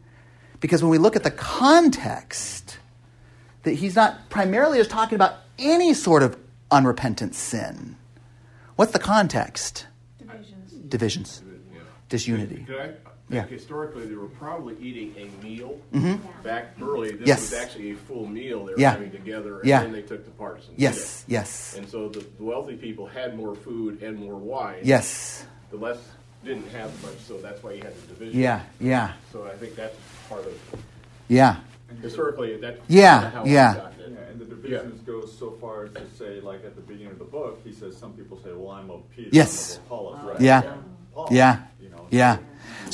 Because 0.62 0.82
when 0.82 0.92
we 0.92 0.98
look 0.98 1.18
at 1.18 1.24
the 1.24 1.32
context, 1.32 2.78
that 3.64 3.74
he's 3.74 3.96
not 3.96 4.30
primarily 4.30 4.78
just 4.78 4.90
talking 4.90 5.16
about 5.16 5.36
any 5.60 5.94
sort 5.94 6.24
of 6.24 6.38
unrepentant 6.72 7.36
sin. 7.36 7.98
What's 8.78 8.94
the 8.94 9.00
context? 9.00 9.88
Divisions. 10.18 10.72
Divisions, 10.72 11.44
disunity. 12.08 12.64
Could 12.66 12.80
I, 12.80 12.92
Yeah. 13.32 13.46
historically, 13.48 14.06
they 14.06 14.16
were 14.16 14.28
probably 14.28 14.76
eating 14.80 15.14
a 15.18 15.44
meal 15.46 15.80
Mhm. 15.94 16.20
back 16.44 16.76
early. 16.82 17.12
This 17.12 17.28
Yes. 17.28 17.42
was 17.42 17.54
actually 17.54 17.92
a 17.92 17.96
full 17.96 18.26
meal 18.28 18.66
they 18.66 18.74
were 18.74 18.80
Yeah. 18.80 18.92
having 18.92 19.12
together, 19.12 19.60
and 19.60 19.68
Yeah. 19.70 19.82
then 19.84 19.92
they 19.94 20.02
took 20.02 20.26
the 20.26 20.32
parts 20.32 20.68
and 20.68 20.78
Yes, 20.80 21.24
it. 21.28 21.32
yes, 21.32 21.76
And 21.78 21.88
so 21.88 22.10
the, 22.10 22.20
the 22.38 22.44
wealthy 22.44 22.76
people 22.76 23.06
had 23.08 23.36
more 23.38 23.56
food 23.56 24.02
and 24.04 24.18
more 24.20 24.36
wine. 24.36 24.80
yes. 24.84 25.46
The 25.72 25.78
less 25.78 25.98
didn't 26.44 26.68
have 26.72 26.92
much, 27.04 27.18
so 27.28 27.38
that's 27.38 27.62
why 27.64 27.74
you 27.74 27.84
had 27.84 27.96
the 27.96 28.08
division. 28.08 28.40
Yeah, 28.40 28.62
yeah, 28.80 29.14
So 29.32 29.46
I 29.46 29.56
think 29.58 29.76
that's 29.76 29.96
part 30.28 30.46
of 30.46 30.54
yeah. 31.30 31.58
historically 32.02 32.58
that's 32.58 32.80
Yeah, 32.88 33.22
kinda 33.22 33.38
how 33.38 33.46
yeah. 33.46 33.72
I 33.72 33.76
got 33.76 33.94
it. 34.00 34.12
Yeah, 34.12 34.18
and 34.32 34.40
the 34.40 34.46
divisions 34.46 35.02
go 35.06 35.26
so 35.26 35.52
far 35.62 35.86
as 35.86 35.92
to 35.94 36.02
say, 36.18 36.42
like 36.42 36.66
at 36.66 36.76
the 36.76 36.82
beginning 36.82 37.12
of 37.14 37.20
the 37.20 37.26
book, 37.26 37.62
he 37.64 37.72
says 37.72 37.96
some 37.96 38.14
people 38.14 38.38
say, 38.44 38.52
"Well, 38.54 38.72
I'm 38.72 38.90
of 38.90 39.02
Peter." 39.16 39.30
Yes. 39.32 39.76
I'm 39.78 39.80
of 39.82 39.86
Apollos," 39.86 40.24
right? 40.24 40.42
Yeah. 40.42 40.62
Paul, 41.14 41.28
Yeah. 41.32 41.58
You 41.82 41.90
know, 41.90 42.06
Yeah. 42.10 42.38
So 42.38 42.42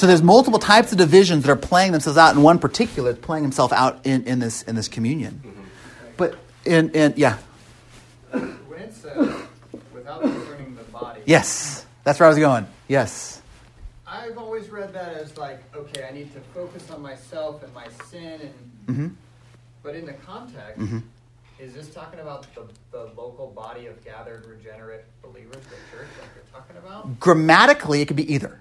there's 0.05 0.21
multiple 0.21 0.59
types 0.59 0.91
of 0.91 0.97
divisions 0.99 1.43
that 1.45 1.51
are 1.51 1.55
playing 1.55 1.91
themselves 1.93 2.17
out, 2.17 2.35
and 2.35 2.43
one 2.43 2.59
particular 2.59 3.11
is 3.11 3.17
playing 3.17 3.43
himself 3.43 3.71
out 3.73 4.05
in, 4.05 4.25
in 4.27 4.39
this 4.39 4.61
in 4.63 4.75
this 4.75 4.87
communion. 4.87 5.41
But 6.17 6.35
in, 6.65 6.91
in 6.91 7.13
yeah, 7.17 7.37
When 8.31 8.81
it 8.81 8.93
says 8.93 9.33
without 9.93 10.21
discerning 10.21 10.75
the 10.75 10.83
body, 10.83 11.21
yes, 11.25 11.85
that's 12.03 12.19
where 12.19 12.27
I 12.27 12.29
was 12.29 12.37
going. 12.39 12.67
Yes, 12.87 13.41
I've 14.05 14.37
always 14.37 14.69
read 14.69 14.93
that 14.93 15.13
as 15.15 15.37
like, 15.37 15.59
okay, 15.75 16.05
I 16.07 16.13
need 16.13 16.33
to 16.33 16.41
focus 16.53 16.89
on 16.91 17.01
myself 17.01 17.63
and 17.63 17.73
my 17.73 17.87
sin, 18.11 18.41
and 18.87 18.95
hmm 18.95 19.07
but 19.83 19.95
in 19.95 20.05
the 20.05 20.13
context, 20.13 20.79
Mhm. 20.79 21.01
is 21.59 21.73
this 21.73 21.87
talking 21.93 22.19
about 22.19 22.45
the, 22.55 22.63
the 22.91 23.03
local 23.15 23.47
body 23.55 23.85
of 23.87 24.03
gathered 24.03 24.45
regenerate 24.45 25.05
believers, 25.21 25.63
the 25.63 25.97
church, 25.97 26.07
like 26.19 26.29
you're 26.35 26.43
talking 26.51 26.75
about? 26.77 27.19
grammatically, 27.21 28.01
it 28.01 28.07
could 28.07 28.17
be 28.17 28.31
either. 28.33 28.59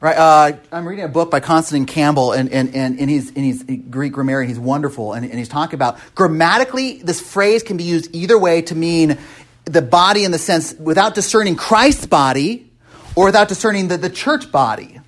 Right, 0.00 0.16
uh, 0.16 0.56
I'm 0.70 0.86
reading 0.86 1.04
a 1.04 1.08
book 1.08 1.28
by 1.28 1.40
Constantine 1.40 1.84
Campbell, 1.84 2.30
and, 2.30 2.52
and, 2.52 2.72
and, 2.72 3.00
and 3.00 3.10
he's, 3.10 3.30
and 3.30 3.38
he's 3.38 3.64
Greek 3.64 4.12
grammarian. 4.12 4.48
He's 4.48 4.58
wonderful, 4.58 5.12
and, 5.12 5.24
and 5.24 5.36
he's 5.36 5.48
talking 5.48 5.74
about 5.74 5.98
grammatically, 6.14 7.02
this 7.02 7.20
phrase 7.20 7.64
can 7.64 7.76
be 7.76 7.82
used 7.82 8.14
either 8.14 8.38
way 8.38 8.62
to 8.62 8.76
mean 8.76 9.18
the 9.64 9.82
body 9.82 10.22
in 10.22 10.30
the 10.30 10.38
sense 10.38 10.72
without 10.74 11.16
discerning 11.16 11.56
Christ's 11.56 12.06
body 12.06 12.70
or 13.16 13.24
without 13.24 13.48
discerning 13.48 13.88
the, 13.88 13.96
the 13.96 14.08
church 14.08 14.52
body. 14.52 15.00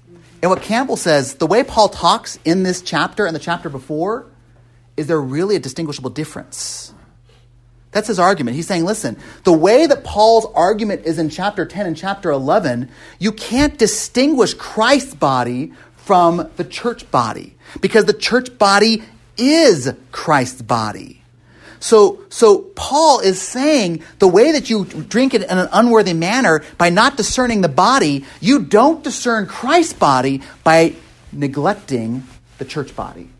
And 0.42 0.50
what 0.50 0.60
Campbell 0.62 0.96
says, 0.96 1.34
the 1.34 1.46
way 1.46 1.62
Paul 1.62 1.88
talks 1.88 2.40
in 2.44 2.64
this 2.64 2.82
chapter 2.82 3.26
and 3.26 3.36
the 3.36 3.40
chapter 3.40 3.68
before, 3.68 4.26
is 4.96 5.06
there 5.06 5.20
really 5.20 5.54
a 5.54 5.60
distinguishable 5.60 6.10
difference? 6.10 6.92
That's 7.92 8.08
his 8.08 8.18
argument. 8.18 8.56
He's 8.56 8.68
saying, 8.68 8.84
listen, 8.84 9.16
the 9.44 9.52
way 9.52 9.86
that 9.86 10.04
Paul's 10.04 10.46
argument 10.54 11.06
is 11.06 11.18
in 11.18 11.28
chapter 11.28 11.66
10 11.66 11.86
and 11.86 11.96
chapter 11.96 12.30
11, 12.30 12.88
you 13.18 13.32
can't 13.32 13.76
distinguish 13.76 14.54
Christ's 14.54 15.14
body 15.14 15.72
from 15.96 16.50
the 16.56 16.64
church 16.64 17.10
body 17.10 17.56
because 17.80 18.04
the 18.04 18.12
church 18.12 18.58
body 18.58 19.02
is 19.36 19.92
Christ's 20.12 20.62
body. 20.62 21.22
So, 21.80 22.20
so 22.28 22.58
Paul 22.58 23.20
is 23.20 23.40
saying 23.40 24.02
the 24.18 24.28
way 24.28 24.52
that 24.52 24.68
you 24.68 24.84
drink 24.84 25.34
it 25.34 25.42
in 25.42 25.58
an 25.58 25.68
unworthy 25.72 26.12
manner 26.12 26.62
by 26.76 26.90
not 26.90 27.16
discerning 27.16 27.62
the 27.62 27.70
body, 27.70 28.24
you 28.40 28.62
don't 28.62 29.02
discern 29.02 29.46
Christ's 29.46 29.94
body 29.94 30.42
by 30.62 30.94
neglecting 31.32 32.24
the 32.58 32.66
church 32.66 32.94
body. 32.94 33.30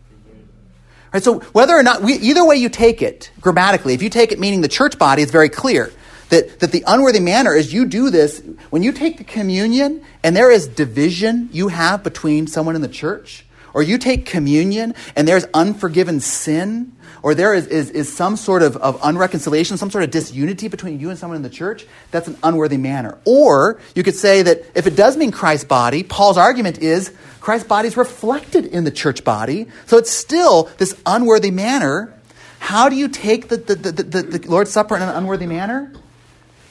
Right, 1.13 1.21
so 1.21 1.39
whether 1.51 1.75
or 1.75 1.83
not, 1.83 2.01
we, 2.01 2.13
either 2.13 2.45
way 2.45 2.55
you 2.55 2.69
take 2.69 3.01
it, 3.01 3.31
grammatically, 3.41 3.93
if 3.93 4.01
you 4.01 4.09
take 4.09 4.31
it 4.31 4.39
meaning 4.39 4.61
the 4.61 4.69
church 4.69 4.97
body, 4.97 5.21
it's 5.21 5.31
very 5.31 5.49
clear 5.49 5.91
that, 6.29 6.59
that 6.59 6.71
the 6.71 6.85
unworthy 6.87 7.19
manner 7.19 7.53
is 7.53 7.73
you 7.73 7.85
do 7.85 8.09
this, 8.09 8.41
when 8.69 8.81
you 8.81 8.93
take 8.93 9.17
the 9.17 9.25
communion 9.25 10.01
and 10.23 10.35
there 10.35 10.49
is 10.49 10.67
division 10.67 11.49
you 11.51 11.67
have 11.67 12.01
between 12.01 12.47
someone 12.47 12.75
in 12.77 12.81
the 12.81 12.87
church, 12.87 13.45
or 13.73 13.83
you 13.83 13.97
take 13.97 14.25
communion 14.25 14.93
and 15.15 15.27
there's 15.27 15.45
unforgiven 15.53 16.21
sin, 16.21 16.93
or 17.23 17.35
there 17.35 17.53
is, 17.53 17.67
is, 17.67 17.89
is 17.91 18.11
some 18.11 18.35
sort 18.35 18.63
of, 18.63 18.77
of 18.77 18.99
unreconciliation, 19.01 19.77
some 19.77 19.91
sort 19.91 20.03
of 20.03 20.11
disunity 20.11 20.67
between 20.67 20.99
you 20.99 21.09
and 21.09 21.19
someone 21.19 21.37
in 21.37 21.43
the 21.43 21.49
church, 21.49 21.85
that's 22.09 22.27
an 22.27 22.37
unworthy 22.43 22.77
manner. 22.77 23.17
Or 23.25 23.79
you 23.95 24.03
could 24.03 24.15
say 24.15 24.41
that 24.41 24.63
if 24.75 24.87
it 24.87 24.95
does 24.95 25.17
mean 25.17 25.31
Christ's 25.31 25.65
body, 25.65 26.03
Paul's 26.03 26.37
argument 26.37 26.79
is 26.79 27.13
Christ's 27.39 27.67
body 27.67 27.87
is 27.87 27.97
reflected 27.97 28.65
in 28.65 28.83
the 28.83 28.91
church 28.91 29.23
body, 29.23 29.67
so 29.85 29.97
it's 29.97 30.11
still 30.11 30.69
this 30.77 30.99
unworthy 31.05 31.51
manner. 31.51 32.13
How 32.59 32.89
do 32.89 32.95
you 32.95 33.07
take 33.07 33.49
the, 33.49 33.57
the, 33.57 33.75
the, 33.75 33.91
the, 33.91 34.21
the 34.21 34.49
Lord's 34.49 34.71
Supper 34.71 34.95
in 34.95 35.01
an 35.01 35.09
unworthy 35.09 35.47
manner? 35.47 35.91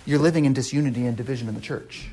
You're 0.06 0.20
living 0.20 0.44
in 0.44 0.52
disunity 0.52 1.06
and 1.06 1.16
division 1.16 1.48
in 1.48 1.54
the 1.54 1.60
church. 1.60 2.08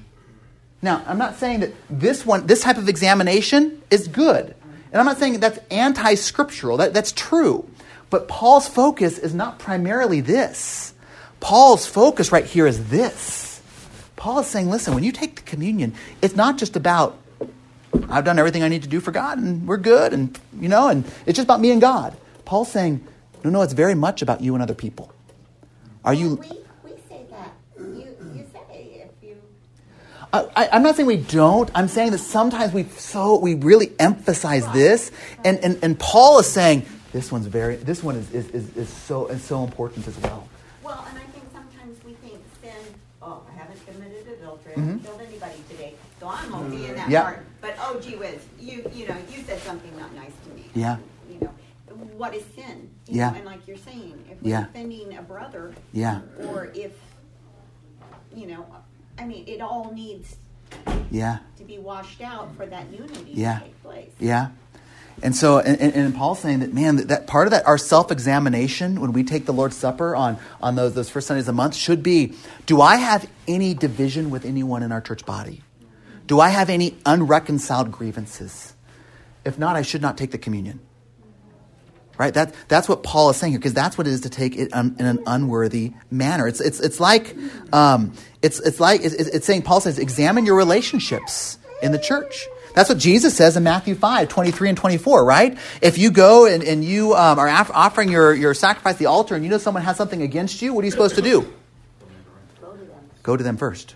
Now, 0.82 1.04
I'm 1.08 1.18
not 1.18 1.38
saying 1.38 1.62
that 1.62 1.72
this 1.90 2.26
one, 2.26 2.46
this 2.46 2.62
type 2.62 2.78
of 2.78 2.88
examination 2.90 3.82
is 3.90 4.08
good. 4.08 4.54
And 4.92 5.00
I'm 5.00 5.06
not 5.06 5.18
saying 5.18 5.40
that's 5.40 5.60
anti 5.72 6.16
scriptural. 6.16 6.78
That, 6.78 6.94
that's 6.94 7.12
true. 7.12 7.70
But 8.10 8.28
Paul's 8.28 8.68
focus 8.68 9.18
is 9.18 9.34
not 9.34 9.60
primarily 9.60 10.22
this. 10.22 10.94
Paul's 11.40 11.86
focus 11.86 12.32
right 12.32 12.46
here 12.46 12.66
is 12.68 12.90
this 12.90 13.62
Paul 14.16 14.40
is 14.40 14.48
saying, 14.48 14.70
listen, 14.70 14.96
when 14.96 15.04
you 15.04 15.12
take 15.12 15.36
the 15.36 15.42
communion, 15.44 15.94
it's 16.22 16.36
not 16.36 16.58
just 16.58 16.76
about 16.76 17.18
I've 18.10 18.26
done 18.26 18.40
everything 18.40 18.64
I 18.64 18.68
need 18.68 18.84
to 18.84 18.90
do 18.90 19.00
for 19.00 19.12
God 19.12 19.38
and 19.38 19.68
we're 19.68 19.78
good 19.78 20.14
and 20.14 20.38
you 20.60 20.70
know, 20.70 20.88
and 20.90 21.06
it's 21.26 21.36
just 21.38 21.46
about 21.46 21.62
me 21.62 21.72
and 21.72 21.80
God. 21.82 22.16
Paul's 22.46 22.72
saying, 22.72 23.06
no, 23.44 23.50
no, 23.50 23.62
it's 23.62 23.74
very 23.74 23.94
much 23.96 24.22
about 24.22 24.42
you 24.42 24.54
and 24.56 24.64
other 24.64 24.74
people. 24.74 25.12
Are 26.04 26.14
you 26.14 26.36
We, 26.36 26.50
we 26.84 26.92
say 27.10 27.26
that. 27.30 27.54
You, 27.78 28.08
you 28.34 28.46
say 28.52 29.04
if 29.06 29.28
you, 29.28 29.36
I, 30.34 30.48
I- 30.56 30.70
I'm 30.74 30.84
not 30.84 30.96
saying 30.96 31.08
we 31.08 31.18
don't. 31.18 31.70
I'm 31.76 31.88
saying 31.88 32.12
that 32.12 32.20
sometimes 32.20 32.74
we 32.74 32.84
so 32.84 33.38
we 33.38 33.54
really 33.56 33.92
emphasize 34.00 34.68
this, 34.72 35.12
and, 35.46 35.60
and, 35.60 35.78
and 35.84 36.00
Paul 36.00 36.40
is 36.40 36.48
saying 36.48 36.86
this 37.14 37.32
one's 37.32 37.48
very 37.48 37.76
this 37.78 38.04
one 38.04 38.16
is, 38.16 38.32
is, 38.34 38.50
is, 38.52 38.76
is 38.78 38.90
so 38.90 39.28
is 39.28 39.44
so 39.44 39.64
important 39.64 40.08
as 40.08 40.18
well. 40.20 40.48
well, 40.84 41.06
and 41.10 41.18
I 41.18 41.24
think 41.24 41.46
sometimes 41.54 42.04
we 42.04 42.14
think 42.14 42.40
sin, 42.62 42.72
oh, 43.22 43.42
I 43.52 43.58
haven't 43.58 43.86
committed 43.88 44.28
adultery, 44.40 44.74
I 44.74 44.80
Mhm. 44.80 44.86
haven't 44.86 45.04
killed 45.06 45.22
anybody 45.22 45.64
today, 45.70 45.94
so 46.20 46.28
I'm 46.28 46.54
okay 46.56 46.90
in 46.90 46.96
that 46.96 47.10
part. 47.24 47.46
But 47.62 47.76
oh 47.80 48.00
gee 48.02 48.16
whiz, 48.16 48.42
you, 48.60 48.90
you 48.94 49.08
know, 49.08 49.16
you 49.32 49.42
said 49.44 49.60
something 49.62 49.96
not 49.98 50.14
nice 50.16 50.32
to 50.46 50.50
me. 50.54 50.66
Yeah. 50.76 50.98
You 51.30 51.40
know, 51.42 51.54
what 52.18 52.34
is 52.36 52.44
sin? 52.56 52.90
You 53.08 53.18
Yeah. 53.18 53.30
know, 53.32 53.38
And 53.38 53.46
like 53.46 53.68
you're 53.68 53.78
saying, 53.78 54.14
if 54.32 54.42
we're 54.42 54.50
Yeah. 54.52 54.64
offending 54.66 55.18
a 55.18 55.22
brother, 55.22 55.74
Yeah, 55.94 56.22
or 56.50 56.72
if, 56.74 56.92
you 58.36 58.48
know, 58.48 58.66
I 59.18 59.26
mean, 59.26 59.46
it 59.48 59.62
all 59.62 59.92
needs 59.94 60.36
yeah, 61.10 61.40
to 61.58 61.64
be 61.64 61.78
washed 61.80 62.22
out 62.22 62.54
for 62.56 62.66
that 62.66 62.92
unity 62.92 63.32
Yeah. 63.34 63.60
to 63.60 63.64
take 63.66 63.82
place. 63.84 64.12
yeah. 64.20 64.50
And 65.24 65.36
so, 65.36 65.60
and, 65.60 65.80
and- 65.82 66.16
Paul's 66.16 66.40
saying 66.40 66.60
that 66.60 66.74
man, 66.74 66.98
that, 66.98 67.08
that 67.08 67.28
part 67.28 67.48
of 67.48 67.52
that 67.52 67.66
our 67.68 67.78
self 67.78 68.12
examination 68.12 69.02
when 69.02 69.14
we 69.14 69.24
take 69.24 69.46
the 69.46 69.54
Lord's 69.54 69.76
Supper 69.76 70.16
on 70.16 70.38
on 70.62 70.76
those 70.76 70.94
those 70.94 71.10
first 71.10 71.28
Sundays 71.28 71.44
of 71.44 71.48
the 71.48 71.54
month 71.54 71.76
should 71.76 72.04
be: 72.04 72.34
Do 72.66 72.82
I 72.82 72.98
have 72.98 73.28
any 73.48 73.74
division 73.74 74.30
with 74.30 74.46
anyone 74.46 74.84
in 74.84 74.92
our 74.92 75.02
church 75.02 75.26
body? 75.26 75.64
Do 76.28 76.42
I 76.42 76.50
have 76.50 76.70
any 76.70 76.96
unreconciled 77.06 77.92
grievances? 77.92 78.74
If 79.46 79.58
not, 79.58 79.78
I 79.78 79.82
should 79.82 80.02
not 80.02 80.18
take 80.18 80.32
the 80.32 80.38
communion. 80.38 80.82
Right? 82.18 82.34
That, 82.34 82.54
that's 82.68 82.90
what 82.90 83.04
Paul 83.04 83.30
is 83.30 83.38
saying 83.38 83.54
here, 83.54 83.60
because 83.60 83.76
that's 83.76 83.98
what 83.98 84.08
it 84.08 84.10
is 84.14 84.22
to 84.22 84.30
take 84.30 84.56
it 84.56 84.72
in 84.74 84.96
an 85.00 85.24
unworthy 85.28 85.94
manner. 86.10 86.48
It's, 86.48 86.60
it's, 86.60 86.80
it's 86.80 87.00
like, 87.00 87.36
um, 87.72 88.12
it's, 88.42 88.60
it's 88.60 88.80
like, 88.80 89.02
it's, 89.04 89.14
it's 89.14 89.46
saying, 89.46 89.62
Paul 89.62 89.82
says, 89.82 90.00
examine 90.00 90.46
your 90.46 90.56
relationships 90.56 91.60
in 91.82 91.92
the 91.92 92.00
church. 92.00 92.48
That's 92.78 92.90
what 92.90 93.00
Jesus 93.00 93.36
says 93.36 93.58
in 93.58 93.64
Matthew 93.64 93.96
5, 93.96 94.30
23 94.30 94.70
and 94.70 94.78
24, 94.78 95.26
right? 95.26 95.58
If 95.82 95.98
you 95.98 96.12
go 96.12 96.46
and, 96.46 96.62
and 96.62 96.86
you 96.86 97.16
um, 97.16 97.40
are 97.40 97.48
aff- 97.48 97.72
offering 97.74 98.12
your, 98.12 98.36
your 98.36 98.54
sacrifice 98.54 98.94
at 98.94 99.00
the 99.00 99.08
altar 99.08 99.34
and 99.34 99.44
you 99.44 99.50
know 99.50 99.58
someone 99.58 99.82
has 99.82 99.98
something 99.98 100.22
against 100.22 100.62
you, 100.62 100.76
what 100.76 100.84
are 100.84 100.86
you 100.86 100.92
supposed 100.92 101.16
to 101.16 101.24
do? 101.24 101.52
Go 103.24 103.36
to 103.36 103.44
them 103.44 103.58
first, 103.58 103.96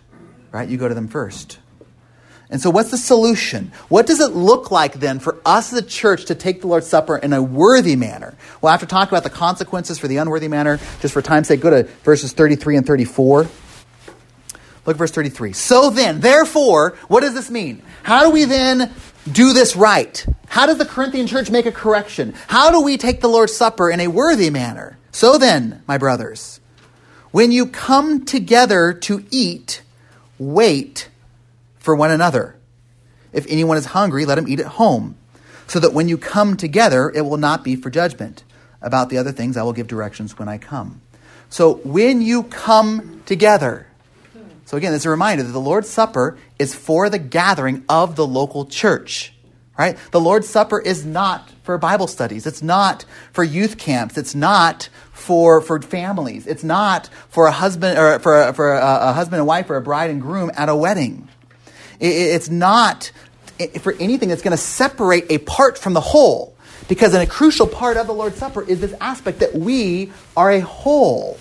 right? 0.52 0.68
You 0.68 0.78
go 0.78 0.88
to 0.88 0.96
them 0.96 1.10
first. 1.10 1.60
And 2.50 2.60
so, 2.60 2.72
what's 2.72 2.90
the 2.90 2.98
solution? 2.98 3.72
What 3.88 4.08
does 4.08 4.20
it 4.20 4.32
look 4.32 4.72
like 4.72 4.94
then 4.96 5.20
for 5.20 5.40
us 5.46 5.72
as 5.72 5.78
a 5.78 5.86
church 5.86 6.26
to 6.26 6.34
take 6.34 6.62
the 6.62 6.68
Lord's 6.68 6.88
Supper 6.88 7.18
in 7.18 7.34
a 7.34 7.44
worthy 7.44 7.96
manner? 7.96 8.34
Well, 8.64 8.74
after 8.74 8.88
talking 8.88 9.14
about 9.14 9.24
the 9.24 9.30
consequences 9.30 10.00
for 10.00 10.08
the 10.08 10.18
unworthy 10.18 10.48
manner, 10.48 10.80
just 11.02 11.14
for 11.14 11.22
time's 11.22 11.48
sake, 11.48 11.62
go 11.62 11.70
to 11.70 11.84
verses 12.04 12.34
33 12.34 12.78
and 12.78 12.88
34. 12.88 13.48
Look 14.86 14.96
at 14.96 14.98
verse 14.98 15.12
33. 15.12 15.54
So 15.54 15.90
then, 15.90 16.22
therefore, 16.22 16.98
what 17.08 17.22
does 17.22 17.34
this 17.34 17.52
mean? 17.52 17.84
How 18.04 18.24
do 18.24 18.32
we 18.32 18.46
then 18.46 18.92
do 19.32 19.54
this 19.54 19.76
right? 19.76 20.26
How 20.48 20.66
does 20.66 20.78
the 20.78 20.86
Corinthian 20.86 21.28
church 21.28 21.52
make 21.52 21.66
a 21.66 21.72
correction? 21.72 22.34
How 22.48 22.72
do 22.72 22.82
we 22.82 22.98
take 22.98 23.22
the 23.22 23.30
Lord's 23.30 23.56
Supper 23.56 23.90
in 23.90 24.00
a 24.00 24.08
worthy 24.08 24.50
manner? 24.50 24.98
So 25.12 25.38
then, 25.38 25.84
my 25.88 25.98
brothers, 25.98 26.60
when 27.32 27.52
you 27.52 27.68
come 27.68 28.26
together 28.26 28.94
to 28.94 29.24
eat, 29.30 29.84
wait 30.40 31.10
for 31.78 31.96
one 31.96 32.12
another. 32.12 32.56
If 33.32 33.46
anyone 33.50 33.78
is 33.78 33.86
hungry, 33.86 34.26
let 34.26 34.38
him 34.38 34.48
eat 34.48 34.60
at 34.60 34.66
home, 34.66 35.16
so 35.68 35.80
that 35.80 35.94
when 35.94 36.10
you 36.10 36.18
come 36.18 36.58
together, 36.58 37.10
it 37.10 37.22
will 37.22 37.38
not 37.38 37.64
be 37.64 37.76
for 37.76 37.90
judgment. 37.90 38.44
About 38.82 39.10
the 39.10 39.18
other 39.18 39.32
things, 39.32 39.58
I 39.58 39.64
will 39.64 39.74
give 39.74 39.88
directions 39.88 40.40
when 40.40 40.50
I 40.50 40.58
come. 40.58 41.02
So 41.50 41.76
when 41.84 42.22
you 42.22 42.44
come 42.44 43.22
together, 43.26 43.88
so 44.72 44.78
again, 44.78 44.94
it's 44.94 45.04
a 45.04 45.10
reminder 45.10 45.44
that 45.44 45.52
the 45.52 45.60
Lord's 45.60 45.90
Supper 45.90 46.38
is 46.58 46.74
for 46.74 47.10
the 47.10 47.20
gathering 47.20 47.84
of 47.90 48.16
the 48.16 48.26
local 48.26 48.64
church. 48.66 49.34
Right? 49.78 49.98
The 50.12 50.20
Lord's 50.22 50.48
Supper 50.48 50.80
is 50.80 51.06
not 51.06 51.52
for 51.64 51.78
Bible 51.78 52.08
studies. 52.08 52.48
It's 52.48 52.62
not 52.62 53.04
for 53.34 53.44
youth 53.44 53.78
camps. 53.78 54.18
It's 54.18 54.34
not 54.34 54.88
for, 55.12 55.60
for 55.60 55.82
families. 55.82 56.48
It's 56.48 56.64
not 56.64 57.10
for 57.28 57.48
a 57.48 57.52
husband 57.52 58.00
or 58.00 58.18
for, 58.20 58.54
for 58.54 58.72
a, 58.72 59.10
a 59.10 59.12
husband 59.12 59.40
and 59.40 59.46
wife 59.46 59.70
or 59.70 59.76
a 59.76 59.82
bride 59.82 60.10
and 60.10 60.22
groom 60.22 60.50
at 60.56 60.70
a 60.70 60.76
wedding. 60.76 61.28
It- 62.00 62.06
It's 62.06 62.50
not 62.50 63.12
for 63.82 63.92
anything 64.00 64.30
that's 64.30 64.42
going 64.42 64.56
to 64.56 64.64
separate 64.64 65.26
a 65.30 65.40
part 65.40 65.78
from 65.78 65.92
the 65.92 66.00
whole. 66.00 66.56
Because 66.88 67.14
in 67.14 67.20
a 67.20 67.28
crucial 67.28 67.68
part 67.68 67.98
of 67.98 68.08
the 68.08 68.14
Lord's 68.14 68.38
Supper 68.38 68.62
is 68.62 68.80
this 68.80 68.94
aspect 69.02 69.40
that 69.40 69.54
we 69.54 70.14
are 70.38 70.50
a 70.50 70.62
whole. 70.62 71.38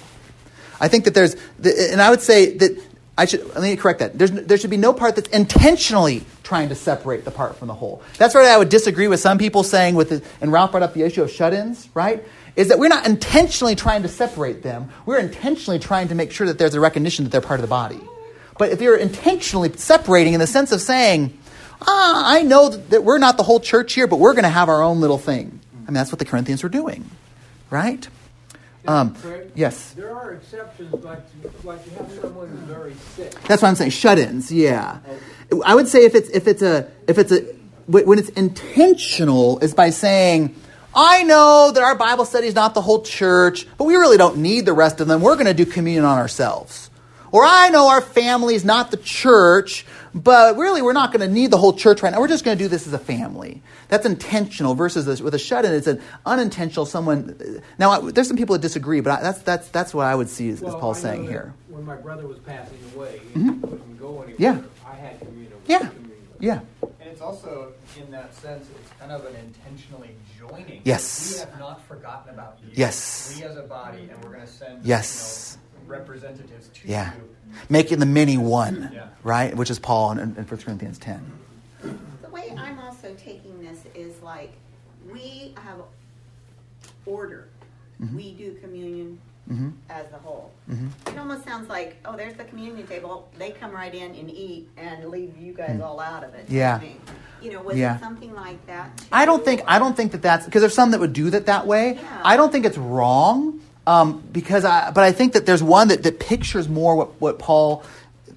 I 0.81 0.89
think 0.89 1.05
that 1.05 1.15
there's, 1.15 1.37
and 1.63 2.03
I 2.03 2.11
would 2.11 2.23
say 2.23 2.57
that 2.57 2.90
I 3.19 3.27
should 3.27 3.47
let 3.55 3.63
me 3.63 3.77
correct 3.77 3.99
that. 3.99 4.19
There's, 4.19 4.31
there 4.31 4.57
should 4.57 4.71
be 4.71 4.77
no 4.79 4.93
part 4.93 5.17
that's 5.17 5.29
intentionally 5.29 6.25
trying 6.43 6.71
to 6.71 6.75
separate 6.75 7.25
the 7.25 7.31
part 7.31 7.57
from 7.57 7.69
the 7.69 7.75
whole. 7.75 8.03
That's 8.17 8.35
where 8.35 8.51
I 8.51 8.57
would 8.57 8.71
disagree 8.71 9.09
with 9.09 9.21
some 9.21 9.37
people 9.37 9.63
saying 9.63 9.95
with, 9.95 10.09
the, 10.09 10.23
and 10.41 10.51
Ralph 10.51 10.71
brought 10.71 10.83
up 10.83 10.95
the 10.95 11.03
issue 11.03 11.23
of 11.23 11.31
shut-ins, 11.31 11.89
right? 11.93 12.25
Is 12.57 12.69
that 12.69 12.79
we're 12.79 12.89
not 12.89 13.07
intentionally 13.07 13.77
trying 13.77 14.03
to 14.03 14.09
separate 14.09 14.63
them. 14.63 14.91
We're 15.07 15.19
intentionally 15.19 15.79
trying 15.79 16.09
to 16.09 16.15
make 16.15 16.33
sure 16.33 16.47
that 16.47 16.59
there's 16.59 16.75
a 16.75 16.81
recognition 16.81 17.25
that 17.25 17.31
they're 17.31 17.41
part 17.41 17.61
of 17.61 17.63
the 17.63 17.69
body. 17.69 18.01
But 18.59 18.71
if 18.71 18.81
you're 18.81 18.97
intentionally 18.97 19.73
separating 19.73 20.35
in 20.35 20.41
the 20.41 20.47
sense 20.47 20.73
of 20.73 20.81
saying, 20.81 21.39
ah, 21.83 22.23
I 22.27 22.43
know 22.43 22.69
that 22.71 23.05
we're 23.05 23.19
not 23.19 23.37
the 23.37 23.43
whole 23.43 23.61
church 23.61 23.93
here, 23.93 24.07
but 24.07 24.19
we're 24.19 24.35
going 24.35 24.45
to 24.45 24.51
have 24.51 24.69
our 24.69 24.83
own 24.83 25.01
little 25.01 25.19
thing. 25.19 25.61
I 25.75 25.87
mean, 25.87 25.95
that's 25.95 26.13
what 26.13 26.19
the 26.19 26.25
Corinthians 26.25 26.63
were 26.63 26.69
doing, 26.69 27.09
right? 27.71 28.07
Um, 28.87 29.15
yes. 29.55 29.93
There 29.93 30.15
are 30.15 30.33
exceptions, 30.33 30.93
like, 31.05 31.21
like 31.65 31.85
you 31.87 31.93
have 31.99 32.11
someone 32.21 32.49
who's 32.49 32.61
very 32.61 32.95
sick. 33.15 33.33
That's 33.43 33.63
what 33.63 33.69
I'm 33.69 33.75
saying. 33.75 33.91
Shut-ins. 33.91 34.51
Yeah. 34.51 34.99
I 35.65 35.75
would 35.75 35.89
say 35.89 36.05
if 36.05 36.15
it's 36.15 36.29
if 36.31 36.47
it's 36.47 36.63
a 36.63 36.89
if 37.07 37.19
it's 37.19 37.33
a 37.33 37.43
when 37.87 38.19
it's 38.19 38.29
intentional 38.31 39.59
is 39.59 39.75
by 39.75 39.91
saying, 39.91 40.55
I 40.95 41.25
know 41.25 41.73
that 41.73 41.83
our 41.83 41.95
Bible 41.95 42.25
study 42.25 42.47
is 42.47 42.55
not 42.55 42.75
the 42.75 42.81
whole 42.81 43.03
church, 43.03 43.67
but 43.77 43.85
we 43.85 43.97
really 43.97 44.17
don't 44.17 44.39
need 44.39 44.65
the 44.65 44.73
rest 44.73 45.01
of 45.01 45.09
them. 45.09 45.21
We're 45.23 45.35
going 45.35 45.47
to 45.47 45.55
do 45.55 45.67
communion 45.67 46.05
on 46.05 46.19
ourselves. 46.19 46.91
Or 47.33 47.45
I 47.45 47.69
know 47.69 47.89
our 47.89 48.01
family 48.01 48.55
is 48.55 48.65
not 48.65 48.91
the 48.91 48.97
church, 48.97 49.87
but 50.15 50.57
really 50.57 50.83
we're 50.83 50.93
not 50.93 51.13
going 51.13 51.27
to 51.27 51.33
need 51.33 51.51
the 51.51 51.59
whole 51.59 51.73
church 51.73 52.03
right 52.03 52.13
now. 52.13 52.21
We're 52.21 52.29
just 52.29 52.45
going 52.45 52.57
to 52.57 52.65
do 52.65 52.69
this 52.69 52.87
as 52.87 52.93
a 52.93 52.99
family. 52.99 53.63
That's 53.89 54.07
intentional 54.07 54.75
versus 54.75 55.07
this, 55.07 55.21
with 55.21 55.35
a 55.35 55.39
shut-in, 55.39 55.73
it's 55.73 55.87
an 55.87 56.01
unintentional. 56.27 56.87
Someone 56.87 57.63
now 57.79 57.91
I, 57.91 58.11
there's 58.11 58.29
some 58.29 58.37
people 58.37 58.55
that 58.55 58.63
disagree, 58.63 59.01
but 59.01 59.19
I, 59.19 59.23
that's 59.23 59.43
that's 59.43 59.69
that's 59.69 59.95
what 59.95 60.07
I 60.07 60.15
would 60.15 60.29
see 60.29 60.49
as, 60.51 60.57
as 60.57 60.63
Well, 60.63 60.81
Paul's 60.81 60.99
I 61.05 61.11
saying 61.11 61.29
here. 61.29 61.55
When 61.69 61.85
my 61.85 61.97
brother 61.97 62.27
was 62.27 62.39
passing 62.39 62.79
away, 62.95 63.21
and 63.35 63.45
he 63.45 63.51
mm-hmm. 63.51 63.61
couldn't 63.61 63.99
go 63.99 64.23
anywhere. 64.23 64.37
Yeah. 64.39 64.63
I 64.87 64.95
had 64.95 65.19
communion. 65.19 65.53
with 65.53 65.69
Yeah, 65.71 65.79
communion. 65.89 66.27
yeah. 66.41 66.61
And 66.83 67.09
it's 67.11 67.21
also, 67.21 67.73
in 67.99 68.11
that 68.11 68.35
sense, 68.35 68.67
it's 68.69 68.91
kind 68.99 69.13
of 69.13 69.25
an 69.27 69.37
intentionally 69.37 70.15
joining. 70.39 70.81
Yes. 70.85 71.35
We 71.35 71.41
have 71.41 71.59
not 71.59 71.87
forgotten 71.87 72.35
about 72.35 72.59
you. 72.63 72.71
Yes. 72.75 73.35
We 73.37 73.45
as 73.45 73.57
a 73.57 73.63
body, 73.63 74.09
and 74.11 74.25
we're 74.25 74.35
going 74.35 74.47
to 74.47 74.53
send 74.53 74.85
Yes. 74.85 75.57
you 75.57 75.61
know, 75.63 75.70
representatives 75.91 76.69
to 76.69 76.89
Yeah. 76.89 77.13
you. 77.15 77.29
Making 77.69 77.99
the 77.99 78.07
many 78.07 78.39
one, 78.39 78.91
Yeah. 78.93 79.09
right? 79.25 79.55
Which 79.57 79.71
is 79.71 79.79
Paul 79.79 80.13
in, 80.13 80.19
in 80.21 80.35
1 80.35 80.45
Corinthians 80.47 80.99
10. 80.99 81.21
The 82.23 82.29
way 82.31 82.55
I'm 82.57 82.79
also 82.79 83.15
taking 83.15 83.61
this 83.63 83.81
is 83.95 84.23
like, 84.23 84.53
we 85.13 85.55
have 85.65 85.81
order. 87.07 87.49
Mm-hmm. 88.01 88.17
We 88.17 88.33
do 88.35 88.55
communion 88.63 89.19
as 89.89 90.07
a 90.15 90.19
whole. 90.19 90.53
Mm-hmm. 90.71 90.87
It 91.09 91.19
almost 91.19 91.43
sounds 91.45 91.69
like, 91.69 91.97
oh, 92.05 92.17
there's 92.17 92.35
the 92.35 92.45
communion 92.45 92.87
table. 92.87 93.29
They 93.37 93.51
come 93.51 93.73
right 93.73 93.93
in 93.93 94.15
and 94.15 94.31
eat 94.31 94.69
and 94.77 95.09
leave 95.09 95.37
you 95.37 95.53
guys 95.53 95.81
all 95.81 95.99
out 95.99 96.23
of 96.23 96.35
it. 96.35 96.47
Mm. 96.47 96.53
Yeah. 96.53 96.77
I 96.77 96.81
mean, 96.81 97.01
You 97.43 97.53
know, 97.55 97.63
was 97.63 97.77
Yeah. 97.77 97.97
it 97.97 98.01
something 98.01 98.33
like 98.35 98.65
that? 98.67 98.97
too? 98.99 99.07
I 99.11 99.25
don't 99.25 99.43
think 99.45 99.63
I 99.67 99.79
don't 99.81 99.97
think 99.97 100.13
that 100.13 100.21
that's 100.23 100.45
because 100.45 100.61
there's 100.61 100.75
some 100.75 100.91
that 100.93 101.01
would 101.01 101.15
do 101.15 101.31
that 101.31 101.47
that 101.47 101.67
way. 101.67 101.95
Yeah. 101.95 102.21
I 102.23 102.37
don't 102.37 102.53
think 102.53 102.65
it's 102.67 102.77
wrong 102.79 103.61
um, 103.91 104.23
because 104.31 104.65
I 104.65 104.93
but 104.93 105.03
I 105.03 105.11
think 105.11 105.33
that 105.33 105.47
there's 105.47 105.63
one 105.63 105.89
that, 105.89 106.05
that 106.05 106.21
pictures 106.21 106.69
more 106.69 106.95
what 106.95 107.21
what 107.21 107.39
Paul 107.41 107.83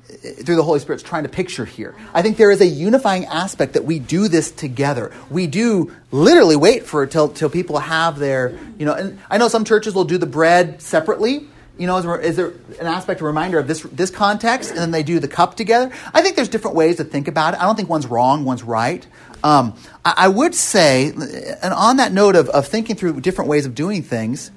uh, 0.09 0.29
through 0.43 0.55
the 0.55 0.63
Holy 0.63 0.79
Spirit 0.79 0.97
is 0.97 1.03
trying 1.03 1.23
to 1.23 1.29
picture 1.29 1.63
here. 1.63 1.93
I 2.11 2.23
think 2.23 2.37
there 2.37 2.49
is 2.49 2.59
a 2.59 2.65
unifying 2.65 3.25
aspect 3.25 3.73
that 3.73 3.85
we 3.85 3.99
do 3.99 4.27
this 4.27 4.49
together. 4.49 5.11
We 5.29 5.45
do 5.45 5.93
literally 6.11 6.55
wait 6.55 6.87
for 6.87 7.05
till 7.05 7.29
till 7.29 7.51
people 7.51 7.77
have 7.77 8.17
their 8.17 8.57
you 8.79 8.87
know. 8.87 8.95
And 8.95 9.19
I 9.29 9.37
know 9.37 9.47
some 9.47 9.63
churches 9.63 9.93
will 9.93 10.05
do 10.05 10.17
the 10.17 10.25
bread 10.25 10.81
separately. 10.81 11.47
You 11.77 11.87
know, 11.87 11.97
is 11.97 12.35
there, 12.35 12.53
an 12.79 12.85
aspect, 12.85 13.21
a 13.21 13.23
reminder 13.23 13.59
of 13.59 13.67
this 13.67 13.81
this 13.81 14.09
context, 14.09 14.71
and 14.71 14.79
then 14.79 14.91
they 14.91 15.03
do 15.03 15.19
the 15.19 15.27
cup 15.27 15.55
together? 15.55 15.91
I 16.15 16.23
think 16.23 16.35
there's 16.35 16.49
different 16.49 16.77
ways 16.77 16.97
to 16.97 17.03
think 17.03 17.27
about 17.27 17.53
it. 17.53 17.59
I 17.59 17.65
don't 17.65 17.75
think 17.75 17.89
one's 17.89 18.07
wrong, 18.07 18.43
one's 18.43 18.63
right. 18.63 19.05
Um, 19.43 19.75
I, 20.03 20.13
I 20.17 20.27
would 20.29 20.55
say, 20.55 21.09
and 21.09 21.73
on 21.73 21.97
that 21.97 22.11
note 22.11 22.35
of, 22.35 22.49
of 22.49 22.67
thinking 22.67 22.95
through 22.95 23.21
different 23.21 23.49
ways 23.49 23.65
of 23.65 23.75
doing 23.75 24.03
things, 24.03 24.51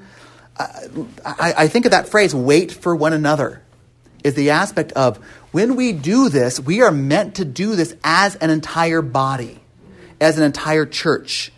I, 0.59 1.55
I 1.57 1.69
think 1.69 1.85
of 1.85 1.91
that 1.91 2.09
phrase, 2.09 2.35
wait 2.35 2.73
for 2.73 2.97
one 2.97 3.13
another. 3.13 3.63
is 4.25 4.35
the 4.35 4.51
aspect 4.51 4.93
of 4.93 5.19
when 5.53 5.77
we 5.77 5.93
do 5.93 6.29
this, 6.29 6.59
we 6.59 6.83
are 6.83 6.91
meant 6.91 7.37
to 7.37 7.45
do 7.45 7.77
this 7.77 7.95
as 8.05 8.37
an 8.37 8.51
entire 8.51 9.03
body, 9.03 9.61
as 10.21 10.39
an 10.39 10.45
entire 10.45 10.87
church. 10.87 11.53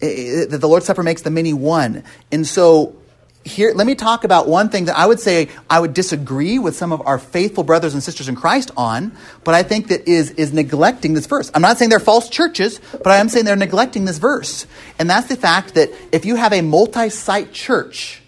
That 0.00 0.58
the 0.60 0.68
Lord's 0.68 0.86
Supper 0.86 1.02
makes 1.02 1.22
the 1.22 1.30
many 1.30 1.52
one. 1.52 2.02
And 2.32 2.46
so 2.46 2.96
here, 3.44 3.72
let 3.74 3.86
me 3.86 3.94
talk 3.94 4.24
about 4.24 4.48
one 4.48 4.68
thing 4.68 4.86
that 4.86 4.96
I 4.96 5.06
would 5.06 5.20
say 5.20 5.48
I 5.68 5.80
would 5.80 5.94
disagree 5.94 6.58
with 6.58 6.76
some 6.76 6.92
of 6.92 7.06
our 7.06 7.18
faithful 7.18 7.64
brothers 7.64 7.94
and 7.94 8.02
sisters 8.02 8.28
in 8.28 8.36
Christ 8.36 8.70
on, 8.76 9.16
but 9.44 9.54
I 9.54 9.62
think 9.62 9.88
that 9.88 10.08
is, 10.08 10.30
is 10.32 10.52
neglecting 10.52 11.14
this 11.14 11.26
verse. 11.26 11.50
I'm 11.54 11.62
not 11.62 11.78
saying 11.78 11.90
they're 11.90 12.00
false 12.00 12.28
churches, 12.28 12.80
but 12.92 13.08
I 13.08 13.18
am 13.18 13.28
saying 13.28 13.44
they're 13.44 13.56
neglecting 13.56 14.04
this 14.04 14.18
verse. 14.18 14.66
And 14.98 15.10
that's 15.10 15.28
the 15.28 15.36
fact 15.36 15.74
that 15.74 15.90
if 16.12 16.24
you 16.24 16.36
have 16.36 16.52
a 16.52 16.62
multi 16.62 17.08
site 17.10 17.52
church, 17.52 18.21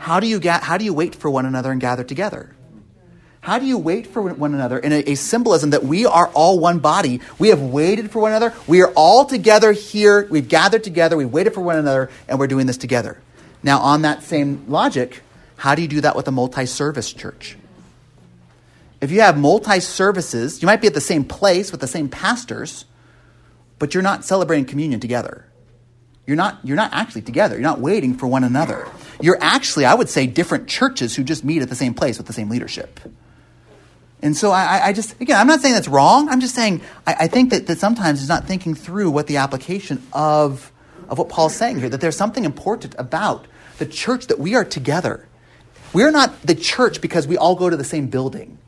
how 0.00 0.18
do, 0.18 0.26
you 0.26 0.40
ga- 0.40 0.60
how 0.62 0.78
do 0.78 0.84
you 0.86 0.94
wait 0.94 1.14
for 1.14 1.30
one 1.30 1.44
another 1.44 1.70
and 1.70 1.78
gather 1.78 2.02
together? 2.02 2.56
How 3.42 3.58
do 3.58 3.66
you 3.66 3.76
wait 3.76 4.06
for 4.06 4.22
one 4.22 4.54
another 4.54 4.78
in 4.78 4.92
a, 4.92 5.00
a, 5.10 5.14
symbolism 5.14 5.70
that 5.70 5.84
we 5.84 6.06
are 6.06 6.28
all 6.28 6.58
one 6.58 6.78
body? 6.78 7.20
We 7.38 7.48
have 7.48 7.60
waited 7.60 8.10
for 8.10 8.20
one 8.20 8.32
another. 8.32 8.54
We 8.66 8.80
are 8.80 8.90
all 8.96 9.26
together 9.26 9.72
here. 9.72 10.26
We've 10.30 10.48
gathered 10.48 10.84
together. 10.84 11.18
We've 11.18 11.30
waited 11.30 11.52
for 11.52 11.60
one 11.60 11.76
another, 11.76 12.08
and 12.28 12.38
we're 12.38 12.46
doing 12.46 12.66
this 12.66 12.78
together. 12.78 13.18
Now, 13.62 13.80
on 13.80 14.00
that 14.02 14.22
same 14.22 14.64
logic, 14.68 15.20
how 15.56 15.74
do 15.74 15.82
you 15.82 15.88
do 15.88 16.00
that 16.00 16.16
with 16.16 16.26
a 16.28 16.32
multi 16.32 16.64
service 16.64 17.12
church? 17.12 17.58
If 19.02 19.10
you 19.10 19.20
have 19.20 19.36
multi 19.36 19.80
services, 19.80 20.62
you 20.62 20.66
might 20.66 20.80
be 20.80 20.86
at 20.86 20.94
the 20.94 21.00
same 21.02 21.24
place 21.24 21.72
with 21.72 21.82
the 21.82 21.86
same 21.86 22.08
pastors, 22.08 22.86
but 23.78 23.92
you're 23.92 24.02
not 24.02 24.24
celebrating 24.24 24.64
communion 24.64 24.98
together. 24.98 25.44
You're 26.26 26.36
not, 26.36 26.58
you're 26.62 26.76
not 26.76 26.92
actually 26.92 27.22
together. 27.22 27.54
You're 27.56 27.62
not 27.62 27.80
waiting 27.80 28.14
for 28.14 28.26
one 28.26 28.44
another. 28.44 28.88
You're 29.20 29.38
actually, 29.40 29.84
I 29.84 29.94
would 29.94 30.08
say, 30.08 30.26
different 30.26 30.68
churches 30.68 31.16
who 31.16 31.24
just 31.24 31.44
meet 31.44 31.62
at 31.62 31.68
the 31.68 31.74
same 31.74 31.94
place 31.94 32.18
with 32.18 32.26
the 32.26 32.32
same 32.32 32.48
leadership. 32.48 33.00
And 34.22 34.36
so 34.36 34.50
I, 34.50 34.88
I 34.88 34.92
just, 34.92 35.18
again, 35.20 35.38
I'm 35.38 35.46
not 35.46 35.60
saying 35.60 35.74
that's 35.74 35.88
wrong. 35.88 36.28
I'm 36.28 36.40
just 36.40 36.54
saying 36.54 36.82
I, 37.06 37.16
I 37.20 37.26
think 37.26 37.50
that, 37.50 37.66
that 37.66 37.78
sometimes 37.78 38.20
he's 38.20 38.28
not 38.28 38.46
thinking 38.46 38.74
through 38.74 39.10
what 39.10 39.26
the 39.26 39.38
application 39.38 40.02
of, 40.12 40.70
of 41.08 41.18
what 41.18 41.28
Paul's 41.28 41.56
saying 41.56 41.80
here, 41.80 41.88
that 41.88 42.00
there's 42.00 42.16
something 42.16 42.44
important 42.44 42.94
about 42.98 43.46
the 43.78 43.86
church 43.86 44.26
that 44.26 44.38
we 44.38 44.54
are 44.54 44.64
together. 44.64 45.26
We're 45.92 46.10
not 46.10 46.42
the 46.42 46.54
church 46.54 47.00
because 47.00 47.26
we 47.26 47.36
all 47.36 47.56
go 47.56 47.70
to 47.70 47.76
the 47.76 47.84
same 47.84 48.08
building. 48.08 48.58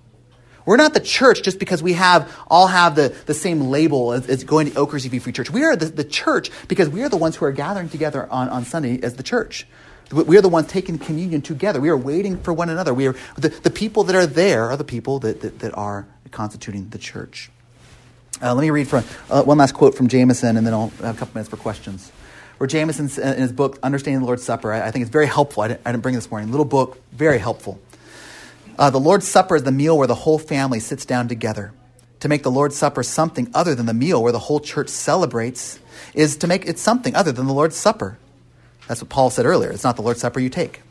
We're 0.65 0.77
not 0.77 0.95
the 0.95 1.01
church 1.01 1.43
just 1.43 1.59
because 1.59 1.83
we 1.83 1.95
have 1.95 2.33
all 2.49 2.67
have 2.67 2.95
the, 2.95 3.15
the 3.27 3.35
same 3.35 3.63
label 3.63 4.13
as, 4.13 4.29
as 4.29 4.45
going 4.45 4.71
to 4.71 4.79
Oakers 4.79 5.05
EV 5.05 5.23
Free 5.23 5.33
Church. 5.33 5.51
We 5.51 5.65
are 5.65 5.77
the, 5.77 5.87
the 5.87 6.05
church 6.05 6.51
because 6.69 6.89
we 6.89 7.03
are 7.03 7.09
the 7.09 7.17
ones 7.17 7.37
who 7.37 7.45
are 7.45 7.53
gathering 7.53 7.89
together 7.89 8.31
on, 8.31 8.49
on 8.49 8.65
Sunday 8.65 9.01
as 9.03 9.15
the 9.15 9.23
church. 9.23 9.67
We 10.13 10.37
are 10.37 10.43
the 10.43 10.49
ones 10.49 10.67
taking 10.69 10.99
communion 10.99 11.41
together. 11.41 11.81
We 11.81 11.89
are 11.89 11.97
waiting 11.97 12.39
for 12.39 12.53
one 12.53 12.69
another. 12.69 12.93
We 12.93 13.07
are 13.07 13.17
the, 13.37 13.49
the 13.49 13.71
people 13.71 14.05
that 14.05 14.15
are 14.15 14.27
there 14.27 14.71
are 14.71 14.77
the 14.77 14.85
people 14.85 15.19
that, 15.21 15.41
that, 15.41 15.61
that 15.61 15.77
are 15.77 16.07
constituting 16.31 16.91
the 16.91 16.99
church. 16.99 17.51
Uh, 18.43 18.55
let 18.55 18.61
me 18.61 18.71
read 18.71 18.89
from 18.89 19.05
uh, 19.31 19.43
one 19.43 19.57
last 19.57 19.73
quote 19.73 19.95
from 19.95 20.09
Jamieson, 20.09 20.57
and 20.57 20.67
then 20.67 20.75
I'll 20.75 20.89
have 21.01 21.17
a 21.17 21.19
couple 21.19 21.35
minutes 21.35 21.49
for 21.49 21.57
questions. 21.57 22.11
Where 22.59 22.67
Jamieson, 22.67 23.11
in 23.23 23.41
his 23.41 23.53
book 23.53 23.79
Understanding 23.83 24.21
the 24.21 24.27
Lord's 24.27 24.43
Supper, 24.43 24.73
I, 24.73 24.89
I 24.89 24.91
think 24.91 25.03
it's 25.03 25.11
very 25.11 25.27
helpful. 25.27 25.63
I 25.63 25.69
didn't, 25.69 25.81
I 25.87 25.93
didn't, 25.93 26.03
bring 26.03 26.15
this 26.15 26.31
morning. 26.31 26.51
Little 26.51 26.67
book, 26.67 27.01
very 27.13 27.39
helpful. 27.39 27.81
Uh, 28.79 28.91
the 28.91 29.01
Lord's 29.01 29.29
Supper 29.29 29.57
is 29.57 29.65
the 29.65 29.73
meal 29.73 29.97
where 29.97 30.07
the 30.07 30.15
whole 30.15 30.39
family 30.39 30.81
sits 30.81 31.05
down 31.05 31.29
together. 31.29 31.73
To 32.21 32.29
make 32.29 32.43
the 32.43 32.51
Lord's 32.51 32.77
Supper 32.77 33.03
something 33.03 33.51
other 33.55 33.75
than 33.75 33.87
the 33.87 33.95
meal 33.95 34.23
where 34.23 34.33
the 34.33 34.39
whole 34.39 34.61
church 34.61 34.89
celebrates 34.89 35.79
is 36.15 36.37
to 36.39 36.47
make 36.47 36.67
it 36.67 36.79
something 36.79 37.15
other 37.15 37.33
than 37.33 37.47
the 37.47 37.53
Lord's 37.53 37.77
Supper. 37.77 38.19
That's 38.89 39.03
what 39.03 39.11
Paul 39.11 39.31
said 39.31 39.47
earlier. 39.47 39.71
It's 39.71 39.85
not 39.85 39.97
the 39.97 40.03
Lord's 40.03 40.21
Supper 40.21 40.41
you 40.41 40.49
take. 40.49 40.83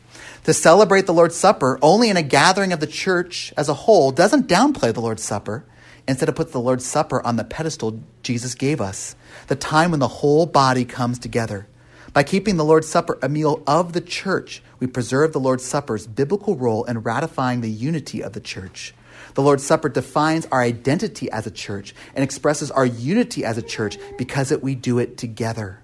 To 0.44 0.52
celebrate 0.52 1.06
the 1.06 1.14
Lord's 1.14 1.36
Supper 1.36 1.78
only 1.82 2.08
in 2.08 2.16
a 2.16 2.22
gathering 2.22 2.72
of 2.72 2.80
the 2.80 2.86
church 2.86 3.52
as 3.56 3.68
a 3.68 3.74
whole 3.74 4.12
doesn't 4.12 4.48
downplay 4.48 4.92
the 4.92 5.00
Lord's 5.00 5.22
Supper. 5.22 5.64
Instead, 6.06 6.28
it 6.28 6.34
puts 6.34 6.52
the 6.52 6.60
Lord's 6.60 6.84
Supper 6.84 7.24
on 7.24 7.36
the 7.36 7.44
pedestal 7.44 8.02
Jesus 8.22 8.54
gave 8.54 8.80
us, 8.80 9.14
the 9.46 9.54
time 9.54 9.92
when 9.92 10.00
the 10.00 10.08
whole 10.08 10.46
body 10.46 10.84
comes 10.84 11.18
together. 11.18 11.68
By 12.12 12.24
keeping 12.24 12.58
the 12.58 12.64
Lord's 12.64 12.88
Supper 12.88 13.18
a 13.22 13.28
meal 13.28 13.62
of 13.66 13.94
the 13.94 14.00
church, 14.02 14.62
we 14.78 14.86
preserve 14.86 15.32
the 15.32 15.40
Lord's 15.40 15.64
Supper's 15.64 16.06
biblical 16.06 16.56
role 16.56 16.84
in 16.84 16.98
ratifying 16.98 17.62
the 17.62 17.70
unity 17.70 18.22
of 18.22 18.34
the 18.34 18.40
church. 18.40 18.94
The 19.32 19.40
Lord's 19.40 19.64
Supper 19.64 19.88
defines 19.88 20.46
our 20.52 20.60
identity 20.60 21.30
as 21.30 21.46
a 21.46 21.50
church 21.50 21.94
and 22.14 22.22
expresses 22.22 22.70
our 22.70 22.84
unity 22.84 23.46
as 23.46 23.56
a 23.56 23.62
church 23.62 23.96
because 24.18 24.52
it, 24.52 24.62
we 24.62 24.74
do 24.74 24.98
it 24.98 25.16
together. 25.16 25.78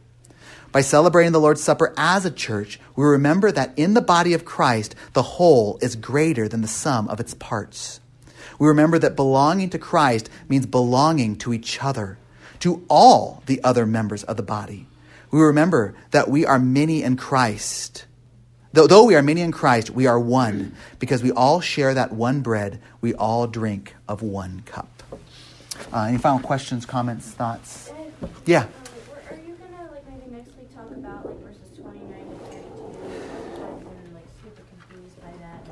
By 0.70 0.82
celebrating 0.82 1.32
the 1.32 1.40
Lord's 1.40 1.62
Supper 1.62 1.94
as 1.96 2.26
a 2.26 2.30
church, 2.30 2.78
we 2.94 3.06
remember 3.06 3.50
that 3.50 3.72
in 3.78 3.94
the 3.94 4.02
body 4.02 4.34
of 4.34 4.44
Christ, 4.44 4.94
the 5.14 5.22
whole 5.22 5.78
is 5.80 5.96
greater 5.96 6.46
than 6.46 6.60
the 6.60 6.68
sum 6.68 7.08
of 7.08 7.20
its 7.20 7.32
parts. 7.32 8.00
We 8.58 8.68
remember 8.68 8.98
that 8.98 9.16
belonging 9.16 9.70
to 9.70 9.78
Christ 9.78 10.28
means 10.46 10.66
belonging 10.66 11.36
to 11.36 11.54
each 11.54 11.82
other, 11.82 12.18
to 12.60 12.84
all 12.90 13.42
the 13.46 13.64
other 13.64 13.86
members 13.86 14.24
of 14.24 14.36
the 14.36 14.42
body. 14.42 14.88
We 15.30 15.40
remember 15.40 15.94
that 16.10 16.28
we 16.28 16.46
are 16.46 16.58
many 16.58 17.02
in 17.02 17.16
Christ. 17.16 18.06
Though, 18.72 18.86
though 18.86 19.04
we 19.04 19.14
are 19.14 19.22
many 19.22 19.40
in 19.40 19.52
Christ, 19.52 19.90
we 19.90 20.06
are 20.06 20.18
one 20.18 20.74
because 20.98 21.22
we 21.22 21.32
all 21.32 21.60
share 21.60 21.94
that 21.94 22.12
one 22.12 22.40
bread. 22.40 22.80
We 23.00 23.14
all 23.14 23.46
drink 23.46 23.94
of 24.06 24.22
one 24.22 24.62
cup. 24.66 24.88
Uh, 25.92 26.02
any 26.02 26.18
final 26.18 26.38
questions, 26.40 26.84
comments, 26.84 27.26
thoughts? 27.30 27.90
Yeah. 28.44 28.66
Are 29.30 29.34
you 29.34 29.54
gonna 29.56 29.90
like 29.90 30.04
maybe 30.08 30.30
next 30.34 30.56
week 30.56 30.74
talk 30.74 30.90
about 30.90 31.24
like 31.26 31.40
verses 31.40 31.78
twenty 31.80 32.00
nine 32.00 32.28
to 32.28 32.36
thirty 32.46 32.68
two? 32.68 33.62
I've 33.62 33.80
been 33.80 34.14
like 34.14 34.26
super 34.42 34.62
confused 34.68 35.20
by 35.22 35.32
that. 35.40 35.64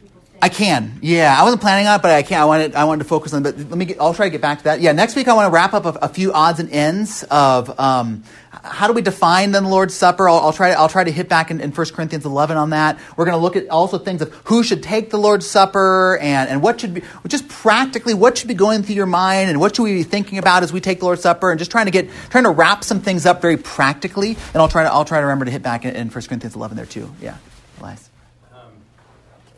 People 0.00 0.22
saying- 0.22 0.29
I 0.42 0.48
can. 0.48 0.98
Yeah, 1.02 1.36
I 1.38 1.42
wasn't 1.42 1.60
planning 1.60 1.86
on 1.86 1.98
it, 1.98 2.02
but 2.02 2.10
I 2.10 2.22
can. 2.22 2.40
I 2.40 2.44
wanted. 2.46 2.74
I 2.74 2.84
wanted 2.84 3.02
to 3.02 3.08
focus 3.08 3.34
on. 3.34 3.42
But 3.42 3.58
let 3.58 3.76
me. 3.76 3.84
Get, 3.84 4.00
I'll 4.00 4.14
try 4.14 4.26
to 4.26 4.30
get 4.30 4.40
back 4.40 4.58
to 4.58 4.64
that. 4.64 4.80
Yeah, 4.80 4.92
next 4.92 5.14
week 5.16 5.28
I 5.28 5.34
want 5.34 5.46
to 5.46 5.54
wrap 5.54 5.74
up 5.74 5.84
a, 5.84 5.98
a 6.06 6.08
few 6.08 6.32
odds 6.32 6.60
and 6.60 6.70
ends 6.70 7.24
of 7.30 7.78
um, 7.78 8.24
how 8.50 8.86
do 8.86 8.92
we 8.92 9.02
define 9.02 9.52
then 9.52 9.64
the 9.64 9.68
Lord's 9.68 9.94
Supper. 9.94 10.28
I'll, 10.28 10.38
I'll 10.38 10.52
try. 10.52 10.70
To, 10.70 10.78
I'll 10.78 10.88
try 10.88 11.04
to 11.04 11.10
hit 11.10 11.28
back 11.28 11.50
in, 11.50 11.60
in 11.60 11.70
1 11.70 11.86
Corinthians 11.88 12.24
11 12.24 12.56
on 12.56 12.70
that. 12.70 12.98
We're 13.16 13.24
going 13.24 13.36
to 13.36 13.42
look 13.42 13.56
at 13.56 13.68
also 13.68 13.98
things 13.98 14.22
of 14.22 14.32
who 14.44 14.62
should 14.62 14.82
take 14.82 15.10
the 15.10 15.18
Lord's 15.18 15.46
Supper 15.46 16.18
and 16.20 16.48
and 16.48 16.62
what 16.62 16.80
should 16.80 16.94
be 16.94 17.02
just 17.28 17.48
practically 17.48 18.14
what 18.14 18.38
should 18.38 18.48
be 18.48 18.54
going 18.54 18.82
through 18.82 18.96
your 18.96 19.06
mind 19.06 19.50
and 19.50 19.60
what 19.60 19.76
should 19.76 19.84
we 19.84 19.94
be 19.94 20.02
thinking 20.02 20.38
about 20.38 20.62
as 20.62 20.72
we 20.72 20.80
take 20.80 20.98
the 21.00 21.04
Lord's 21.04 21.22
Supper 21.22 21.50
and 21.50 21.58
just 21.58 21.70
trying 21.70 21.86
to 21.86 21.92
get 21.92 22.08
trying 22.30 22.44
to 22.44 22.50
wrap 22.50 22.82
some 22.84 23.00
things 23.00 23.26
up 23.26 23.40
very 23.40 23.56
practically. 23.56 24.30
And 24.52 24.56
I'll 24.56 24.68
try 24.68 24.82
to 24.82 24.92
I'll 24.92 25.04
try 25.04 25.20
to 25.20 25.26
remember 25.26 25.44
to 25.44 25.50
hit 25.50 25.62
back 25.62 25.84
in, 25.84 25.94
in 25.94 26.08
1 26.08 26.12
Corinthians 26.24 26.56
11 26.56 26.76
there 26.76 26.86
too. 26.86 27.12
Yeah, 27.20 27.36
Elias. 27.80 28.08
Um, 28.52 28.60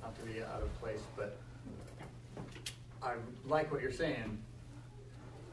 not 0.02 0.16
to 0.18 0.22
be 0.24 0.42
out 0.42 0.62
of 0.62 0.80
place, 0.80 1.00
but 1.16 1.36
I 3.02 3.14
like 3.52 3.70
what 3.70 3.82
you're 3.82 3.92
saying. 3.92 4.38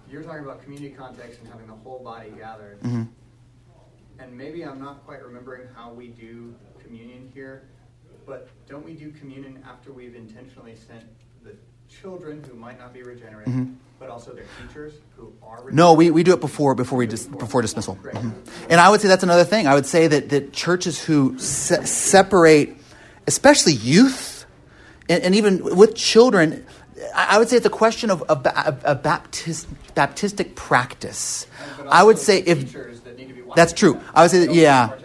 You're 0.10 0.24
talking 0.24 0.44
about 0.44 0.64
community 0.64 0.96
context 0.98 1.40
and 1.42 1.48
having 1.50 1.68
the 1.68 1.74
whole 1.74 2.00
body 2.04 2.32
gathered. 2.36 2.80
hmm 2.82 3.04
And 4.18 4.36
maybe 4.36 4.64
I'm 4.66 4.80
not 4.80 5.06
quite 5.06 5.24
remembering 5.24 5.68
how 5.76 5.92
we 5.94 6.08
do 6.08 6.56
communion 6.84 7.30
here, 7.34 7.64
but 8.26 8.48
don't 8.68 8.84
we 8.86 8.94
do 8.94 9.12
communion 9.12 9.64
after 9.70 9.92
we've 9.92 10.16
intentionally 10.16 10.76
sent 10.88 11.04
the 11.44 11.54
children 11.88 12.44
who 12.50 12.56
might 12.56 12.80
not 12.80 12.94
be 12.94 13.04
regenerate, 13.04 13.48
Mhm. 13.50 13.76
but 14.00 14.10
also 14.10 14.34
their 14.34 14.46
teachers 14.62 14.94
who 15.16 15.32
are 15.44 15.58
regenerate? 15.58 15.76
No, 15.76 15.94
we, 15.94 16.10
we 16.10 16.24
do 16.24 16.34
it 16.34 16.40
before 16.42 16.74
before 16.76 16.98
we 16.98 17.06
dis, 17.06 17.26
before 17.28 17.62
dismissal. 17.62 17.98
Mhm. 18.02 18.34
And 18.70 18.80
I 18.82 18.90
would 18.90 19.02
say 19.02 19.08
that's 19.10 19.24
another 19.24 19.44
thing. 19.46 19.68
I 19.68 19.74
would 19.76 19.86
say 19.86 20.08
that, 20.08 20.30
that 20.30 20.54
churches 20.54 21.04
who 21.04 21.38
se- 21.38 21.86
separate, 21.86 22.78
especially 23.28 23.74
youth, 23.74 24.46
and, 25.08 25.24
and 25.24 25.36
even 25.36 25.64
with 25.64 25.96
children, 25.96 26.66
I 27.16 27.38
would 27.38 27.50
say 27.50 27.58
it's 27.58 27.66
a 27.66 27.70
question 27.70 28.12
of, 28.12 28.24
of, 28.24 28.44
ba- 28.44 28.68
of, 28.68 28.84
of 28.84 29.04
Baptist, 29.04 29.68
Baptistic 29.96 30.56
practice. 30.56 31.48
I 31.90 32.04
would 32.04 32.18
say 32.18 32.40
if 32.40 32.74
that 32.74 33.18
need 33.18 33.30
to 33.30 33.34
be 33.34 33.44
that's 33.56 33.74
true. 33.74 34.00
I 34.14 34.24
would 34.24 34.32
say 34.32 34.46
that, 34.46 34.54
yeah. 34.54 34.96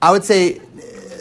I 0.00 0.10
would 0.10 0.24
say 0.24 0.60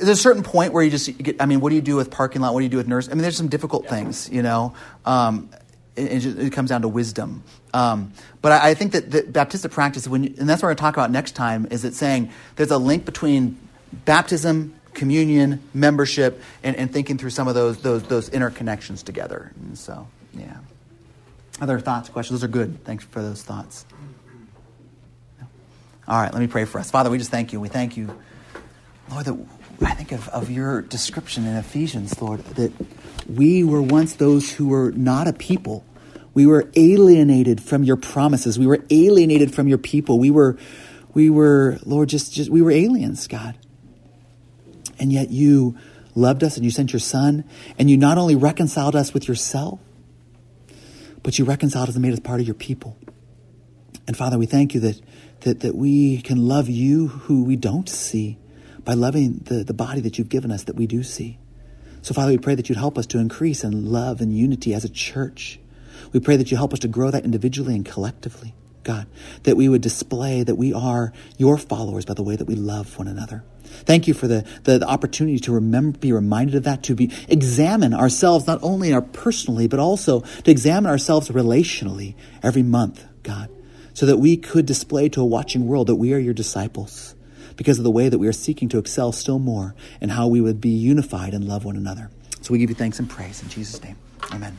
there's 0.02 0.10
a 0.10 0.16
certain 0.16 0.44
point 0.44 0.74
where 0.74 0.84
you 0.84 0.90
just 0.90 1.18
get, 1.18 1.42
I 1.42 1.46
mean, 1.46 1.60
what 1.60 1.70
do 1.70 1.76
you 1.76 1.82
do 1.82 1.96
with 1.96 2.10
parking 2.10 2.42
lot? 2.42 2.54
What 2.54 2.60
do 2.60 2.64
you 2.64 2.70
do 2.70 2.78
with 2.78 2.88
nurse? 2.88 3.08
I 3.08 3.12
mean, 3.12 3.22
there's 3.22 3.38
some 3.38 3.48
difficult 3.48 3.88
things, 3.88 4.30
you 4.30 4.42
know. 4.42 4.74
Um, 5.06 5.50
it, 5.96 6.12
it, 6.12 6.20
just, 6.20 6.38
it 6.38 6.54
comes 6.54 6.70
down 6.70 6.82
to 6.82 6.88
wisdom. 6.88 7.44
Um, 7.74 8.14
but 8.42 8.52
I, 8.52 8.72
I 8.72 8.74
think 8.74 8.94
that 8.94 9.12
the 9.12 9.24
Baptistic 9.24 9.72
practice, 9.72 10.08
when 10.08 10.24
you, 10.24 10.34
and 10.40 10.50
that's 10.50 10.62
what 10.62 10.68
we're 10.68 10.70
going 10.70 10.78
to 10.78 10.82
talk 10.82 10.96
about 10.96 11.12
next 11.12 11.34
time, 11.34 11.68
is 11.70 11.86
it 11.86 11.94
saying 11.94 12.32
there's 12.56 12.72
a 12.72 12.78
link 12.78 13.06
between 13.06 13.58
baptism, 14.06 14.74
communion, 14.94 15.62
membership, 15.74 16.42
and, 16.64 16.76
and 16.76 16.92
thinking 16.92 17.18
through 17.18 17.30
some 17.30 17.48
of 17.48 17.56
those, 17.56 17.82
those, 17.82 18.04
those 18.04 18.30
interconnections 18.30 19.04
together. 19.04 19.52
And 19.62 19.78
so, 19.78 20.08
yeah. 20.34 20.58
Other 21.60 21.80
thoughts, 21.80 22.10
questions? 22.10 22.39
Those 22.39 22.46
are 22.46 22.52
good. 22.52 22.84
Thanks 22.84 23.04
for 23.04 23.22
those 23.22 23.44
thoughts. 23.44 23.86
All 26.08 26.20
right, 26.20 26.34
let 26.34 26.39
me 26.39 26.48
pray 26.48 26.66
for 26.66 26.80
us. 26.80 26.89
Father, 26.89 27.10
we 27.10 27.18
just 27.18 27.32
thank 27.32 27.54
you. 27.54 27.60
We 27.60 27.70
thank 27.70 27.96
you, 27.96 28.10
Lord, 29.10 29.26
that 29.26 29.38
I 29.82 29.94
think 29.94 30.12
of, 30.12 30.28
of 30.30 30.50
your 30.50 30.82
description 30.82 31.46
in 31.46 31.56
Ephesians, 31.56 32.20
Lord, 32.22 32.44
that 32.56 32.72
we 33.30 33.64
were 33.64 33.82
once 33.82 34.16
those 34.16 34.52
who 34.52 34.68
were 34.68 34.92
not 34.92 35.28
a 35.28 35.34
people. 35.34 35.86
We 36.34 36.46
were 36.46 36.70
alienated 36.76 37.62
from 37.62 37.84
your 37.84 37.98
promises. 37.98 38.58
We 38.58 38.66
were 38.66 38.84
alienated 38.89 39.54
from 39.54 39.68
your 39.68 39.78
people. 39.78 40.18
We 40.18 40.32
were, 40.32 40.58
we 41.14 41.30
were, 41.30 41.78
Lord, 41.86 42.10
just, 42.10 42.34
just 42.34 42.50
we 42.50 42.62
were 42.62 42.72
aliens, 42.72 43.28
God. 43.28 43.56
And 45.02 45.12
yet 45.12 45.32
you 45.32 45.76
loved 46.14 46.43
us 46.43 46.58
and 46.58 46.64
you 46.64 46.70
sent 46.70 46.93
your 46.93 46.99
son, 46.99 47.43
and 47.80 47.89
you 47.89 47.97
not 47.97 48.20
only 48.20 48.36
reconciled 48.36 48.95
us 48.95 49.14
with 49.14 49.28
yourself, 49.28 49.80
but 51.24 51.39
you 51.39 51.45
reconciled 51.45 51.89
us 51.89 51.95
and 51.95 52.04
made 52.04 52.14
us 52.14 52.20
part 52.20 52.39
of 52.39 52.45
your 52.45 52.56
people. 52.56 52.95
And 54.08 54.16
Father, 54.16 54.38
we 54.38 54.45
thank 54.45 54.76
you 54.76 54.80
that, 54.82 55.02
that, 55.41 55.60
that 55.62 55.76
we 55.76 56.22
can 56.22 56.47
love 56.47 56.70
you 56.70 57.08
who 57.08 57.43
we 57.43 57.56
don't 57.56 57.89
see 57.89 58.38
by 58.84 58.93
loving 58.93 59.39
the, 59.45 59.64
the 59.64 59.74
body 59.74 60.02
that 60.02 60.20
you've 60.20 60.30
given 60.30 60.52
us 60.52 60.66
that 60.66 60.76
we 60.76 60.86
do 60.86 61.02
see. 61.02 61.39
So, 62.04 62.14
Father, 62.14 62.32
we 62.32 62.38
pray 62.38 62.54
that 62.54 62.70
you'd 62.70 62.78
help 62.78 62.97
us 62.97 63.08
to 63.08 63.18
increase 63.18 63.64
in 63.64 63.91
love 63.91 64.22
and 64.22 64.36
unity 64.36 64.74
as 64.74 64.84
a 64.84 64.89
church. 64.89 65.60
We 66.14 66.20
pray 66.20 66.36
that 66.38 66.52
you 66.52 66.58
help 66.58 66.74
us 66.74 66.80
to 66.80 66.88
grow 66.88 67.10
that 67.10 67.26
individually 67.26 67.76
and 67.76 67.86
collectively, 67.86 68.54
God, 68.84 69.08
that 69.43 69.58
we 69.58 69.68
would 69.68 69.82
display 69.82 70.43
that 70.43 70.56
we 70.56 70.74
are 70.74 71.12
your 71.38 71.58
followers 71.58 72.06
by 72.06 72.14
the 72.14 72.24
way 72.24 72.36
that 72.36 72.45
we 72.45 72.56
love 72.56 72.97
one 72.99 73.08
another. 73.08 73.43
Thank 73.86 74.08
you 74.08 74.14
for 74.14 74.28
the, 74.28 74.46
the, 74.64 74.80
the, 74.80 74.88
opportunity 74.88 75.40
to 75.40 75.52
remember, 75.52 75.98
be 75.98 76.12
reminded 76.12 76.56
of 76.56 76.64
that, 76.64 76.84
to 76.84 76.96
be 76.96 77.12
examine 77.28 77.94
ourselves 77.94 78.48
not 78.48 78.60
only 78.62 78.94
our 78.94 79.02
personally, 79.02 79.68
but 79.68 79.80
also 79.80 80.22
to 80.22 80.52
examine 80.52 80.90
ourselves 80.90 81.30
relationally 81.30 82.16
every 82.44 82.64
month, 82.64 83.04
God, 83.24 83.50
so 83.94 84.06
that 84.06 84.18
we 84.18 84.38
could 84.38 84.66
display 84.66 85.10
to 85.10 85.22
a 85.22 85.26
watching 85.26 85.68
world 85.68 85.88
that 85.88 85.96
we 85.96 86.14
are 86.14 86.20
your 86.20 86.34
disciples 86.34 87.16
because 87.56 87.78
of 87.78 87.84
the 87.84 87.92
way 87.92 88.10
that 88.10 88.18
we 88.18 88.28
are 88.28 88.34
seeking 88.34 88.70
to 88.70 88.78
excel 88.78 89.12
still 89.12 89.40
more 89.40 89.76
and 90.00 90.12
how 90.12 90.28
we 90.28 90.42
would 90.42 90.62
be 90.62 90.70
unified 90.70 91.34
and 91.34 91.48
love 91.48 91.66
one 91.66 91.76
another. 91.76 92.10
So 92.42 92.54
we 92.54 92.60
give 92.60 92.70
you 92.70 92.76
thanks 92.76 93.00
and 93.00 93.10
praise 93.10 93.42
in 93.44 93.50
Jesus' 93.50 93.82
name. 93.84 93.98
Amen. 94.32 94.58